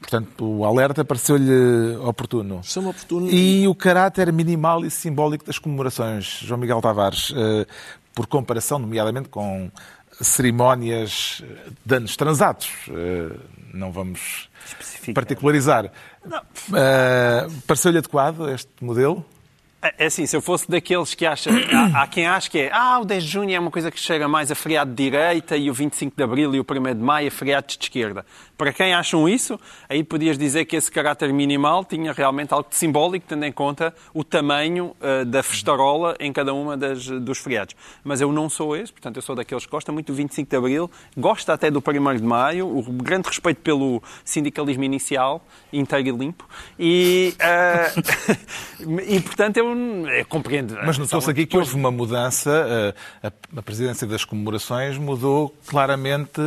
Portanto, 0.00 0.44
o 0.44 0.64
alerta 0.64 1.04
pareceu-lhe 1.04 1.96
oportuno. 1.96 2.60
Oportuno. 2.90 3.28
E 3.28 3.66
o 3.66 3.74
caráter 3.74 4.32
minimal 4.32 4.84
e 4.84 4.90
simbólico 4.90 5.44
das 5.44 5.58
comemorações, 5.58 6.38
João 6.42 6.60
Miguel 6.60 6.80
Tavares, 6.80 7.32
eh, 7.36 7.66
por 8.14 8.26
comparação, 8.26 8.78
nomeadamente, 8.78 9.28
com 9.28 9.70
cerimónias 10.20 11.42
de 11.84 11.94
anos 11.96 12.16
transados. 12.16 12.70
Eh, 12.88 13.30
Não 13.74 13.92
vamos 13.92 14.48
particularizar. 15.14 15.92
Eh, 16.74 17.46
Pareceu-lhe 17.66 17.98
adequado 17.98 18.48
este 18.50 18.70
modelo? 18.80 19.24
É 19.80 19.98
é 19.98 20.06
assim, 20.06 20.26
se 20.26 20.36
eu 20.36 20.40
fosse 20.40 20.70
daqueles 20.70 21.14
que 21.14 21.26
acham. 21.26 21.52
Há, 21.72 22.02
há 22.02 22.06
quem 22.06 22.26
acha 22.26 22.48
que 22.48 22.58
é. 22.58 22.70
Ah, 22.72 23.00
o 23.00 23.04
10 23.04 23.24
de 23.24 23.30
junho 23.30 23.54
é 23.54 23.58
uma 23.58 23.70
coisa 23.70 23.90
que 23.90 23.98
chega 23.98 24.28
mais 24.28 24.50
a 24.50 24.54
feriado 24.54 24.90
de 24.90 25.04
direita 25.04 25.56
e 25.56 25.70
o 25.70 25.74
25 25.74 26.16
de 26.16 26.22
abril 26.22 26.54
e 26.54 26.60
o 26.60 26.66
1 26.68 26.94
de 26.94 27.02
maio 27.02 27.28
a 27.28 27.30
feriados 27.30 27.76
de 27.76 27.84
esquerda. 27.84 28.24
Para 28.56 28.72
quem 28.72 28.92
acham 28.92 29.28
isso, 29.28 29.58
aí 29.88 30.02
podias 30.02 30.36
dizer 30.36 30.64
que 30.64 30.74
esse 30.74 30.90
caráter 30.90 31.32
minimal 31.32 31.84
tinha 31.84 32.12
realmente 32.12 32.52
algo 32.52 32.68
de 32.68 32.74
simbólico, 32.74 33.24
tendo 33.28 33.44
em 33.44 33.52
conta 33.52 33.94
o 34.12 34.24
tamanho 34.24 34.96
eh, 35.00 35.24
da 35.24 35.44
festarola 35.44 36.16
em 36.18 36.32
cada 36.32 36.52
uma 36.52 36.76
das, 36.76 37.06
dos 37.06 37.38
feriados. 37.38 37.76
Mas 38.02 38.20
eu 38.20 38.32
não 38.32 38.48
sou 38.48 38.76
esse, 38.76 38.92
portanto, 38.92 39.16
eu 39.16 39.22
sou 39.22 39.36
daqueles 39.36 39.64
que 39.64 39.70
gosta 39.70 39.92
muito 39.92 40.08
do 40.08 40.14
25 40.14 40.50
de 40.50 40.56
abril, 40.56 40.90
gosta 41.16 41.52
até 41.52 41.70
do 41.70 41.78
1 41.78 42.16
de 42.16 42.22
maio, 42.22 42.66
o 42.66 42.82
grande 42.82 43.28
respeito 43.28 43.60
pelo 43.60 44.02
sindicalismo 44.24 44.82
inicial, 44.82 45.40
inteiro 45.72 46.08
e 46.08 46.10
limpo. 46.10 46.48
E, 46.76 47.34
eh, 47.38 47.92
e 49.06 49.20
portanto, 49.20 49.56
eu 49.58 49.67
eu, 49.72 50.08
eu 50.08 50.24
compreendo. 50.26 50.76
Mas 50.84 50.98
notou-se 50.98 51.30
aqui 51.30 51.46
que 51.46 51.56
houve 51.56 51.74
uma 51.74 51.90
mudança, 51.90 52.94
a, 53.22 53.32
a 53.58 53.62
presidência 53.62 54.06
das 54.06 54.24
comemorações 54.24 54.96
mudou 54.98 55.54
claramente 55.66 56.40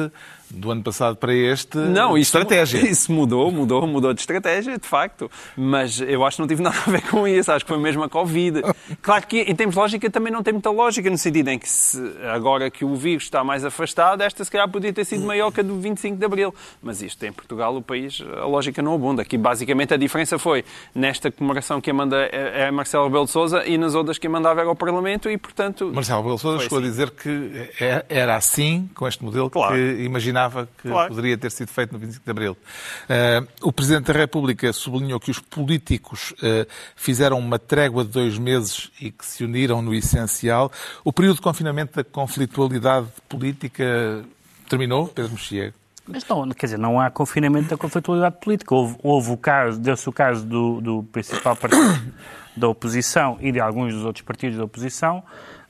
do 0.53 0.71
ano 0.71 0.83
passado 0.83 1.15
para 1.15 1.33
este 1.33 1.77
não, 1.77 2.17
isso, 2.17 2.29
estratégia. 2.29 2.79
Isso 2.91 3.11
mudou, 3.11 3.51
mudou, 3.51 3.85
mudou 3.87 4.13
de 4.13 4.21
estratégia, 4.21 4.77
de 4.77 4.87
facto. 4.87 5.29
Mas 5.55 5.99
eu 6.01 6.25
acho 6.25 6.37
que 6.37 6.41
não 6.41 6.47
tive 6.47 6.61
nada 6.63 6.77
a 6.85 6.89
ver 6.89 7.01
com 7.09 7.27
isso. 7.27 7.51
Acho 7.51 7.65
que 7.65 7.69
foi 7.69 7.79
mesmo 7.79 8.03
a 8.03 8.09
Covid. 8.09 8.61
Claro 9.01 9.25
que, 9.27 9.41
em 9.41 9.55
termos 9.55 9.75
de 9.75 9.79
lógica, 9.79 10.09
também 10.09 10.31
não 10.31 10.43
tem 10.43 10.53
muita 10.53 10.69
lógica, 10.69 11.09
no 11.09 11.17
sentido 11.17 11.47
em 11.49 11.59
que 11.59 11.69
se, 11.69 11.99
agora 12.33 12.69
que 12.69 12.83
o 12.83 12.95
vírus 12.95 13.23
está 13.23 13.43
mais 13.43 13.63
afastado, 13.63 14.21
esta 14.21 14.43
se 14.43 14.51
calhar 14.51 14.69
podia 14.69 14.91
ter 14.91 15.05
sido 15.05 15.25
maior 15.25 15.51
que 15.51 15.59
a 15.59 15.63
do 15.63 15.79
25 15.79 16.17
de 16.17 16.25
Abril. 16.25 16.53
Mas 16.81 17.01
isto 17.01 17.23
em 17.23 17.31
Portugal, 17.31 17.75
o 17.75 17.81
país, 17.81 18.21
a 18.37 18.45
lógica 18.45 18.81
não 18.81 18.93
abunda. 18.93 19.21
Aqui, 19.21 19.37
basicamente, 19.37 19.93
a 19.93 19.97
diferença 19.97 20.37
foi 20.37 20.63
nesta 20.93 21.31
comemoração 21.31 21.79
que 21.79 21.89
a 21.89 21.93
manda 21.93 22.17
é 22.17 22.69
Marcelo 22.71 23.05
Rebelo 23.05 23.25
de 23.25 23.31
Sousa 23.31 23.65
e 23.65 23.77
nas 23.77 23.95
outras 23.95 24.17
que 24.17 24.27
a 24.27 24.29
mandava 24.29 24.61
era 24.61 24.69
ao 24.69 24.75
Parlamento 24.75 25.29
e, 25.29 25.37
portanto... 25.37 25.91
Marcelo 25.93 26.19
Rebelo 26.19 26.35
de 26.35 26.41
Sousa 26.41 26.59
chegou 26.63 26.79
assim. 26.79 26.87
a 26.87 26.89
dizer 26.89 27.11
que 27.11 27.69
é, 27.79 28.05
era 28.09 28.35
assim, 28.35 28.89
com 28.95 29.07
este 29.07 29.23
modelo, 29.23 29.49
claro. 29.49 29.75
que 29.75 30.03
imaginava 30.03 30.40
imaginava 30.41 30.67
que 30.77 30.89
claro. 30.89 31.09
poderia 31.09 31.37
ter 31.37 31.51
sido 31.51 31.69
feito 31.69 31.91
no 31.91 31.99
25 31.99 32.23
de 32.23 32.31
Abril. 32.31 32.51
Uh, 32.53 33.67
o 33.67 33.71
Presidente 33.71 34.11
da 34.11 34.13
República 34.13 34.71
sublinhou 34.73 35.19
que 35.19 35.31
os 35.31 35.39
políticos 35.39 36.31
uh, 36.31 36.67
fizeram 36.95 37.37
uma 37.37 37.59
trégua 37.59 38.03
de 38.03 38.11
dois 38.11 38.37
meses 38.37 38.91
e 38.99 39.11
que 39.11 39.25
se 39.25 39.43
uniram 39.43 39.81
no 39.81 39.93
essencial. 39.93 40.71
O 41.03 41.13
período 41.13 41.35
de 41.35 41.41
confinamento 41.41 41.95
da 41.95 42.03
conflitualidade 42.03 43.07
política 43.29 44.23
terminou, 44.69 45.07
Pedro 45.07 45.31
Mexia? 45.31 45.73
Mas 46.07 46.27
não, 46.27 46.49
quer 46.49 46.65
dizer, 46.65 46.79
não 46.79 46.99
há 46.99 47.09
confinamento 47.09 47.69
da 47.69 47.77
conflitualidade 47.77 48.37
política. 48.41 48.73
Houve, 48.73 48.97
houve 49.03 49.31
o 49.31 49.37
caso, 49.37 49.79
deu-se 49.79 50.09
o 50.09 50.11
caso 50.11 50.45
do, 50.45 50.81
do 50.81 51.03
principal 51.03 51.55
partido 51.55 52.01
da 52.57 52.67
oposição 52.67 53.37
e 53.39 53.51
de 53.51 53.59
alguns 53.59 53.93
dos 53.93 54.03
outros 54.03 54.25
partidos 54.25 54.57
da 54.57 54.63
oposição 54.63 55.23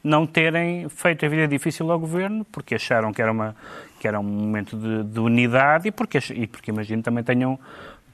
não 0.04 0.26
terem 0.26 0.90
feito 0.90 1.26
a 1.26 1.30
vida 1.30 1.48
difícil 1.48 1.92
ao 1.92 2.00
governo 2.00 2.46
porque 2.46 2.76
acharam 2.76 3.14
que 3.14 3.22
era 3.22 3.32
uma, 3.32 3.56
que 4.00 4.08
era 4.08 4.20
um 4.20 4.24
momento 4.24 4.76
de, 4.76 5.04
de 5.04 5.20
unidade 5.20 5.90
e 5.90 5.92
porque, 5.92 6.20
e 6.34 6.48
porque 6.48 6.72
imagino 6.72 7.04
também 7.04 7.24
tenham 7.24 7.60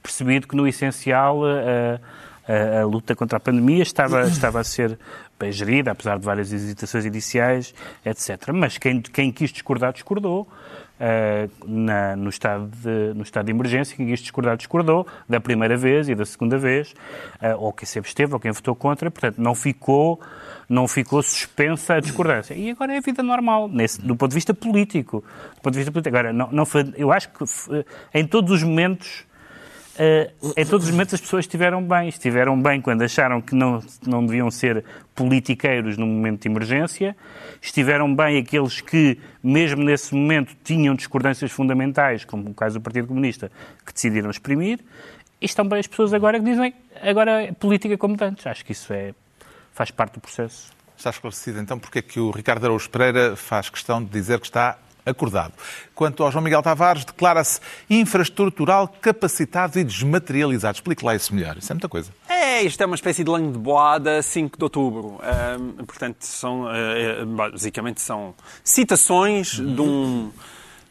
percebido 0.02 0.46
que 0.46 0.56
no 0.56 0.66
essencial 0.66 1.40
a, 1.44 2.00
a, 2.46 2.80
a, 2.80 2.84
luta 2.84 3.14
contra 3.14 3.38
a 3.38 3.40
pandemia 3.40 3.82
estava, 3.82 4.22
estava 4.28 4.60
a 4.60 4.64
ser 4.64 4.98
bem 5.38 5.52
gerida, 5.52 5.92
apesar 5.92 6.18
de 6.18 6.24
várias 6.24 6.52
hesitações 6.52 7.04
iniciais, 7.04 7.74
etc. 8.04 8.52
Mas 8.52 8.76
quem, 8.78 9.00
quem 9.00 9.30
quis 9.30 9.50
discordar, 9.50 9.92
discordou. 9.92 10.48
Uh, 10.98 11.48
na, 11.64 12.16
no, 12.16 12.28
estado 12.28 12.66
de, 12.66 13.14
no 13.14 13.22
estado 13.22 13.46
de 13.46 13.52
emergência, 13.52 13.96
quem 13.96 14.06
quis 14.08 14.18
discordar, 14.18 14.56
discordou, 14.56 15.06
da 15.28 15.38
primeira 15.38 15.76
vez 15.76 16.08
e 16.08 16.14
da 16.14 16.24
segunda 16.24 16.58
vez, 16.58 16.92
uh, 17.40 17.56
ou 17.56 17.72
quem 17.72 17.86
se 17.86 18.00
absteve, 18.00 18.34
ou 18.34 18.40
quem 18.40 18.50
votou 18.50 18.74
contra, 18.74 19.08
portanto, 19.08 19.38
não 19.38 19.54
ficou 19.54 20.20
não 20.68 20.86
ficou 20.86 21.22
suspensa 21.22 21.94
a 21.94 22.00
discordância. 22.00 22.52
E 22.52 22.70
agora 22.70 22.92
é 22.92 22.98
a 22.98 23.00
vida 23.00 23.22
normal, 23.22 23.68
nesse, 23.68 24.02
do 24.02 24.14
ponto 24.14 24.30
de 24.30 24.34
vista 24.34 24.52
político. 24.52 25.24
Do 25.54 25.62
ponto 25.62 25.72
de 25.72 25.78
vista 25.78 25.90
político. 25.90 26.14
Agora, 26.14 26.32
não, 26.32 26.50
não 26.52 26.64
eu 26.96 27.10
acho 27.10 27.30
que 27.30 27.44
em 28.12 28.26
todos 28.26 28.52
os 28.52 28.62
momentos 28.62 29.24
Uh, 29.98 30.52
em 30.56 30.64
todos 30.64 30.86
os 30.86 30.92
momentos 30.92 31.14
as 31.14 31.20
pessoas 31.20 31.44
estiveram 31.44 31.82
bem. 31.82 32.08
Estiveram 32.08 32.60
bem 32.60 32.80
quando 32.80 33.02
acharam 33.02 33.40
que 33.40 33.52
não, 33.54 33.82
não 34.06 34.24
deviam 34.24 34.48
ser 34.48 34.84
politiqueiros 35.12 35.96
num 35.96 36.06
momento 36.06 36.42
de 36.42 36.48
emergência. 36.48 37.16
Estiveram 37.60 38.14
bem 38.14 38.38
aqueles 38.38 38.80
que, 38.80 39.18
mesmo 39.42 39.82
nesse 39.82 40.14
momento, 40.14 40.56
tinham 40.62 40.94
discordâncias 40.94 41.50
fundamentais, 41.50 42.24
como 42.24 42.48
o 42.48 42.54
caso 42.54 42.78
do 42.78 42.82
Partido 42.82 43.08
Comunista, 43.08 43.50
que 43.84 43.92
decidiram 43.92 44.30
exprimir. 44.30 44.78
E 45.40 45.46
estão 45.46 45.66
bem 45.66 45.80
as 45.80 45.86
pessoas 45.88 46.12
agora 46.14 46.38
que 46.38 46.44
dizem 46.44 46.72
agora 47.02 47.42
é 47.42 47.52
política 47.52 47.98
como 47.98 48.16
antes. 48.20 48.46
Acho 48.46 48.64
que 48.64 48.72
isso 48.72 48.92
é 48.92 49.12
faz 49.72 49.90
parte 49.90 50.14
do 50.14 50.20
processo. 50.20 50.72
Está 50.96 51.10
esclarecido 51.10 51.60
então 51.60 51.78
porque 51.78 52.00
é 52.00 52.02
que 52.02 52.18
o 52.18 52.30
Ricardo 52.30 52.64
Araújo 52.64 52.90
Pereira 52.90 53.36
faz 53.36 53.68
questão 53.70 54.02
de 54.02 54.10
dizer 54.10 54.40
que 54.40 54.46
está 54.46 54.76
acordado. 55.08 55.52
Quanto 55.94 56.22
ao 56.22 56.30
João 56.30 56.42
Miguel 56.44 56.62
Tavares, 56.62 57.04
declara-se 57.04 57.60
infraestrutural, 57.88 58.88
capacitado 59.00 59.78
e 59.78 59.84
desmaterializado. 59.84 60.76
Explique 60.76 61.04
lá 61.04 61.14
isso 61.14 61.34
melhor. 61.34 61.56
Isso 61.56 61.72
é 61.72 61.74
muita 61.74 61.88
coisa. 61.88 62.10
É, 62.28 62.62
isto 62.62 62.80
é 62.82 62.86
uma 62.86 62.94
espécie 62.94 63.24
de 63.24 63.30
langue 63.30 63.52
de 63.52 63.58
boada 63.58 64.22
5 64.22 64.56
de 64.56 64.64
outubro. 64.64 65.20
Um, 65.58 65.84
portanto, 65.84 66.22
são, 66.22 66.64
uh, 66.64 67.26
basicamente 67.26 68.00
são 68.00 68.34
citações 68.62 69.58
uhum. 69.58 69.74
de, 69.74 69.80
um, 69.80 70.32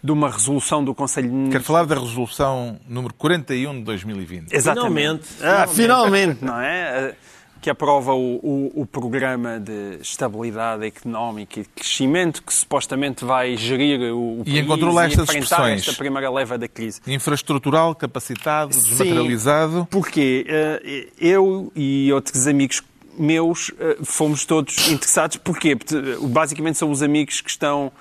de 0.04 0.12
uma 0.12 0.30
resolução 0.30 0.84
do 0.84 0.94
Conselho 0.94 1.30
de 1.30 1.52
Quero 1.52 1.64
falar 1.64 1.86
da 1.86 1.96
resolução 1.96 2.80
número 2.88 3.14
41 3.14 3.80
de 3.80 3.84
2020. 3.84 4.54
Exatamente. 4.54 5.28
Finalmente. 5.28 5.28
Ah, 5.44 5.68
finalmente, 5.68 6.46
não 6.46 6.60
é? 6.60 7.16
Que 7.62 7.70
aprova 7.70 8.14
o, 8.14 8.36
o, 8.36 8.82
o, 8.82 8.86
programa 8.86 9.60
de 9.60 10.00
estabilidade 10.02 10.86
económica 10.86 11.60
e 11.60 11.64
de 11.64 11.70
crescimento 11.70 12.44
que 12.44 12.54
supostamente 12.54 13.26
vai 13.26 13.58
gerir 13.58 14.14
o, 14.14 14.42
o 14.42 14.44
e 14.46 14.60
encontrou 14.60 14.94
lá 14.94 15.06
estas 15.06 15.30
expressões. 15.30 15.82
esta 15.82 15.94
primeira 15.94 16.30
leva 16.30 16.58
da 16.58 16.68
crise. 16.68 17.02
Infraestrutural, 17.08 17.96
capacitado, 17.96 18.70
desmaterializado. 18.70 19.82
Sim, 19.82 19.88
porque 19.90 20.46
eh, 20.48 21.08
eu 21.20 21.72
e 21.76 22.12
outros 22.14 22.48
amigos 22.48 22.82
meus 23.18 23.72
eh, 23.80 23.98
fomos 24.04 24.46
todos 24.46 24.90
interessados. 24.90 25.38
Porquê? 25.38 25.76
Porque, 25.76 25.96
basicamente 26.22 26.78
são 26.78 26.92
os 26.92 27.02
amigos 27.02 27.42
que 27.42 27.50
estão 27.50 27.92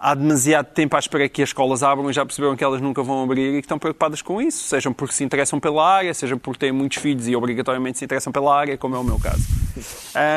há 0.00 0.14
demasiado 0.14 0.66
tempo 0.66 0.96
à 0.96 0.98
espera 0.98 1.28
que 1.28 1.42
as 1.42 1.50
escolas 1.50 1.82
abram 1.82 2.08
e 2.08 2.12
já 2.12 2.24
perceberam 2.24 2.56
que 2.56 2.64
elas 2.64 2.80
nunca 2.80 3.02
vão 3.02 3.22
abrir 3.22 3.50
e 3.50 3.60
que 3.60 3.66
estão 3.66 3.78
preocupadas 3.78 4.22
com 4.22 4.40
isso, 4.40 4.66
sejam 4.66 4.92
porque 4.92 5.14
se 5.14 5.22
interessam 5.22 5.60
pela 5.60 5.86
área, 5.86 6.14
seja 6.14 6.36
porque 6.38 6.58
têm 6.58 6.72
muitos 6.72 6.98
filhos 6.98 7.28
e 7.28 7.36
obrigatoriamente 7.36 7.98
se 7.98 8.04
interessam 8.04 8.32
pela 8.32 8.58
área, 8.58 8.78
como 8.78 8.96
é 8.96 8.98
o 8.98 9.04
meu 9.04 9.18
caso. 9.20 9.46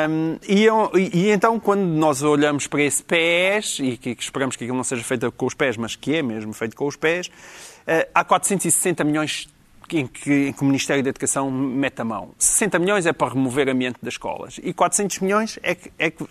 Um, 0.08 0.36
e, 0.46 0.64
eu, 0.64 0.90
e, 0.94 1.30
então, 1.30 1.58
quando 1.58 1.82
nós 1.82 2.22
olhamos 2.22 2.66
para 2.66 2.82
esse 2.82 3.02
PES, 3.02 3.78
e 3.80 3.96
que, 3.96 4.14
que, 4.14 4.22
esperamos 4.22 4.54
que 4.54 4.64
aquilo 4.64 4.76
não 4.76 4.84
seja 4.84 5.02
feito 5.02 5.32
com 5.32 5.46
os 5.46 5.54
pés, 5.54 5.76
mas 5.76 5.96
que 5.96 6.16
é 6.16 6.22
mesmo 6.22 6.52
feito 6.52 6.76
com 6.76 6.86
os 6.86 6.96
pés, 6.96 7.28
uh, 7.28 8.08
há 8.14 8.22
460 8.22 9.02
milhões 9.02 9.48
em 9.98 10.06
que, 10.06 10.48
em 10.48 10.52
que, 10.52 10.62
o 10.62 10.64
Ministério 10.64 11.02
da 11.02 11.10
Educação 11.10 11.50
mete 11.50 12.00
a 12.00 12.04
mão. 12.04 12.30
60 12.38 12.78
milhões 12.78 13.06
é 13.06 13.12
para 13.12 13.32
remover 13.32 13.68
ambiente 13.68 13.98
das 14.02 14.14
escolas 14.14 14.60
e 14.62 14.72
400 14.72 15.20
milhões 15.20 15.58
é, 15.62 15.74
que, 15.74 15.92
é, 15.98 16.10
que, 16.10 16.24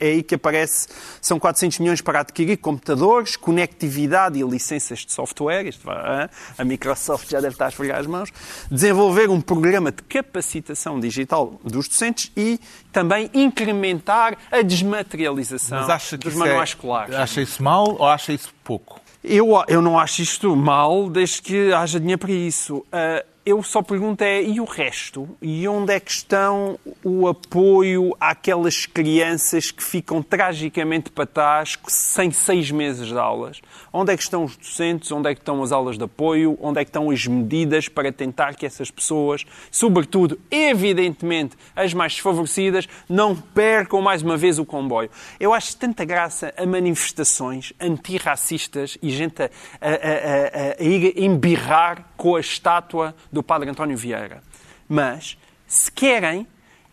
é 0.00 0.06
aí 0.06 0.22
que 0.22 0.34
aparece, 0.34 0.88
são 1.20 1.38
400 1.38 1.78
milhões 1.78 2.00
para 2.00 2.20
adquirir 2.20 2.56
computadores, 2.58 3.36
conectividade 3.36 4.38
e 4.38 4.42
licenças 4.42 5.00
de 5.00 5.12
software, 5.12 5.66
isto 5.66 5.84
vai, 5.84 6.28
a 6.58 6.64
Microsoft 6.64 7.30
já 7.30 7.40
deve 7.40 7.54
estar 7.54 7.66
a 7.66 7.68
esfregar 7.68 7.98
as 7.98 8.06
mãos, 8.06 8.32
desenvolver 8.70 9.30
um 9.30 9.40
programa 9.40 9.90
de 9.90 10.02
capacitação 10.02 10.98
digital 11.00 11.60
dos 11.64 11.88
docentes 11.88 12.30
e 12.36 12.58
também 12.92 13.30
incrementar 13.34 14.36
a 14.50 14.62
desmaterialização 14.62 15.86
dos 16.18 16.34
manuais 16.34 16.60
é, 16.60 16.64
escolares. 16.64 17.14
Acha 17.14 17.40
isso 17.40 17.62
mal 17.62 17.96
ou 17.98 18.06
acha 18.06 18.32
isso 18.32 18.52
pouco? 18.64 19.05
Eu, 19.28 19.48
eu 19.66 19.82
não 19.82 19.98
acho 19.98 20.22
isto 20.22 20.54
mal, 20.54 21.10
desde 21.10 21.42
que 21.42 21.72
haja 21.72 21.98
dinheiro 21.98 22.20
para 22.20 22.30
isso. 22.30 22.76
Uh, 22.76 23.35
eu 23.46 23.62
só 23.62 23.80
pergunto 23.80 24.24
é, 24.24 24.42
e 24.42 24.60
o 24.60 24.64
resto? 24.64 25.28
E 25.40 25.68
onde 25.68 25.92
é 25.92 26.00
que 26.00 26.10
estão 26.10 26.76
o 27.04 27.28
apoio 27.28 28.12
àquelas 28.18 28.86
crianças 28.86 29.70
que 29.70 29.84
ficam 29.84 30.20
tragicamente 30.20 31.10
para 31.10 31.24
trás 31.24 31.78
sem 31.86 32.32
seis 32.32 32.72
meses 32.72 33.06
de 33.06 33.16
aulas? 33.16 33.62
Onde 33.92 34.12
é 34.12 34.16
que 34.16 34.22
estão 34.24 34.42
os 34.42 34.56
docentes? 34.56 35.12
Onde 35.12 35.30
é 35.30 35.34
que 35.34 35.40
estão 35.40 35.62
as 35.62 35.70
aulas 35.70 35.96
de 35.96 36.02
apoio? 36.02 36.58
Onde 36.60 36.80
é 36.80 36.84
que 36.84 36.88
estão 36.88 37.08
as 37.08 37.24
medidas 37.24 37.88
para 37.88 38.10
tentar 38.10 38.56
que 38.56 38.66
essas 38.66 38.90
pessoas, 38.90 39.46
sobretudo, 39.70 40.36
evidentemente, 40.50 41.56
as 41.76 41.94
mais 41.94 42.14
desfavorecidas, 42.14 42.88
não 43.08 43.36
percam 43.36 44.02
mais 44.02 44.22
uma 44.22 44.36
vez 44.36 44.58
o 44.58 44.64
comboio? 44.64 45.08
Eu 45.38 45.54
acho 45.54 45.76
tanta 45.76 46.04
graça 46.04 46.52
a 46.56 46.66
manifestações 46.66 47.72
antirracistas 47.80 48.98
e 49.00 49.08
gente 49.10 49.40
a, 49.40 49.46
a, 49.46 49.88
a, 49.88 50.80
a 50.80 50.82
ir 50.82 51.16
embirrar 51.16 52.08
com 52.16 52.34
a 52.34 52.40
estátua 52.40 53.14
do 53.36 53.42
padre 53.42 53.68
António 53.68 53.96
Vieira. 53.96 54.42
Mas, 54.88 55.36
se 55.66 55.92
querem, 55.92 56.46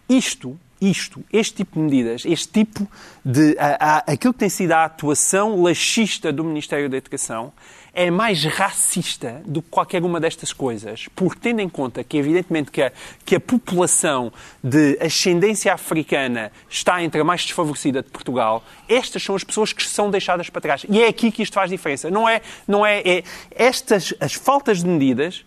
isto, 0.10 0.60
isto, 0.82 1.24
este 1.32 1.56
tipo 1.56 1.76
de 1.76 1.86
medidas, 1.86 2.26
este 2.26 2.50
tipo 2.50 2.88
de. 3.24 3.56
A, 3.58 3.98
a, 3.98 3.98
aquilo 4.12 4.34
que 4.34 4.39
tem 4.39 4.50
sido 4.50 4.74
a 4.74 4.84
atuação 4.84 5.62
laxista 5.62 6.34
do 6.34 6.44
Ministério 6.44 6.89
da 6.89 6.98
Educação 6.98 7.54
é 7.94 8.10
mais 8.10 8.44
racista 8.44 9.41
do 9.46 9.62
que 9.62 9.70
qualquer 9.70 10.04
uma 10.04 10.20
destas 10.20 10.52
coisas, 10.52 11.08
porque 11.16 11.39
tendo 11.39 11.62
em 11.62 11.70
conta 11.70 12.04
que, 12.04 12.18
evidentemente, 12.18 12.72
que 12.72 12.82
a, 12.82 12.91
que 13.24 13.36
a 13.36 13.39
população 13.39 14.34
de 14.64 14.98
ascendência 15.00 15.72
africana 15.72 16.52
está 16.68 17.04
entre 17.04 17.22
a 17.22 17.24
mais 17.24 17.44
desfavorecida 17.44 18.02
de 18.02 18.10
Portugal, 18.10 18.64
estas 18.89 19.24
são 19.24 19.36
as 19.36 19.44
pessoas 19.44 19.72
que 19.72 19.84
são 19.84 20.10
deixadas 20.10 20.50
para 20.50 20.60
trás. 20.60 20.86
E 20.89 21.02
é 21.02 21.08
aqui 21.08 21.32
que 21.32 21.44
isto 21.44 21.54
faz 21.54 21.70
diferença. 21.70 22.10
Não 22.10 22.28
é, 22.28 22.41
não 22.68 22.84
é, 22.84 23.00
é 23.06 23.24
estas, 23.52 24.14
as 24.20 24.34
faltas 24.34 24.80
de 24.80 24.88
medidas 24.88 25.46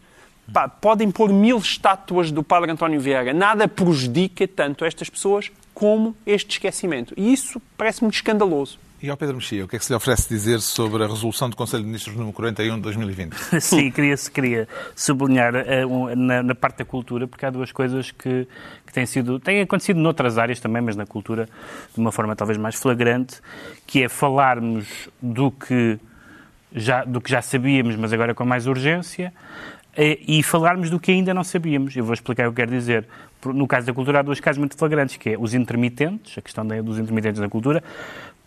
Pá, 0.52 0.68
podem 0.68 1.10
pôr 1.10 1.32
mil 1.32 1.58
estátuas 1.58 2.30
do 2.30 2.42
Padre 2.42 2.70
António 2.70 3.00
Vieira. 3.00 3.32
Nada 3.32 3.66
prejudica 3.66 4.46
tanto 4.46 4.84
estas 4.84 5.10
pessoas 5.10 5.50
como 5.74 6.16
este 6.26 6.52
esquecimento. 6.52 7.12
E 7.16 7.32
isso 7.32 7.60
parece-me 7.76 8.10
escandaloso. 8.10 8.78
E 9.02 9.10
ao 9.10 9.16
Pedro 9.16 9.36
Mexia, 9.36 9.62
o 9.62 9.68
que 9.68 9.76
é 9.76 9.78
que 9.78 9.84
se 9.84 9.92
lhe 9.92 9.96
oferece 9.96 10.26
dizer 10.26 10.58
sobre 10.60 11.04
a 11.04 11.06
resolução 11.06 11.50
do 11.50 11.56
Conselho 11.56 11.82
de 11.82 11.86
Ministros 11.88 12.16
número 12.16 12.32
41 12.32 12.76
de 12.76 12.80
2020? 12.80 13.34
Sim, 13.60 13.90
queria, 13.90 14.16
queria 14.32 14.68
sublinhar 14.94 15.54
uh, 15.54 15.86
um, 15.86 16.16
na, 16.16 16.42
na, 16.42 16.54
parte 16.54 16.78
da 16.78 16.84
cultura, 16.86 17.28
porque 17.28 17.44
há 17.44 17.50
duas 17.50 17.70
coisas 17.70 18.10
que, 18.10 18.48
que 18.86 18.92
têm 18.94 19.04
sido, 19.04 19.38
têm 19.38 19.60
acontecido 19.60 20.00
noutras 20.00 20.38
áreas 20.38 20.60
também, 20.60 20.80
mas 20.80 20.96
na 20.96 21.04
cultura 21.04 21.46
de 21.94 22.00
uma 22.00 22.10
forma 22.10 22.34
talvez 22.34 22.58
mais 22.58 22.74
flagrante, 22.74 23.38
que 23.86 24.02
é 24.02 24.08
falarmos 24.08 25.10
do 25.20 25.50
que 25.50 25.98
já, 26.74 27.04
do 27.04 27.20
que 27.20 27.30
já 27.30 27.42
sabíamos, 27.42 27.96
mas 27.96 28.12
agora 28.12 28.34
com 28.34 28.44
mais 28.44 28.66
urgência, 28.66 29.30
eh, 29.30 29.75
e 29.96 30.42
falarmos 30.42 30.90
do 30.90 31.00
que 31.00 31.10
ainda 31.10 31.32
não 31.32 31.42
sabíamos. 31.42 31.96
Eu 31.96 32.04
vou 32.04 32.12
explicar 32.12 32.48
o 32.48 32.50
que 32.50 32.56
quero 32.56 32.70
dizer. 32.70 33.06
No 33.44 33.66
caso 33.66 33.86
da 33.86 33.92
cultura, 33.92 34.20
há 34.20 34.22
dois 34.22 34.40
casos 34.40 34.58
muito 34.58 34.76
flagrantes, 34.76 35.16
que 35.16 35.30
é 35.30 35.38
os 35.38 35.54
intermitentes, 35.54 36.36
a 36.36 36.42
questão 36.42 36.66
dos 36.66 36.98
intermitentes 36.98 37.40
da 37.40 37.48
cultura. 37.48 37.82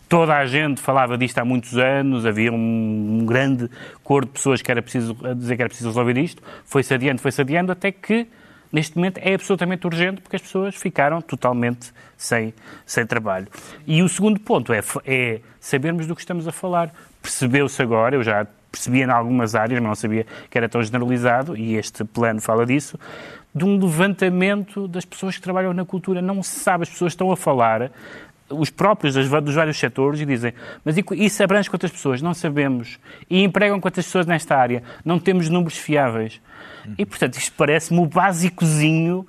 Toda 0.08 0.36
a 0.36 0.46
gente 0.46 0.80
falava 0.80 1.16
disto 1.16 1.38
há 1.38 1.44
muitos 1.44 1.78
anos, 1.78 2.26
havia 2.26 2.52
um, 2.52 3.24
grande 3.24 3.70
cor 4.02 4.24
de 4.24 4.32
pessoas 4.32 4.60
que 4.60 4.70
era 4.70 4.82
preciso 4.82 5.16
dizer 5.36 5.56
que 5.56 5.62
era 5.62 5.68
preciso 5.68 5.88
resolver 5.88 6.18
isto. 6.18 6.42
Foi-se 6.64 6.92
adiando, 6.92 7.20
foi-se 7.20 7.40
adiando, 7.40 7.72
até 7.72 7.92
que 7.92 8.26
neste 8.72 8.96
momento 8.96 9.18
é 9.18 9.34
absolutamente 9.34 9.86
urgente 9.86 10.20
porque 10.20 10.36
as 10.36 10.42
pessoas 10.42 10.74
ficaram 10.74 11.20
totalmente 11.20 11.92
sem, 12.16 12.52
sem 12.84 13.06
trabalho. 13.06 13.46
E 13.86 14.02
o 14.02 14.08
segundo 14.08 14.38
ponto 14.40 14.72
é, 14.72 14.80
é 15.04 15.40
sabermos 15.60 16.06
do 16.06 16.14
que 16.14 16.20
estamos 16.20 16.46
a 16.46 16.52
falar. 16.52 16.92
Percebeu-se 17.22 17.80
agora, 17.80 18.16
eu 18.16 18.22
já 18.22 18.46
percebia 18.70 19.04
em 19.04 19.10
algumas 19.10 19.54
áreas, 19.54 19.80
mas 19.80 19.88
não 19.88 19.94
sabia 19.94 20.26
que 20.48 20.56
era 20.56 20.68
tão 20.68 20.82
generalizado, 20.82 21.56
e 21.56 21.74
este 21.74 22.04
plano 22.04 22.40
fala 22.40 22.64
disso, 22.64 22.98
de 23.54 23.64
um 23.64 23.78
levantamento 23.78 24.86
das 24.86 25.04
pessoas 25.04 25.36
que 25.36 25.42
trabalham 25.42 25.72
na 25.72 25.84
cultura. 25.84 26.22
Não 26.22 26.42
se 26.42 26.60
sabe, 26.60 26.84
as 26.84 26.90
pessoas 26.90 27.12
estão 27.12 27.32
a 27.32 27.36
falar, 27.36 27.90
os 28.48 28.70
próprios 28.70 29.14
dos 29.14 29.54
vários 29.54 29.78
setores, 29.78 30.20
e 30.20 30.26
dizem, 30.26 30.52
mas 30.84 30.96
isso 31.16 31.42
abrange 31.42 31.68
quantas 31.68 31.90
pessoas? 31.90 32.22
Não 32.22 32.34
sabemos. 32.34 32.98
E 33.28 33.42
empregam 33.42 33.80
quantas 33.80 34.04
pessoas 34.06 34.26
nesta 34.26 34.56
área? 34.56 34.82
Não 35.04 35.18
temos 35.18 35.48
números 35.48 35.76
fiáveis. 35.76 36.40
E, 36.98 37.04
portanto, 37.04 37.34
isto 37.34 37.52
parece-me 37.56 38.00
o 38.00 38.06
básicozinho 38.06 39.26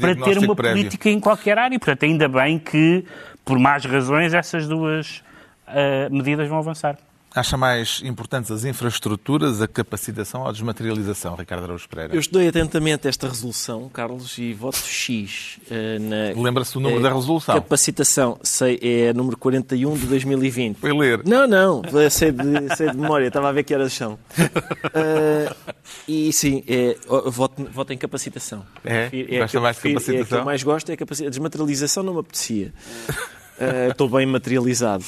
para 0.00 0.14
ter 0.14 0.38
uma 0.38 0.54
prévio. 0.54 0.78
política 0.78 1.10
em 1.10 1.20
qualquer 1.20 1.58
área. 1.58 1.74
E, 1.74 1.78
portanto, 1.78 2.04
ainda 2.04 2.28
bem 2.28 2.58
que, 2.58 3.04
por 3.44 3.58
más 3.58 3.84
razões, 3.84 4.34
essas 4.34 4.66
duas 4.66 5.22
uh, 5.66 6.12
medidas 6.14 6.48
vão 6.48 6.58
avançar. 6.58 6.96
Acha 7.34 7.58
mais 7.58 8.00
importantes 8.04 8.50
as 8.50 8.64
infraestruturas, 8.64 9.60
a 9.60 9.68
capacitação 9.68 10.42
ou 10.42 10.48
a 10.48 10.52
desmaterialização, 10.52 11.34
Ricardo 11.34 11.64
Araújo 11.64 11.86
Pereira? 11.86 12.14
Eu 12.14 12.20
estudei 12.20 12.48
atentamente 12.48 13.06
esta 13.06 13.28
resolução, 13.28 13.88
Carlos, 13.90 14.38
e 14.38 14.54
voto 14.54 14.78
X 14.78 15.58
uh, 15.70 16.00
na... 16.00 16.42
Lembra-se 16.42 16.78
o 16.78 16.80
número 16.80 17.00
uh, 17.00 17.02
da 17.02 17.12
resolução? 17.12 17.54
Capacitação, 17.54 18.40
sei, 18.42 18.78
é 18.82 19.12
número 19.12 19.36
41 19.36 19.94
de 19.94 20.06
2020. 20.06 20.76
Foi 20.78 20.92
ler? 20.92 21.22
Não, 21.26 21.46
não, 21.46 21.82
sei 22.10 22.32
de, 22.32 22.74
sei 22.74 22.90
de 22.90 22.96
memória, 22.96 23.28
estava 23.28 23.50
a 23.50 23.52
ver 23.52 23.62
que 23.62 23.74
horas 23.74 23.92
são. 23.92 24.14
Uh, 24.14 25.54
e 26.08 26.32
sim, 26.32 26.64
é, 26.66 26.96
voto, 27.26 27.62
voto 27.70 27.92
em 27.92 27.98
capacitação. 27.98 28.64
É? 28.82 29.10
é 29.12 29.38
Gosta 29.40 29.60
mais 29.60 29.76
de 29.76 29.82
capacitação? 29.82 30.20
É, 30.20 30.24
que 30.24 30.34
eu 30.34 30.44
mais 30.44 30.62
gosto 30.62 30.90
é 30.90 30.94
a 30.94 30.96
capacitação. 30.96 31.26
A 31.26 31.30
desmaterialização 31.30 32.02
não 32.02 32.14
me 32.14 32.20
apetecia. 32.20 32.72
Uh, 33.58 33.90
estou 33.90 34.08
bem 34.08 34.24
materializado. 34.24 35.04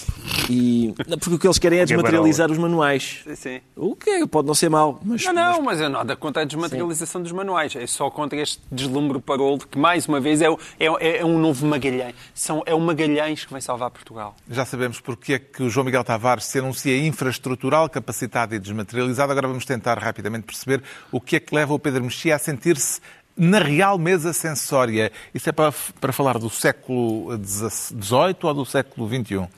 E, 0.48 0.92
porque 1.20 1.34
o 1.34 1.38
que 1.38 1.46
eles 1.46 1.59
querem 1.59 1.78
é 1.78 1.84
desmaterializar 1.84 2.51
os 2.51 2.59
manuais. 2.59 3.20
Sim, 3.24 3.36
sim. 3.36 3.61
O 3.76 3.94
que 3.94 4.26
pode 4.26 4.48
não 4.48 4.55
ser 4.55 4.68
mau. 4.68 5.01
Mas, 5.05 5.24
não, 5.24 5.32
não, 5.32 5.53
mas, 5.59 5.64
mas 5.64 5.80
eu 5.80 5.88
nada 5.88 6.16
contra 6.16 6.42
a 6.42 6.44
desmaterialização 6.44 7.20
sim. 7.20 7.22
dos 7.22 7.32
manuais. 7.32 7.76
É 7.76 7.86
só 7.86 8.11
contra 8.11 8.40
este 8.40 8.61
deslumbre 8.70 9.20
parolo 9.20 9.59
que, 9.59 9.78
mais 9.78 10.07
uma 10.07 10.18
vez, 10.18 10.42
é, 10.42 10.46
é, 10.80 11.18
é 11.18 11.24
um 11.24 11.38
novo 11.38 11.64
Magalhães. 11.64 12.14
São, 12.34 12.62
é 12.66 12.74
o 12.74 12.80
Magalhães 12.80 13.44
que 13.44 13.53
vai 13.53 13.61
salvar 13.61 13.90
Portugal. 13.90 14.34
Já 14.51 14.64
sabemos 14.64 15.01
porque 15.01 15.34
é 15.34 15.38
que 15.38 15.62
o 15.62 15.70
João 15.70 15.84
Miguel 15.84 16.03
Tavares 16.03 16.46
se 16.46 16.59
anuncia 16.59 16.98
infraestrutural, 17.07 17.88
capacitado 17.88 18.55
e 18.55 18.59
desmaterializado. 18.59 19.30
Agora 19.30 19.46
vamos 19.46 19.64
tentar 19.64 19.96
rapidamente 19.96 20.44
perceber 20.44 20.82
o 21.12 21.20
que 21.20 21.36
é 21.36 21.40
que 21.40 21.55
leva 21.55 21.72
o 21.72 21.78
Pedro 21.78 22.03
Mexia 22.03 22.34
a 22.34 22.38
sentir-se 22.38 23.01
na 23.41 23.59
real 23.59 23.97
mesa 23.97 24.34
sensória. 24.34 25.11
Isso 25.34 25.49
é 25.49 25.53
para, 25.53 25.72
para 25.99 26.12
falar 26.12 26.38
do 26.38 26.51
século 26.51 27.34
XVIII 27.43 28.36
ou 28.43 28.55
do 28.55 28.66
século 28.66 29.09
XXI? 29.09 29.49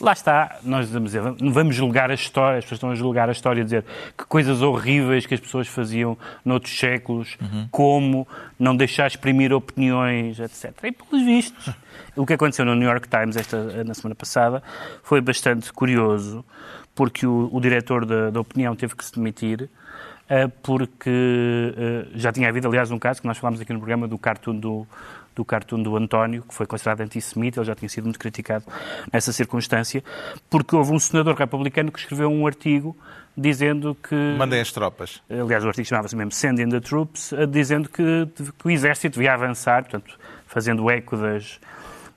Lá 0.00 0.12
está, 0.12 0.58
nós 0.62 0.90
vamos, 0.90 1.12
dizer, 1.12 1.22
vamos 1.22 1.74
julgar 1.74 2.10
a 2.10 2.14
história, 2.14 2.58
as 2.58 2.64
pessoas 2.64 2.78
estão 2.78 2.90
a 2.90 2.94
julgar 2.94 3.28
a 3.28 3.32
história, 3.32 3.62
dizer 3.62 3.84
que 4.16 4.24
coisas 4.24 4.60
horríveis 4.62 5.26
que 5.26 5.34
as 5.34 5.40
pessoas 5.40 5.68
faziam 5.68 6.18
noutros 6.44 6.78
séculos, 6.78 7.36
uhum. 7.40 7.68
como 7.70 8.28
não 8.58 8.76
deixar 8.76 9.06
exprimir 9.06 9.52
opiniões, 9.52 10.38
etc. 10.38 10.72
E 10.84 10.92
pelos 10.92 11.24
vistos, 11.24 11.74
o 12.14 12.26
que 12.26 12.34
aconteceu 12.34 12.64
no 12.64 12.74
New 12.74 12.88
York 12.88 13.08
Times 13.08 13.36
esta, 13.36 13.84
na 13.84 13.94
semana 13.94 14.14
passada 14.14 14.62
foi 15.02 15.20
bastante 15.20 15.72
curioso, 15.72 16.44
porque 16.94 17.26
o, 17.26 17.48
o 17.50 17.60
diretor 17.60 18.04
da, 18.04 18.30
da 18.30 18.40
opinião 18.40 18.76
teve 18.76 18.94
que 18.94 19.04
se 19.04 19.14
demitir, 19.14 19.68
porque 20.62 21.74
eh, 21.76 22.06
já 22.14 22.32
tinha 22.32 22.48
havido, 22.48 22.66
aliás, 22.68 22.90
um 22.90 22.98
caso 22.98 23.20
que 23.20 23.26
nós 23.26 23.38
falámos 23.38 23.60
aqui 23.60 23.72
no 23.72 23.78
programa 23.78 24.08
do 24.08 24.18
cartoon 24.18 24.58
do, 24.58 24.86
do 25.34 25.44
cartoon 25.44 25.82
do 25.82 25.96
António, 25.96 26.42
que 26.42 26.54
foi 26.54 26.66
considerado 26.66 27.02
antissemita, 27.02 27.60
ele 27.60 27.66
já 27.66 27.74
tinha 27.74 27.88
sido 27.88 28.04
muito 28.04 28.18
criticado 28.18 28.64
nessa 29.12 29.32
circunstância, 29.32 30.02
porque 30.50 30.74
houve 30.74 30.92
um 30.92 30.98
senador 30.98 31.34
republicano 31.36 31.92
que 31.92 31.98
escreveu 31.98 32.28
um 32.28 32.46
artigo 32.46 32.96
dizendo 33.36 33.94
que... 33.94 34.14
Mandem 34.38 34.60
as 34.60 34.72
tropas. 34.72 35.22
Aliás, 35.28 35.62
o 35.62 35.68
artigo 35.68 35.86
chamava-se 35.86 36.16
mesmo 36.16 36.32
Sending 36.32 36.70
the 36.70 36.80
Troops, 36.80 37.32
eh, 37.32 37.46
dizendo 37.46 37.88
que, 37.88 38.26
que, 38.58 38.66
o 38.66 38.70
exército 38.70 39.14
devia 39.14 39.34
avançar, 39.34 39.82
portanto, 39.82 40.18
fazendo 40.46 40.90
eco 40.90 41.16
das, 41.16 41.60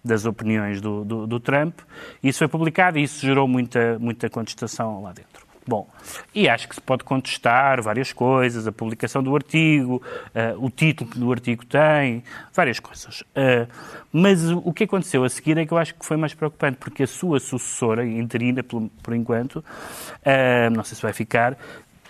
das 0.03 0.25
opiniões 0.25 0.79
do, 0.79 1.03
do, 1.03 1.27
do 1.27 1.39
Trump. 1.39 1.79
Isso 2.23 2.39
foi 2.39 2.47
publicado 2.47 2.97
e 2.97 3.03
isso 3.03 3.25
gerou 3.25 3.47
muita, 3.47 3.99
muita 3.99 4.29
contestação 4.29 5.03
lá 5.03 5.11
dentro. 5.11 5.38
Bom, 5.67 5.87
e 6.33 6.49
acho 6.49 6.67
que 6.67 6.75
se 6.75 6.81
pode 6.81 7.03
contestar 7.03 7.81
várias 7.81 8.11
coisas, 8.11 8.65
a 8.65 8.71
publicação 8.71 9.21
do 9.21 9.35
artigo, 9.35 10.01
uh, 10.33 10.65
o 10.65 10.69
título 10.69 11.09
que 11.09 11.19
o 11.19 11.31
artigo 11.31 11.65
tem, 11.65 12.23
várias 12.53 12.79
coisas. 12.79 13.21
Uh, 13.21 13.67
mas 14.11 14.49
o 14.49 14.73
que 14.73 14.85
aconteceu 14.85 15.23
a 15.23 15.29
seguir 15.29 15.57
é 15.57 15.65
que 15.65 15.71
eu 15.71 15.77
acho 15.77 15.93
que 15.93 16.03
foi 16.03 16.17
mais 16.17 16.33
preocupante, 16.33 16.77
porque 16.79 17.03
a 17.03 17.07
sua 17.07 17.39
sucessora, 17.39 18.03
interina 18.03 18.63
por, 18.63 18.89
por 19.03 19.13
enquanto, 19.13 19.57
uh, 19.57 20.75
não 20.75 20.83
sei 20.83 20.95
se 20.95 21.01
vai 21.03 21.13
ficar, 21.13 21.55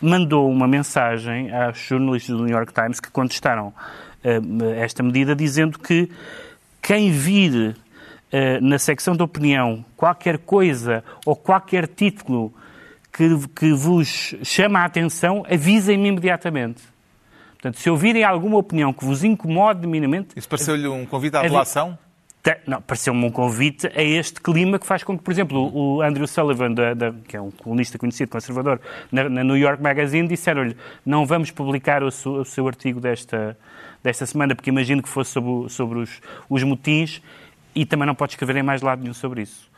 mandou 0.02 0.50
uma 0.50 0.68
mensagem 0.68 1.54
aos 1.54 1.80
jornalistas 1.80 2.38
do 2.38 2.46
New 2.46 2.56
York 2.56 2.74
Times 2.74 3.00
que 3.02 3.12
contestaram 3.12 3.74
esta 4.78 5.02
medida, 5.02 5.34
dizendo 5.34 5.80
que 5.80 6.10
quem 6.82 7.10
vir 7.10 7.76
na 8.62 8.78
secção 8.78 9.16
de 9.16 9.24
opinião 9.24 9.84
qualquer 9.96 10.40
coisa 10.40 11.04
ou 11.26 11.38
qualquer 11.38 11.88
título 11.88 12.54
que, 13.20 13.48
que 13.50 13.74
vos 13.74 14.34
chama 14.44 14.80
a 14.80 14.86
atenção, 14.86 15.44
avisem-me 15.52 16.08
imediatamente. 16.08 16.82
Portanto, 17.52 17.78
se 17.78 17.90
ouvirem 17.90 18.24
alguma 18.24 18.58
opinião 18.58 18.94
que 18.94 19.04
vos 19.04 19.26
incomode 19.26 19.86
minimamente... 19.86 20.30
Isso 20.38 20.48
pareceu-lhe 20.48 20.88
um 20.88 21.06
convite 21.06 21.36
à 21.36 21.42
apelação? 21.42 21.98
Não, 22.66 22.82
pareceu-me 22.82 23.26
um 23.26 23.30
convite 23.30 23.88
a 23.88 24.02
este 24.02 24.40
clima 24.40 24.80
que 24.80 24.88
faz 24.88 25.04
com 25.04 25.18
que, 25.18 25.24
por 25.24 25.32
exemplo, 25.32 25.70
o 25.76 26.02
Andrew 26.02 26.26
Sullivan, 26.26 26.72
da, 26.72 26.94
da, 26.94 27.14
que 27.28 27.36
é 27.36 27.42
um 27.42 27.52
colunista 27.52 27.98
conhecido, 28.00 28.32
conservador, 28.32 28.80
na, 29.12 29.28
na 29.28 29.44
New 29.44 29.58
York 29.58 29.84
Magazine, 29.84 30.26
disseram-lhe 30.26 30.78
não 31.06 31.26
vamos 31.26 31.52
publicar 31.52 32.02
o 32.02 32.10
seu, 32.10 32.36
o 32.36 32.46
seu, 32.46 32.66
artigo 32.66 33.02
desta, 33.02 33.58
desta 34.02 34.26
semana, 34.26 34.56
porque 34.56 34.70
imagino 34.70 35.04
que 35.04 35.10
fosse 35.10 35.32
sobre, 35.32 35.70
sobre 35.70 36.00
os, 36.00 36.22
os 36.50 36.64
motins 36.64 37.22
e 37.76 37.86
também 37.86 38.08
não 38.08 38.16
pode 38.16 38.32
escrever 38.32 38.56
em 38.56 38.64
mais 38.64 38.82
lado 38.82 39.02
nenhum 39.02 39.14
sobre 39.14 39.42
isso 39.42 39.69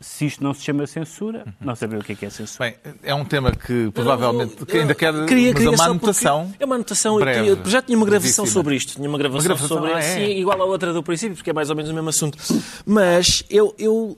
se 0.00 0.26
isto 0.26 0.42
não 0.42 0.52
se 0.52 0.62
chama 0.62 0.86
censura, 0.86 1.44
não 1.60 1.74
saber 1.76 1.98
o 1.98 2.04
que 2.04 2.12
é, 2.12 2.14
que 2.14 2.26
é 2.26 2.30
censura. 2.30 2.70
Bem, 2.70 2.94
é 3.02 3.14
um 3.14 3.24
tema 3.24 3.52
que 3.52 3.90
provavelmente 3.92 4.56
eu, 4.60 4.66
eu, 4.68 4.80
ainda 4.80 4.94
quer 4.94 5.12
queria, 5.26 5.54
queria 5.54 5.70
uma 5.70 5.84
anotação. 5.84 6.52
É 6.58 6.64
uma 6.64 6.74
anotação. 6.74 7.16
Breve, 7.18 7.48
eu 7.48 7.58
já 7.64 7.80
tinha 7.80 7.96
uma 7.96 8.06
gravação 8.06 8.44
sobre 8.44 8.74
isto. 8.74 8.94
Tinha 8.94 9.08
uma 9.08 9.18
gravação, 9.18 9.40
uma 9.40 9.44
gravação 9.44 9.68
sobre 9.68 9.92
ah, 9.92 9.98
é. 9.98 10.02
sim, 10.02 10.38
igual 10.38 10.60
à 10.60 10.64
outra 10.64 10.92
do 10.92 11.02
princípio, 11.02 11.36
porque 11.36 11.50
é 11.50 11.52
mais 11.52 11.70
ou 11.70 11.76
menos 11.76 11.90
o 11.90 11.94
mesmo 11.94 12.08
assunto. 12.08 12.38
Mas 12.84 13.44
eu, 13.48 13.74
eu 13.78 14.16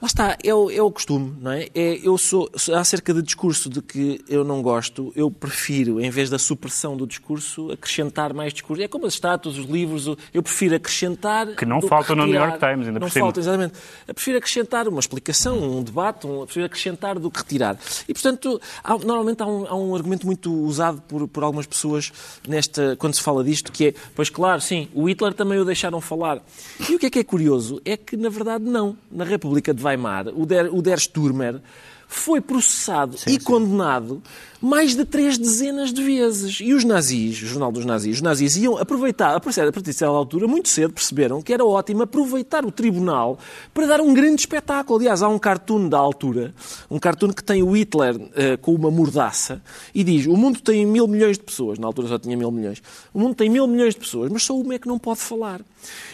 Lá 0.00 0.06
está, 0.06 0.38
é 0.44 0.54
o, 0.54 0.70
é 0.70 0.80
o 0.80 0.92
costume, 0.92 1.36
não 1.40 1.50
é? 1.50 1.68
é? 1.74 1.98
Eu 2.04 2.16
sou, 2.16 2.48
acerca 2.72 3.12
de 3.12 3.20
discurso 3.20 3.68
de 3.68 3.82
que 3.82 4.24
eu 4.28 4.44
não 4.44 4.62
gosto, 4.62 5.12
eu 5.16 5.28
prefiro, 5.28 6.00
em 6.00 6.08
vez 6.08 6.30
da 6.30 6.38
supressão 6.38 6.96
do 6.96 7.04
discurso, 7.04 7.72
acrescentar 7.72 8.32
mais 8.32 8.52
discurso. 8.52 8.80
É 8.80 8.86
como 8.86 9.06
as 9.06 9.14
estátuas, 9.14 9.58
os 9.58 9.66
livros, 9.66 10.06
eu 10.32 10.40
prefiro 10.40 10.76
acrescentar. 10.76 11.48
Que 11.56 11.66
não 11.66 11.82
faltam 11.82 12.14
no 12.14 12.26
New 12.26 12.36
York 12.36 12.60
Times, 12.60 12.86
ainda 12.86 13.00
não 13.00 13.08
por 13.08 13.10
faltam, 13.10 13.42
exatamente. 13.42 13.74
Eu 14.06 14.14
prefiro 14.14 14.38
acrescentar 14.38 14.86
uma 14.86 15.00
explicação, 15.00 15.58
um 15.58 15.82
debate, 15.82 16.28
um, 16.28 16.40
eu 16.40 16.44
prefiro 16.44 16.66
acrescentar 16.66 17.18
do 17.18 17.28
que 17.28 17.38
retirar. 17.38 17.76
E, 18.08 18.14
portanto, 18.14 18.60
há, 18.84 18.96
normalmente 18.98 19.42
há 19.42 19.46
um, 19.48 19.66
há 19.66 19.74
um, 19.74 19.96
argumento 19.96 20.24
muito 20.26 20.52
usado 20.52 21.02
por, 21.08 21.26
por 21.26 21.42
algumas 21.42 21.66
pessoas 21.66 22.12
nesta, 22.46 22.94
quando 23.00 23.14
se 23.14 23.22
fala 23.22 23.42
disto, 23.42 23.72
que 23.72 23.88
é, 23.88 23.94
pois 24.14 24.30
claro, 24.30 24.60
sim, 24.60 24.88
o 24.94 25.08
Hitler 25.08 25.34
também 25.34 25.58
o 25.58 25.64
deixaram 25.64 26.00
falar. 26.00 26.40
E 26.88 26.94
o 26.94 27.00
que 27.00 27.06
é 27.06 27.10
que 27.10 27.18
é 27.18 27.24
curioso 27.24 27.82
é 27.84 27.96
que, 27.96 28.16
na 28.16 28.28
verdade, 28.28 28.62
não. 28.62 28.96
Na 29.10 29.24
República 29.24 29.74
de 29.74 29.87
Weimar, 29.88 30.28
o 30.34 30.46
Der, 30.46 30.72
o 30.72 30.82
Der 30.82 30.98
Sturmer 30.98 31.60
foi 32.06 32.40
processado 32.40 33.16
e 33.26 33.38
condenado 33.38 34.22
mais 34.60 34.94
de 34.94 35.04
três 35.04 35.38
dezenas 35.38 35.92
de 35.92 36.02
vezes. 36.02 36.58
E 36.60 36.74
os 36.74 36.84
nazis, 36.84 37.42
o 37.42 37.46
jornal 37.46 37.70
dos 37.70 37.84
nazis, 37.84 38.16
os 38.16 38.22
nazis 38.22 38.56
iam 38.56 38.76
aproveitar, 38.76 39.36
a 39.36 39.40
partir 39.40 39.60
daquela 39.60 40.16
altura, 40.16 40.46
muito 40.46 40.68
cedo, 40.68 40.92
perceberam 40.92 41.40
que 41.40 41.52
era 41.52 41.64
ótimo 41.64 42.02
aproveitar 42.02 42.64
o 42.64 42.72
tribunal 42.72 43.38
para 43.72 43.86
dar 43.86 44.00
um 44.00 44.12
grande 44.12 44.42
espetáculo. 44.42 44.98
Aliás, 44.98 45.22
há 45.22 45.28
um 45.28 45.38
cartoon 45.38 45.88
da 45.88 45.98
altura, 45.98 46.54
um 46.90 46.98
cartoon 46.98 47.32
que 47.32 47.42
tem 47.42 47.62
o 47.62 47.70
Hitler 47.70 48.16
uh, 48.16 48.58
com 48.60 48.74
uma 48.74 48.90
mordaça 48.90 49.62
e 49.94 50.02
diz: 50.02 50.26
O 50.26 50.36
mundo 50.36 50.60
tem 50.60 50.84
mil 50.86 51.06
milhões 51.06 51.38
de 51.38 51.44
pessoas, 51.44 51.78
na 51.78 51.86
altura 51.86 52.08
só 52.08 52.18
tinha 52.18 52.36
mil 52.36 52.50
milhões. 52.50 52.82
O 53.12 53.20
mundo 53.20 53.34
tem 53.34 53.48
mil 53.48 53.66
milhões 53.66 53.94
de 53.94 54.00
pessoas, 54.00 54.30
mas 54.30 54.42
só 54.42 54.56
uma 54.56 54.74
é 54.74 54.78
que 54.78 54.88
não 54.88 54.98
pode 54.98 55.20
falar. 55.20 55.60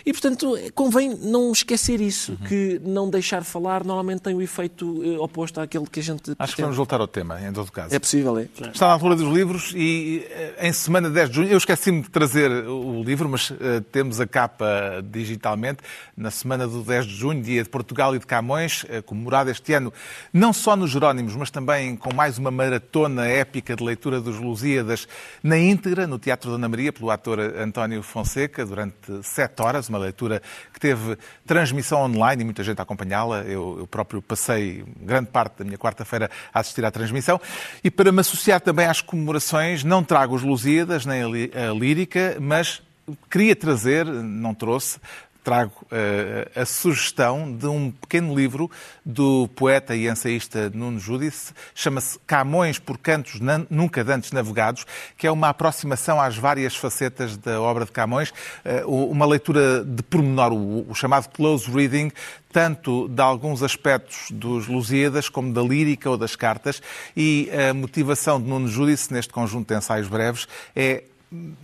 E, 0.04 0.12
portanto, 0.12 0.58
convém 0.74 1.16
não 1.16 1.50
esquecer 1.52 2.00
isso, 2.00 2.32
uhum. 2.32 2.48
que 2.48 2.80
não 2.84 3.08
deixar 3.08 3.44
falar 3.44 3.84
normalmente 3.84 4.20
tem 4.20 4.34
o 4.34 4.42
efeito 4.42 4.86
uh, 4.86 5.22
oposto 5.22 5.60
àquele 5.60 5.86
que 5.86 6.00
a 6.00 6.02
gente. 6.02 6.20
Acho 6.20 6.34
pretende. 6.36 6.56
que 6.56 6.62
vamos 6.62 6.76
voltar 6.76 7.00
ao 7.00 7.08
tema, 7.08 7.40
em 7.40 7.52
todo 7.52 7.72
caso. 7.72 7.94
É 7.94 7.98
possível, 7.98 8.33
é. 8.38 8.48
Está 8.72 8.86
na 8.86 8.92
altura 8.92 9.16
dos 9.16 9.32
livros 9.32 9.72
e 9.74 10.26
eh, 10.30 10.68
em 10.68 10.72
semana 10.72 11.10
10 11.10 11.28
de 11.28 11.36
junho, 11.36 11.48
eu 11.48 11.58
esqueci-me 11.58 12.02
de 12.02 12.10
trazer 12.10 12.50
o 12.50 13.02
livro, 13.02 13.28
mas 13.28 13.50
uh, 13.50 13.80
temos 13.92 14.20
a 14.20 14.26
capa 14.26 15.02
digitalmente. 15.04 15.78
Na 16.16 16.30
semana 16.30 16.66
do 16.66 16.82
10 16.82 17.06
de 17.06 17.14
junho, 17.14 17.42
dia 17.42 17.62
de 17.62 17.68
Portugal 17.68 18.14
e 18.14 18.18
de 18.18 18.26
Camões, 18.26 18.84
uh, 18.84 19.02
comemorado 19.02 19.50
este 19.50 19.72
ano 19.72 19.92
não 20.32 20.52
só 20.52 20.76
nos 20.76 20.90
Jerónimos, 20.90 21.34
mas 21.36 21.50
também 21.50 21.96
com 21.96 22.14
mais 22.14 22.38
uma 22.38 22.50
maratona 22.50 23.26
épica 23.26 23.76
de 23.76 23.82
leitura 23.82 24.20
dos 24.20 24.38
Lusíadas 24.38 25.08
na 25.42 25.58
íntegra, 25.58 26.06
no 26.06 26.18
Teatro 26.18 26.50
Dona 26.50 26.68
Maria, 26.68 26.92
pelo 26.92 27.10
ator 27.10 27.38
António 27.40 28.02
Fonseca, 28.02 28.64
durante 28.64 28.94
sete 29.22 29.60
horas, 29.62 29.88
uma 29.88 29.98
leitura 29.98 30.42
que 30.72 30.80
teve 30.80 31.16
transmissão 31.46 32.02
online 32.02 32.42
e 32.42 32.44
muita 32.44 32.62
gente 32.62 32.78
a 32.78 32.82
acompanhá-la. 32.82 33.42
Eu, 33.42 33.76
eu, 33.80 33.86
próprio 33.86 34.22
passei 34.22 34.84
grande 35.00 35.30
parte 35.30 35.58
da 35.58 35.64
minha 35.64 35.78
quarta-feira 35.78 36.30
a 36.52 36.60
assistir 36.60 36.84
à 36.84 36.90
transmissão. 36.90 37.40
E 37.82 37.90
para 37.90 38.10
associar 38.24 38.60
também 38.60 38.86
às 38.86 39.00
comemorações, 39.00 39.84
não 39.84 40.02
trago 40.02 40.34
os 40.34 40.42
Lusíadas 40.42 41.04
nem 41.04 41.22
a 41.22 41.72
lírica, 41.72 42.36
mas 42.40 42.82
queria 43.30 43.54
trazer, 43.54 44.06
não 44.06 44.54
trouxe, 44.54 44.98
trago 45.44 45.72
uh, 45.82 46.60
a 46.60 46.64
sugestão 46.64 47.54
de 47.54 47.66
um 47.66 47.90
pequeno 47.90 48.34
livro 48.34 48.70
do 49.04 49.46
poeta 49.54 49.94
e 49.94 50.08
ensaísta 50.08 50.70
Nuno 50.74 50.98
Júdice, 50.98 51.52
chama-se 51.74 52.18
Camões 52.26 52.78
por 52.78 52.96
Cantos 52.98 53.38
Nunca 53.68 54.02
Dantes 54.02 54.32
Navegados, 54.32 54.86
que 55.18 55.26
é 55.26 55.30
uma 55.30 55.50
aproximação 55.50 56.18
às 56.18 56.36
várias 56.36 56.74
facetas 56.74 57.36
da 57.36 57.60
obra 57.60 57.84
de 57.84 57.92
Camões, 57.92 58.32
uh, 58.64 58.90
uma 59.10 59.26
leitura 59.26 59.84
de 59.84 60.02
pormenor, 60.02 60.52
o, 60.52 60.90
o 60.90 60.94
chamado 60.94 61.28
close 61.28 61.70
reading, 61.70 62.10
tanto 62.50 63.08
de 63.08 63.20
alguns 63.20 63.62
aspectos 63.62 64.30
dos 64.30 64.66
Lusíadas 64.66 65.28
como 65.28 65.52
da 65.52 65.60
lírica 65.60 66.08
ou 66.08 66.16
das 66.16 66.34
cartas, 66.34 66.80
e 67.14 67.50
a 67.52 67.74
motivação 67.74 68.40
de 68.40 68.48
Nuno 68.48 68.68
Júdice 68.68 69.12
neste 69.12 69.32
conjunto 69.32 69.68
de 69.68 69.78
ensaios 69.78 70.08
breves 70.08 70.48
é 70.74 71.04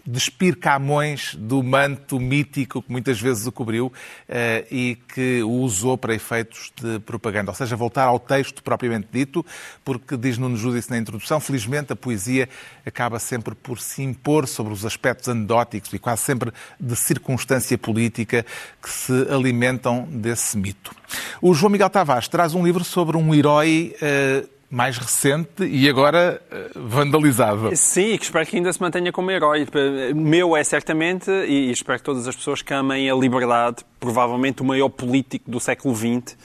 despir 0.07 0.57
Camões 0.57 1.35
do 1.35 1.63
manto 1.63 2.19
mítico 2.19 2.83
que 2.83 2.91
muitas 2.91 3.21
vezes 3.21 3.47
o 3.47 3.53
cobriu 3.53 3.93
eh, 4.29 4.67
e 4.71 4.99
que 5.15 5.43
o 5.43 5.51
usou 5.61 5.97
para 5.97 6.15
efeitos 6.15 6.73
de 6.81 6.99
propaganda. 7.01 7.51
Ou 7.51 7.55
seja, 7.55 7.77
voltar 7.77 8.05
ao 8.05 8.19
texto 8.19 8.63
propriamente 8.63 9.09
dito, 9.13 9.45
porque 9.85 10.17
diz 10.17 10.39
Nuno 10.39 10.57
Júdice 10.57 10.91
na 10.91 10.99
introdução, 10.99 11.41
felizmente 11.41 11.93
a 11.93 11.97
poesia 11.97 12.49
acaba 12.85 13.19
sempre 13.19 13.55
por 13.55 13.81
se 13.81 14.03
impor 14.03 14.47
sobre 14.47 14.73
os 14.73 14.85
aspectos 14.85 15.29
anedóticos 15.29 15.93
e 15.93 15.99
quase 15.99 16.23
sempre 16.23 16.53
de 16.79 16.97
circunstância 16.97 17.77
política 17.79 18.45
que 18.83 18.91
se 18.91 19.13
alimentam 19.31 20.09
desse 20.11 20.57
mito. 20.57 20.95
O 21.41 21.55
João 21.55 21.71
Miguel 21.71 21.91
Tavares 21.91 22.29
traz 22.29 22.55
um 22.55 22.65
livro 22.65 22.85
sobre 22.85 23.17
um 23.17 23.35
herói 23.35 23.95
uh, 23.97 24.60
mais 24.71 24.97
recente 24.97 25.65
e 25.65 25.89
agora 25.89 26.41
eh, 26.51 26.71
vandalizado. 26.77 27.75
Sim, 27.75 28.17
que 28.17 28.25
espero 28.25 28.47
que 28.47 28.57
ainda 28.57 28.73
se 28.73 28.81
mantenha 28.81 29.11
como 29.11 29.31
herói. 29.31 29.67
Meu 30.15 30.57
é 30.57 30.63
certamente, 30.63 31.29
e 31.29 31.73
espero 31.73 31.99
que 31.99 32.05
todas 32.05 32.29
as 32.29 32.37
pessoas 32.37 32.63
que 32.63 32.73
amem 32.73 33.11
a 33.11 33.15
liberdade, 33.15 33.85
provavelmente 33.99 34.63
o 34.63 34.65
maior 34.65 34.89
político 34.89 35.51
do 35.51 35.59
século 35.59 35.95
XX. 35.97 36.37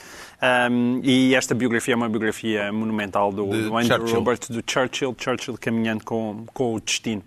Um, 0.41 0.99
e 1.03 1.33
esta 1.33 1.55
biografia 1.55 1.93
é 1.93 1.97
uma 1.97 2.09
biografia 2.09 2.71
monumental 2.71 3.31
do, 3.31 3.47
do 3.47 3.77
Andrew 3.77 3.99
Churchill. 3.99 4.15
Robert, 4.15 4.39
do 4.49 4.63
Churchill, 4.65 5.15
Churchill 5.17 5.57
caminhando 5.59 6.03
com, 6.03 6.45
com 6.53 6.75
o 6.75 6.79
destino. 6.79 7.23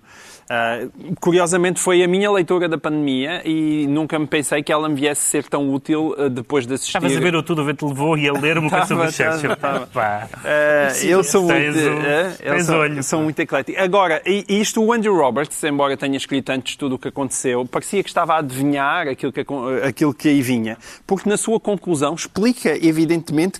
Uh, 0.48 1.14
curiosamente 1.20 1.78
foi 1.78 2.02
a 2.02 2.08
minha 2.08 2.30
leitura 2.30 2.70
da 2.70 2.78
pandemia 2.78 3.42
e 3.44 3.86
nunca 3.86 4.18
me 4.18 4.26
pensei 4.26 4.62
que 4.62 4.72
ela 4.72 4.88
me 4.88 4.94
viesse 4.94 5.20
ser 5.20 5.44
tão 5.44 5.68
útil 5.74 6.14
uh, 6.16 6.30
depois 6.30 6.66
de 6.66 6.72
assistir. 6.72 6.96
Estavas 6.96 7.14
a 7.14 7.20
ver 7.20 7.34
o 7.34 7.42
Tudo 7.42 7.60
o 7.60 7.64
Vento 7.66 7.86
Levou 7.86 8.16
e 8.16 8.26
a 8.26 8.32
ler 8.32 8.56
uma 8.56 8.70
coisa 8.70 8.86
sobre 8.86 9.12
Churchill. 9.12 9.50
Uh, 9.52 11.06
eu 11.06 11.22
sou 11.22 11.42
muito, 11.42 12.64
sou, 12.64 12.76
olho, 12.76 13.02
sou 13.02 13.22
muito 13.22 13.38
eclético. 13.40 13.78
Agora, 13.78 14.22
isto 14.48 14.82
o 14.82 14.90
Andrew 14.90 15.14
Roberts, 15.14 15.62
embora 15.64 15.98
tenha 15.98 16.16
escrito 16.16 16.48
antes 16.48 16.76
tudo 16.76 16.94
o 16.94 16.98
que 16.98 17.08
aconteceu, 17.08 17.66
parecia 17.66 18.02
que 18.02 18.08
estava 18.08 18.34
a 18.34 18.38
adivinhar 18.38 19.06
aquilo 19.06 19.30
que, 19.30 19.44
aquilo 19.86 20.14
que 20.14 20.28
aí 20.28 20.40
vinha, 20.40 20.78
porque 21.06 21.28
na 21.28 21.36
sua 21.36 21.60
conclusão 21.60 22.14
explica 22.14 22.70
evidentemente 22.70 23.07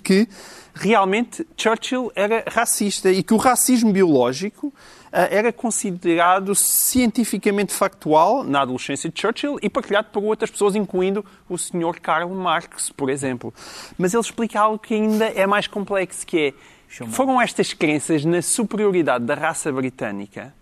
que 0.03 0.29
realmente 0.75 1.47
Churchill 1.57 2.13
era 2.15 2.45
racista 2.47 3.11
e 3.11 3.23
que 3.23 3.35
o 3.35 3.37
racismo 3.37 3.93
biológico 3.93 4.73
eh, 5.11 5.39
era 5.39 5.53
considerado 5.53 6.55
cientificamente 6.55 7.73
factual 7.73 8.45
na 8.45 8.63
adolescência 8.63 9.11
de 9.11 9.21
Churchill 9.21 9.59
e 9.63 9.69
partilhado 9.69 10.09
por 10.13 10.23
outras 10.23 10.51
pessoas, 10.51 10.77
incluindo 10.77 11.25
o 11.49 11.57
Sr. 11.59 12.01
Karl 12.01 12.29
Marx, 12.31 12.91
por 12.91 13.11
exemplo. 13.11 13.53
Mas 13.97 14.15
ele 14.15 14.23
explica 14.23 14.61
algo 14.61 14.79
que 14.79 14.95
ainda 14.95 15.27
é 15.27 15.47
mais 15.47 15.67
complexo, 15.67 16.27
que 16.27 16.39
é 16.39 16.55
foram 17.11 17.41
estas 17.41 17.75
crenças 17.75 18.25
na 18.25 18.41
superioridade 18.41 19.25
da 19.25 19.35
raça 19.35 19.71
britânica 19.71 20.55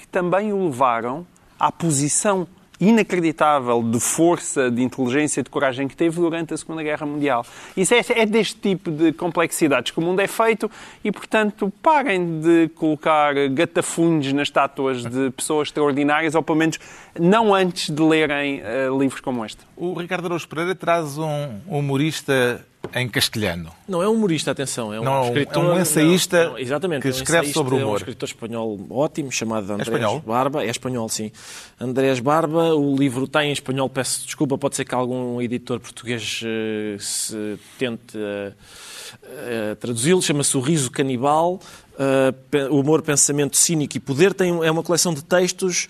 que 0.00 0.08
também 0.08 0.52
o 0.52 0.64
levaram 0.64 1.26
à 1.58 1.70
posição 1.70 2.48
inacreditável 2.80 3.82
de 3.82 4.00
força, 4.00 4.70
de 4.70 4.82
inteligência, 4.82 5.42
de 5.42 5.50
coragem 5.50 5.86
que 5.86 5.94
teve 5.94 6.16
durante 6.18 6.54
a 6.54 6.56
Segunda 6.56 6.82
Guerra 6.82 7.04
Mundial. 7.04 7.44
Isso 7.76 7.92
é, 7.94 8.00
é 8.16 8.24
deste 8.24 8.56
tipo 8.56 8.90
de 8.90 9.12
complexidades 9.12 9.92
que 9.92 9.98
o 9.98 10.02
mundo 10.02 10.20
é 10.20 10.26
feito 10.26 10.70
e, 11.04 11.12
portanto, 11.12 11.70
parem 11.82 12.40
de 12.40 12.68
colocar 12.74 13.34
gatafunhos 13.50 14.32
nas 14.32 14.48
estátuas 14.48 15.04
de 15.04 15.30
pessoas 15.30 15.68
extraordinárias, 15.68 16.34
ou 16.34 16.42
pelo 16.42 16.58
menos 16.58 16.78
não 17.18 17.54
antes 17.54 17.90
de 17.90 18.02
lerem 18.02 18.60
uh, 18.60 18.98
livros 18.98 19.20
como 19.20 19.44
este. 19.44 19.58
O 19.76 19.94
Ricardo 19.94 20.26
Araújo 20.26 20.48
Pereira 20.48 20.74
traz 20.74 21.18
um 21.18 21.60
humorista 21.66 22.64
em 22.94 23.08
castelhano. 23.08 23.70
Não 23.86 24.02
é 24.02 24.08
um 24.08 24.14
humorista, 24.14 24.50
atenção. 24.50 24.92
É 24.92 25.00
um, 25.00 25.04
não, 25.04 25.24
escritor, 25.26 25.64
é 25.64 25.68
um 25.68 25.80
ensaísta 25.80 26.44
não, 26.44 26.58
exatamente, 26.58 27.02
que 27.02 27.08
é 27.08 27.10
um 27.10 27.14
escreve 27.14 27.52
sobre 27.52 27.74
o 27.74 27.76
humor. 27.78 27.88
É 27.88 27.92
um 27.92 27.96
escritor 27.96 28.28
espanhol 28.28 28.80
ótimo, 28.90 29.30
chamado 29.30 29.64
Andrés 29.64 29.88
é 29.88 29.92
espanhol? 29.92 30.20
Barba. 30.26 30.64
É 30.64 30.70
espanhol, 30.70 31.08
sim. 31.08 31.30
Andrés 31.78 32.20
Barba, 32.20 32.74
o 32.74 32.96
livro 32.96 33.24
está 33.24 33.44
em 33.44 33.52
espanhol, 33.52 33.88
peço 33.88 34.24
desculpa, 34.24 34.58
pode 34.58 34.76
ser 34.76 34.84
que 34.84 34.94
algum 34.94 35.40
editor 35.40 35.78
português 35.78 36.42
uh, 36.42 37.00
se 37.00 37.58
tente 37.78 38.16
uh, 38.16 38.52
uh, 38.52 39.76
traduzi-lo. 39.76 40.22
Chama-se 40.22 40.56
O 40.56 40.60
Riso 40.60 40.90
Canibal. 40.90 41.60
Uh, 42.00 42.74
humor, 42.74 43.02
pensamento 43.02 43.58
cínico 43.58 43.94
e 43.98 44.00
poder 44.00 44.32
tem, 44.32 44.48
é 44.64 44.70
uma 44.70 44.82
coleção 44.82 45.12
de 45.12 45.22
textos 45.22 45.86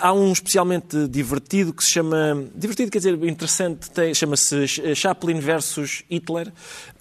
há 0.00 0.12
um 0.12 0.32
especialmente 0.32 1.08
divertido 1.08 1.72
que 1.72 1.82
se 1.82 1.90
chama. 1.90 2.44
Divertido 2.54 2.90
quer 2.90 2.98
dizer 2.98 3.14
interessante, 3.24 3.88
chama-se 4.14 4.66
Chaplin 4.94 5.40
versus 5.40 6.04
Hitler, 6.10 6.52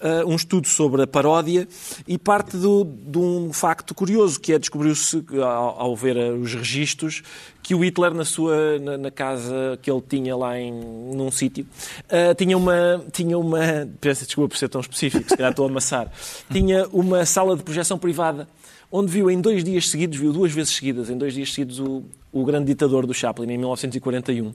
ah, 0.02 0.24
um 0.26 0.36
estudo 0.36 0.68
sobre 0.68 1.04
a 1.04 1.08
paródia 1.08 1.68
e 2.08 2.18
parte 2.18 2.58
do, 2.58 2.84
de 2.84 3.20
um 3.20 3.54
facto 3.54 3.94
curioso 3.94 4.40
que 4.40 4.52
é 4.52 4.58
descobriu-se 4.58 5.24
ao, 5.36 5.80
ao, 5.80 5.96
ver 5.96 6.18
os 6.34 6.56
registros 6.56 7.22
que 7.62 7.76
o 7.76 7.84
Hitler 7.84 8.12
na 8.12 8.26
sua 8.26 8.80
na, 8.80 8.98
na 8.98 9.12
casa 9.12 9.78
que 9.80 9.92
ele 9.92 10.02
tinha 10.02 10.36
lá 10.36 10.60
em 10.60 10.74
num 10.74 11.30
sítio 11.30 11.68
uh, 12.06 12.34
tinha 12.34 12.58
uma 12.58 13.06
tinha 13.12 13.38
uma 13.38 13.60
peço 14.00 14.26
desculpa 14.26 14.50
por 14.50 14.58
ser 14.58 14.70
tão 14.70 14.82
específico 14.82 15.30
se 15.30 15.38
calhar 15.38 15.52
estou 15.52 15.68
a 15.68 15.70
amassar 15.70 16.12
tinha 16.52 16.88
uma 16.88 17.24
sala 17.24 17.56
de 17.56 17.62
projeção 17.62 18.00
privada 18.00 18.48
onde 18.92 19.12
viu 19.12 19.30
em 19.32 19.40
dois 19.40 19.64
dias 19.64 19.90
seguidos 19.90 20.18
viu 20.18 20.34
duas 20.34 20.52
vezes 20.52 20.76
seguidas 20.76 21.10
em 21.10 21.18
dois 21.18 21.34
dias 21.34 21.54
seguidos 21.54 21.80
o 21.80 22.04
o 22.32 22.46
grande 22.46 22.68
ditador 22.68 23.06
do 23.06 23.14
Chaplin, 23.14 23.52
em 23.52 23.58
1941. 23.58 24.54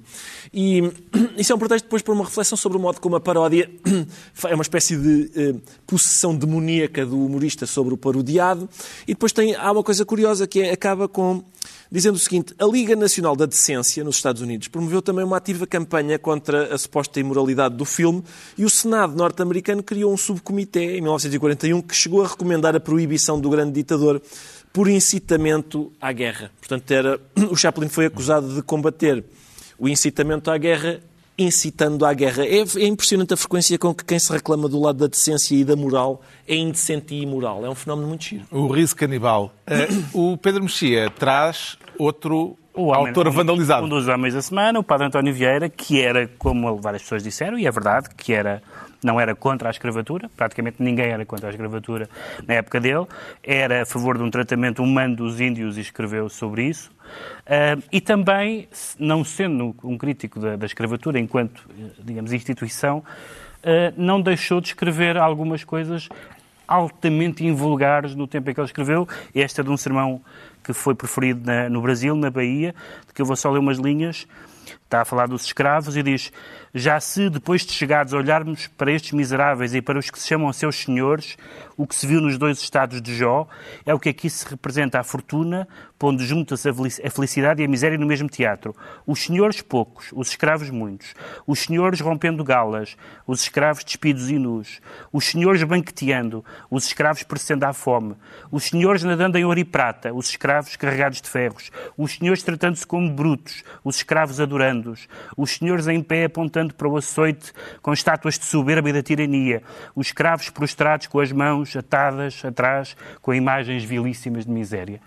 E 0.53 0.83
isso 1.37 1.53
é 1.53 1.55
um 1.55 1.59
pretexto 1.59 1.85
depois 1.87 2.03
para 2.03 2.15
uma 2.15 2.25
reflexão 2.25 2.57
sobre 2.57 2.79
o 2.79 2.81
modo 2.81 3.01
como 3.01 3.17
a 3.17 3.21
paródia 3.21 3.71
é 4.49 4.55
uma 4.55 4.63
espécie 4.63 4.97
de 4.97 5.31
eh, 5.37 5.55
possessão 5.87 6.35
demoníaca 6.35 7.05
do 7.05 7.23
humorista 7.23 7.67
sobre 7.67 7.93
o 7.93 7.97
parodiado. 7.97 8.69
E 9.03 9.13
depois 9.13 9.33
tem, 9.33 9.55
há 9.55 9.71
uma 9.71 9.83
coisa 9.83 10.05
curiosa 10.05 10.47
que 10.47 10.63
é, 10.63 10.73
acaba 10.73 11.07
com 11.07 11.45
dizendo 11.91 12.17
o 12.17 12.19
seguinte: 12.19 12.55
a 12.59 12.65
Liga 12.65 12.97
Nacional 12.97 13.37
da 13.37 13.47
Decência, 13.47 14.03
nos 14.05 14.17
Estados 14.17 14.43
Unidos, 14.43 14.69
promoveu 14.69 15.01
também 15.03 15.25
uma 15.25 15.37
ativa 15.37 15.67
campanha 15.67 16.19
contra 16.19 16.75
a 16.75 16.79
suposta 16.79 17.21
imoralidade 17.21 17.77
do 17.77 17.85
filme 17.85 18.23
e 18.57 18.65
o 18.65 18.71
Senado 18.71 19.17
norte-americano 19.17 19.83
criou 19.83 20.13
um 20.13 20.17
subcomitê, 20.17 20.97
em 20.97 21.01
1941, 21.01 21.83
que 21.83 21.95
chegou 21.95 22.23
a 22.23 22.29
recomendar 22.29 22.75
a 22.75 22.81
proibição 22.81 23.41
do 23.41 23.51
grande 23.51 23.73
ditador 23.73 24.21
por 24.73 24.89
incitamento 24.89 25.93
à 26.01 26.13
guerra. 26.13 26.51
Portanto, 26.59 26.91
era, 26.91 27.21
o 27.51 27.57
Chaplin 27.57 27.89
foi 27.89 28.07
acusado 28.07 28.55
de 28.55 28.63
combater 28.63 29.25
o 29.79 29.89
incitamento 29.89 30.51
à 30.51 30.59
guerra 30.59 31.01
incitando 31.39 32.05
à 32.05 32.13
guerra. 32.13 32.45
É, 32.45 32.59
é, 32.59 32.87
impressionante 32.87 33.35
a 33.35 33.37
frequência 33.37 33.79
com 33.79 33.95
que 33.95 34.05
quem 34.05 34.19
se 34.19 34.33
reclama 34.33 34.69
do 34.69 34.81
lado 34.81 34.99
da 34.99 35.07
decência 35.07 35.55
e 35.55 35.65
da 35.65 35.77
moral 35.77 36.23
é 36.47 36.55
indecente 36.57 37.15
e 37.15 37.23
imoral. 37.23 37.65
É 37.65 37.71
um 37.71 37.75
fenómeno 37.75 38.09
muito 38.09 38.25
giro. 38.25 38.45
O 38.51 38.69
riso 38.69 38.97
canibal. 38.97 39.53
Uh, 40.15 40.33
o 40.33 40.37
Pedro 40.39 40.63
Mexia 40.63 41.11
traz 41.11 41.77
outro 41.99 42.57
o 42.75 42.89
homem, 42.89 43.09
autor 43.09 43.31
vandalizado. 43.31 43.87
Um 43.87 43.89
dos 43.89 44.07
homens 44.07 44.35
da 44.35 44.43
semana, 44.43 44.79
o 44.79 44.85
Padre 44.85 45.07
António 45.07 45.33
Vieira, 45.33 45.69
que 45.69 46.01
era, 46.01 46.29
como 46.39 46.77
várias 46.77 47.03
pessoas 47.03 47.23
disseram, 47.23 47.59
e 47.59 47.67
é 47.67 47.71
verdade, 47.71 48.09
que 48.15 48.33
era 48.33 48.63
não 49.03 49.21
era 49.21 49.35
contra 49.35 49.69
a 49.69 49.71
escravatura, 49.71 50.29
praticamente 50.37 50.77
ninguém 50.81 51.07
era 51.07 51.25
contra 51.25 51.49
a 51.49 51.51
escravatura 51.51 52.09
na 52.47 52.55
época 52.55 52.81
dele, 52.81 53.07
era 53.43 53.83
a 53.83 53.87
favor 53.87 54.17
de 54.17 54.25
um 54.25 54.31
tratamento 54.31 54.83
humano 54.83 55.15
dos 55.15 55.41
índios 55.41 55.77
e 55.77 55.81
escreveu 55.81 56.29
sobre 56.29 56.65
isso. 56.65 56.91
Uh, 57.47 57.83
e 57.93 58.01
também, 58.01 58.69
não 58.99 59.25
sendo 59.25 59.75
um 59.83 59.97
crítico 59.97 60.41
da, 60.41 60.57
da 60.57 60.67
escravatura 60.67 61.19
enquanto, 61.19 61.69
digamos, 62.03 62.33
instituição, 62.33 62.99
uh, 62.99 63.93
não 63.97 64.21
deixou 64.21 64.61
de 64.61 64.69
escrever 64.69 65.17
algumas 65.17 65.65
coisas 65.65 66.09
altamente 66.67 67.45
invulgares 67.45 68.15
no 68.15 68.27
tempo 68.27 68.51
em 68.51 68.55
que 68.55 68.61
ele 68.61 68.67
escreveu. 68.67 69.09
Esta 69.35 69.61
é 69.61 69.65
de 69.65 69.71
um 69.71 69.77
sermão 69.77 70.21
que 70.65 70.73
foi 70.73 70.95
preferido 70.95 71.47
na, 71.47 71.69
no 71.69 71.81
Brasil, 71.81 72.15
na 72.17 72.31
Bahia, 72.31 72.75
de 73.07 73.15
que 73.15 73.23
eu 73.23 73.27
vou 73.27 73.37
só 73.37 73.51
ler 73.51 73.61
umas 73.61 73.79
linhas. 73.79 74.27
Está 74.85 75.03
a 75.03 75.05
falar 75.05 75.29
dos 75.29 75.45
escravos 75.45 75.97
e 75.97 76.03
diz: 76.03 76.33
Já 76.79 77.01
se, 77.01 77.31
depois 77.31 77.65
de 77.65 77.73
chegados, 77.73 78.13
olharmos 78.13 78.67
para 78.67 78.93
estes 78.93 79.13
miseráveis 79.13 79.75
e 79.75 79.81
para 79.81 79.99
os 79.99 80.11
que 80.11 80.19
se 80.19 80.29
chamam 80.29 80.53
seus 80.53 80.77
senhores, 80.77 81.39
o 81.75 81.87
que 81.87 81.95
se 81.95 82.07
viu 82.07 82.21
nos 82.21 82.37
dois 82.37 82.59
estados 82.61 83.01
de 83.01 83.17
Jó 83.17 83.49
é 83.87 83.95
o 83.95 83.99
que 83.99 84.11
aqui 84.11 84.29
se 84.29 84.47
representa 84.47 85.01
a 85.01 85.03
fortuna, 85.03 85.67
pondo 85.99 86.23
juntas 86.23 86.67
a 86.67 87.11
felicidade 87.11 87.63
e 87.63 87.65
a 87.65 87.69
miséria 87.69 87.97
no 87.97 88.05
mesmo 88.05 88.29
teatro. 88.29 88.77
Os 89.07 89.21
senhores 89.21 89.63
poucos, 89.63 90.11
os 90.13 90.29
escravos 90.29 90.69
muitos. 90.69 91.15
Os 91.47 91.61
senhores 91.61 92.01
rompendo 92.01 92.45
galas, 92.45 92.95
os 93.27 93.41
escravos 93.41 93.83
despidos 93.83 94.31
e 94.31 94.39
nus. 94.39 94.81
Os 95.11 95.25
senhores 95.25 95.63
banqueteando, 95.63 96.45
os 96.71 96.87
escravos 96.87 97.23
perecendo 97.23 97.65
à 97.65 97.73
fome. 97.73 98.17
Os 98.51 98.65
senhores 98.65 99.03
nadando 99.03 99.39
em 99.39 99.47
ouro 99.47 99.59
e 99.59 99.65
prata, 99.65 100.13
os 100.13 100.29
escravos 100.29 100.77
carregados 100.77 101.23
de 101.23 101.31
ferros. 101.31 101.71
Os 101.97 102.13
senhores 102.13 102.43
tratando-se 102.43 102.87
como 102.87 103.11
brutos, 103.11 103.65
os 103.83 103.97
escravos 103.97 104.41
adorando-os. 104.41 105.09
Os 105.37 105.53
senhores 105.53 105.89
em 105.89 106.03
pé 106.03 106.25
apontando 106.25 106.66
para 106.75 106.89
o 106.89 106.97
açoite 106.97 107.53
com 107.83 107.93
estátuas 107.93 108.39
de 108.39 108.45
soberba 108.45 108.89
e 108.91 108.93
da 108.93 109.03
tirania. 109.03 109.63
Os 109.95 110.09
escravos 110.09 110.51
prostrados 110.51 111.07
com 111.07 111.21
as 111.21 111.33
mãos 111.33 111.77
atadas 111.77 112.45
atrás 112.45 112.97
com 113.21 113.35
imagens 113.35 113.85
vilíssimas 113.85 114.45
de 114.45 114.51
miséria. 114.51 115.01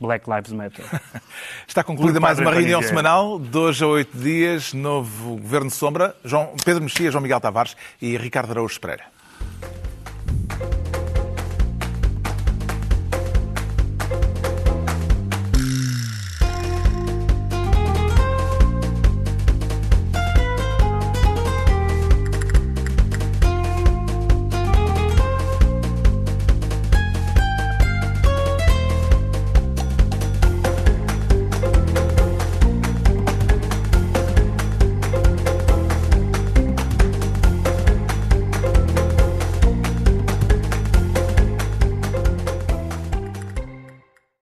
Black 0.00 0.28
Lives 0.28 0.52
Matter. 0.52 0.84
Está 1.68 1.84
concluída 1.84 2.18
mais 2.18 2.38
uma 2.38 2.50
reunião 2.50 2.82
semanal, 2.82 3.38
dois 3.38 3.82
a 3.82 3.86
oito 3.86 4.16
dias, 4.16 4.72
novo 4.72 5.36
Governo 5.36 5.68
de 5.68 5.74
Sombra, 5.74 6.16
João, 6.24 6.54
Pedro 6.64 6.82
Mexia, 6.82 7.10
João 7.10 7.22
Miguel 7.22 7.40
Tavares 7.40 7.76
e 8.00 8.16
Ricardo 8.16 8.52
Araújo 8.52 8.80
Pereira. 8.80 9.04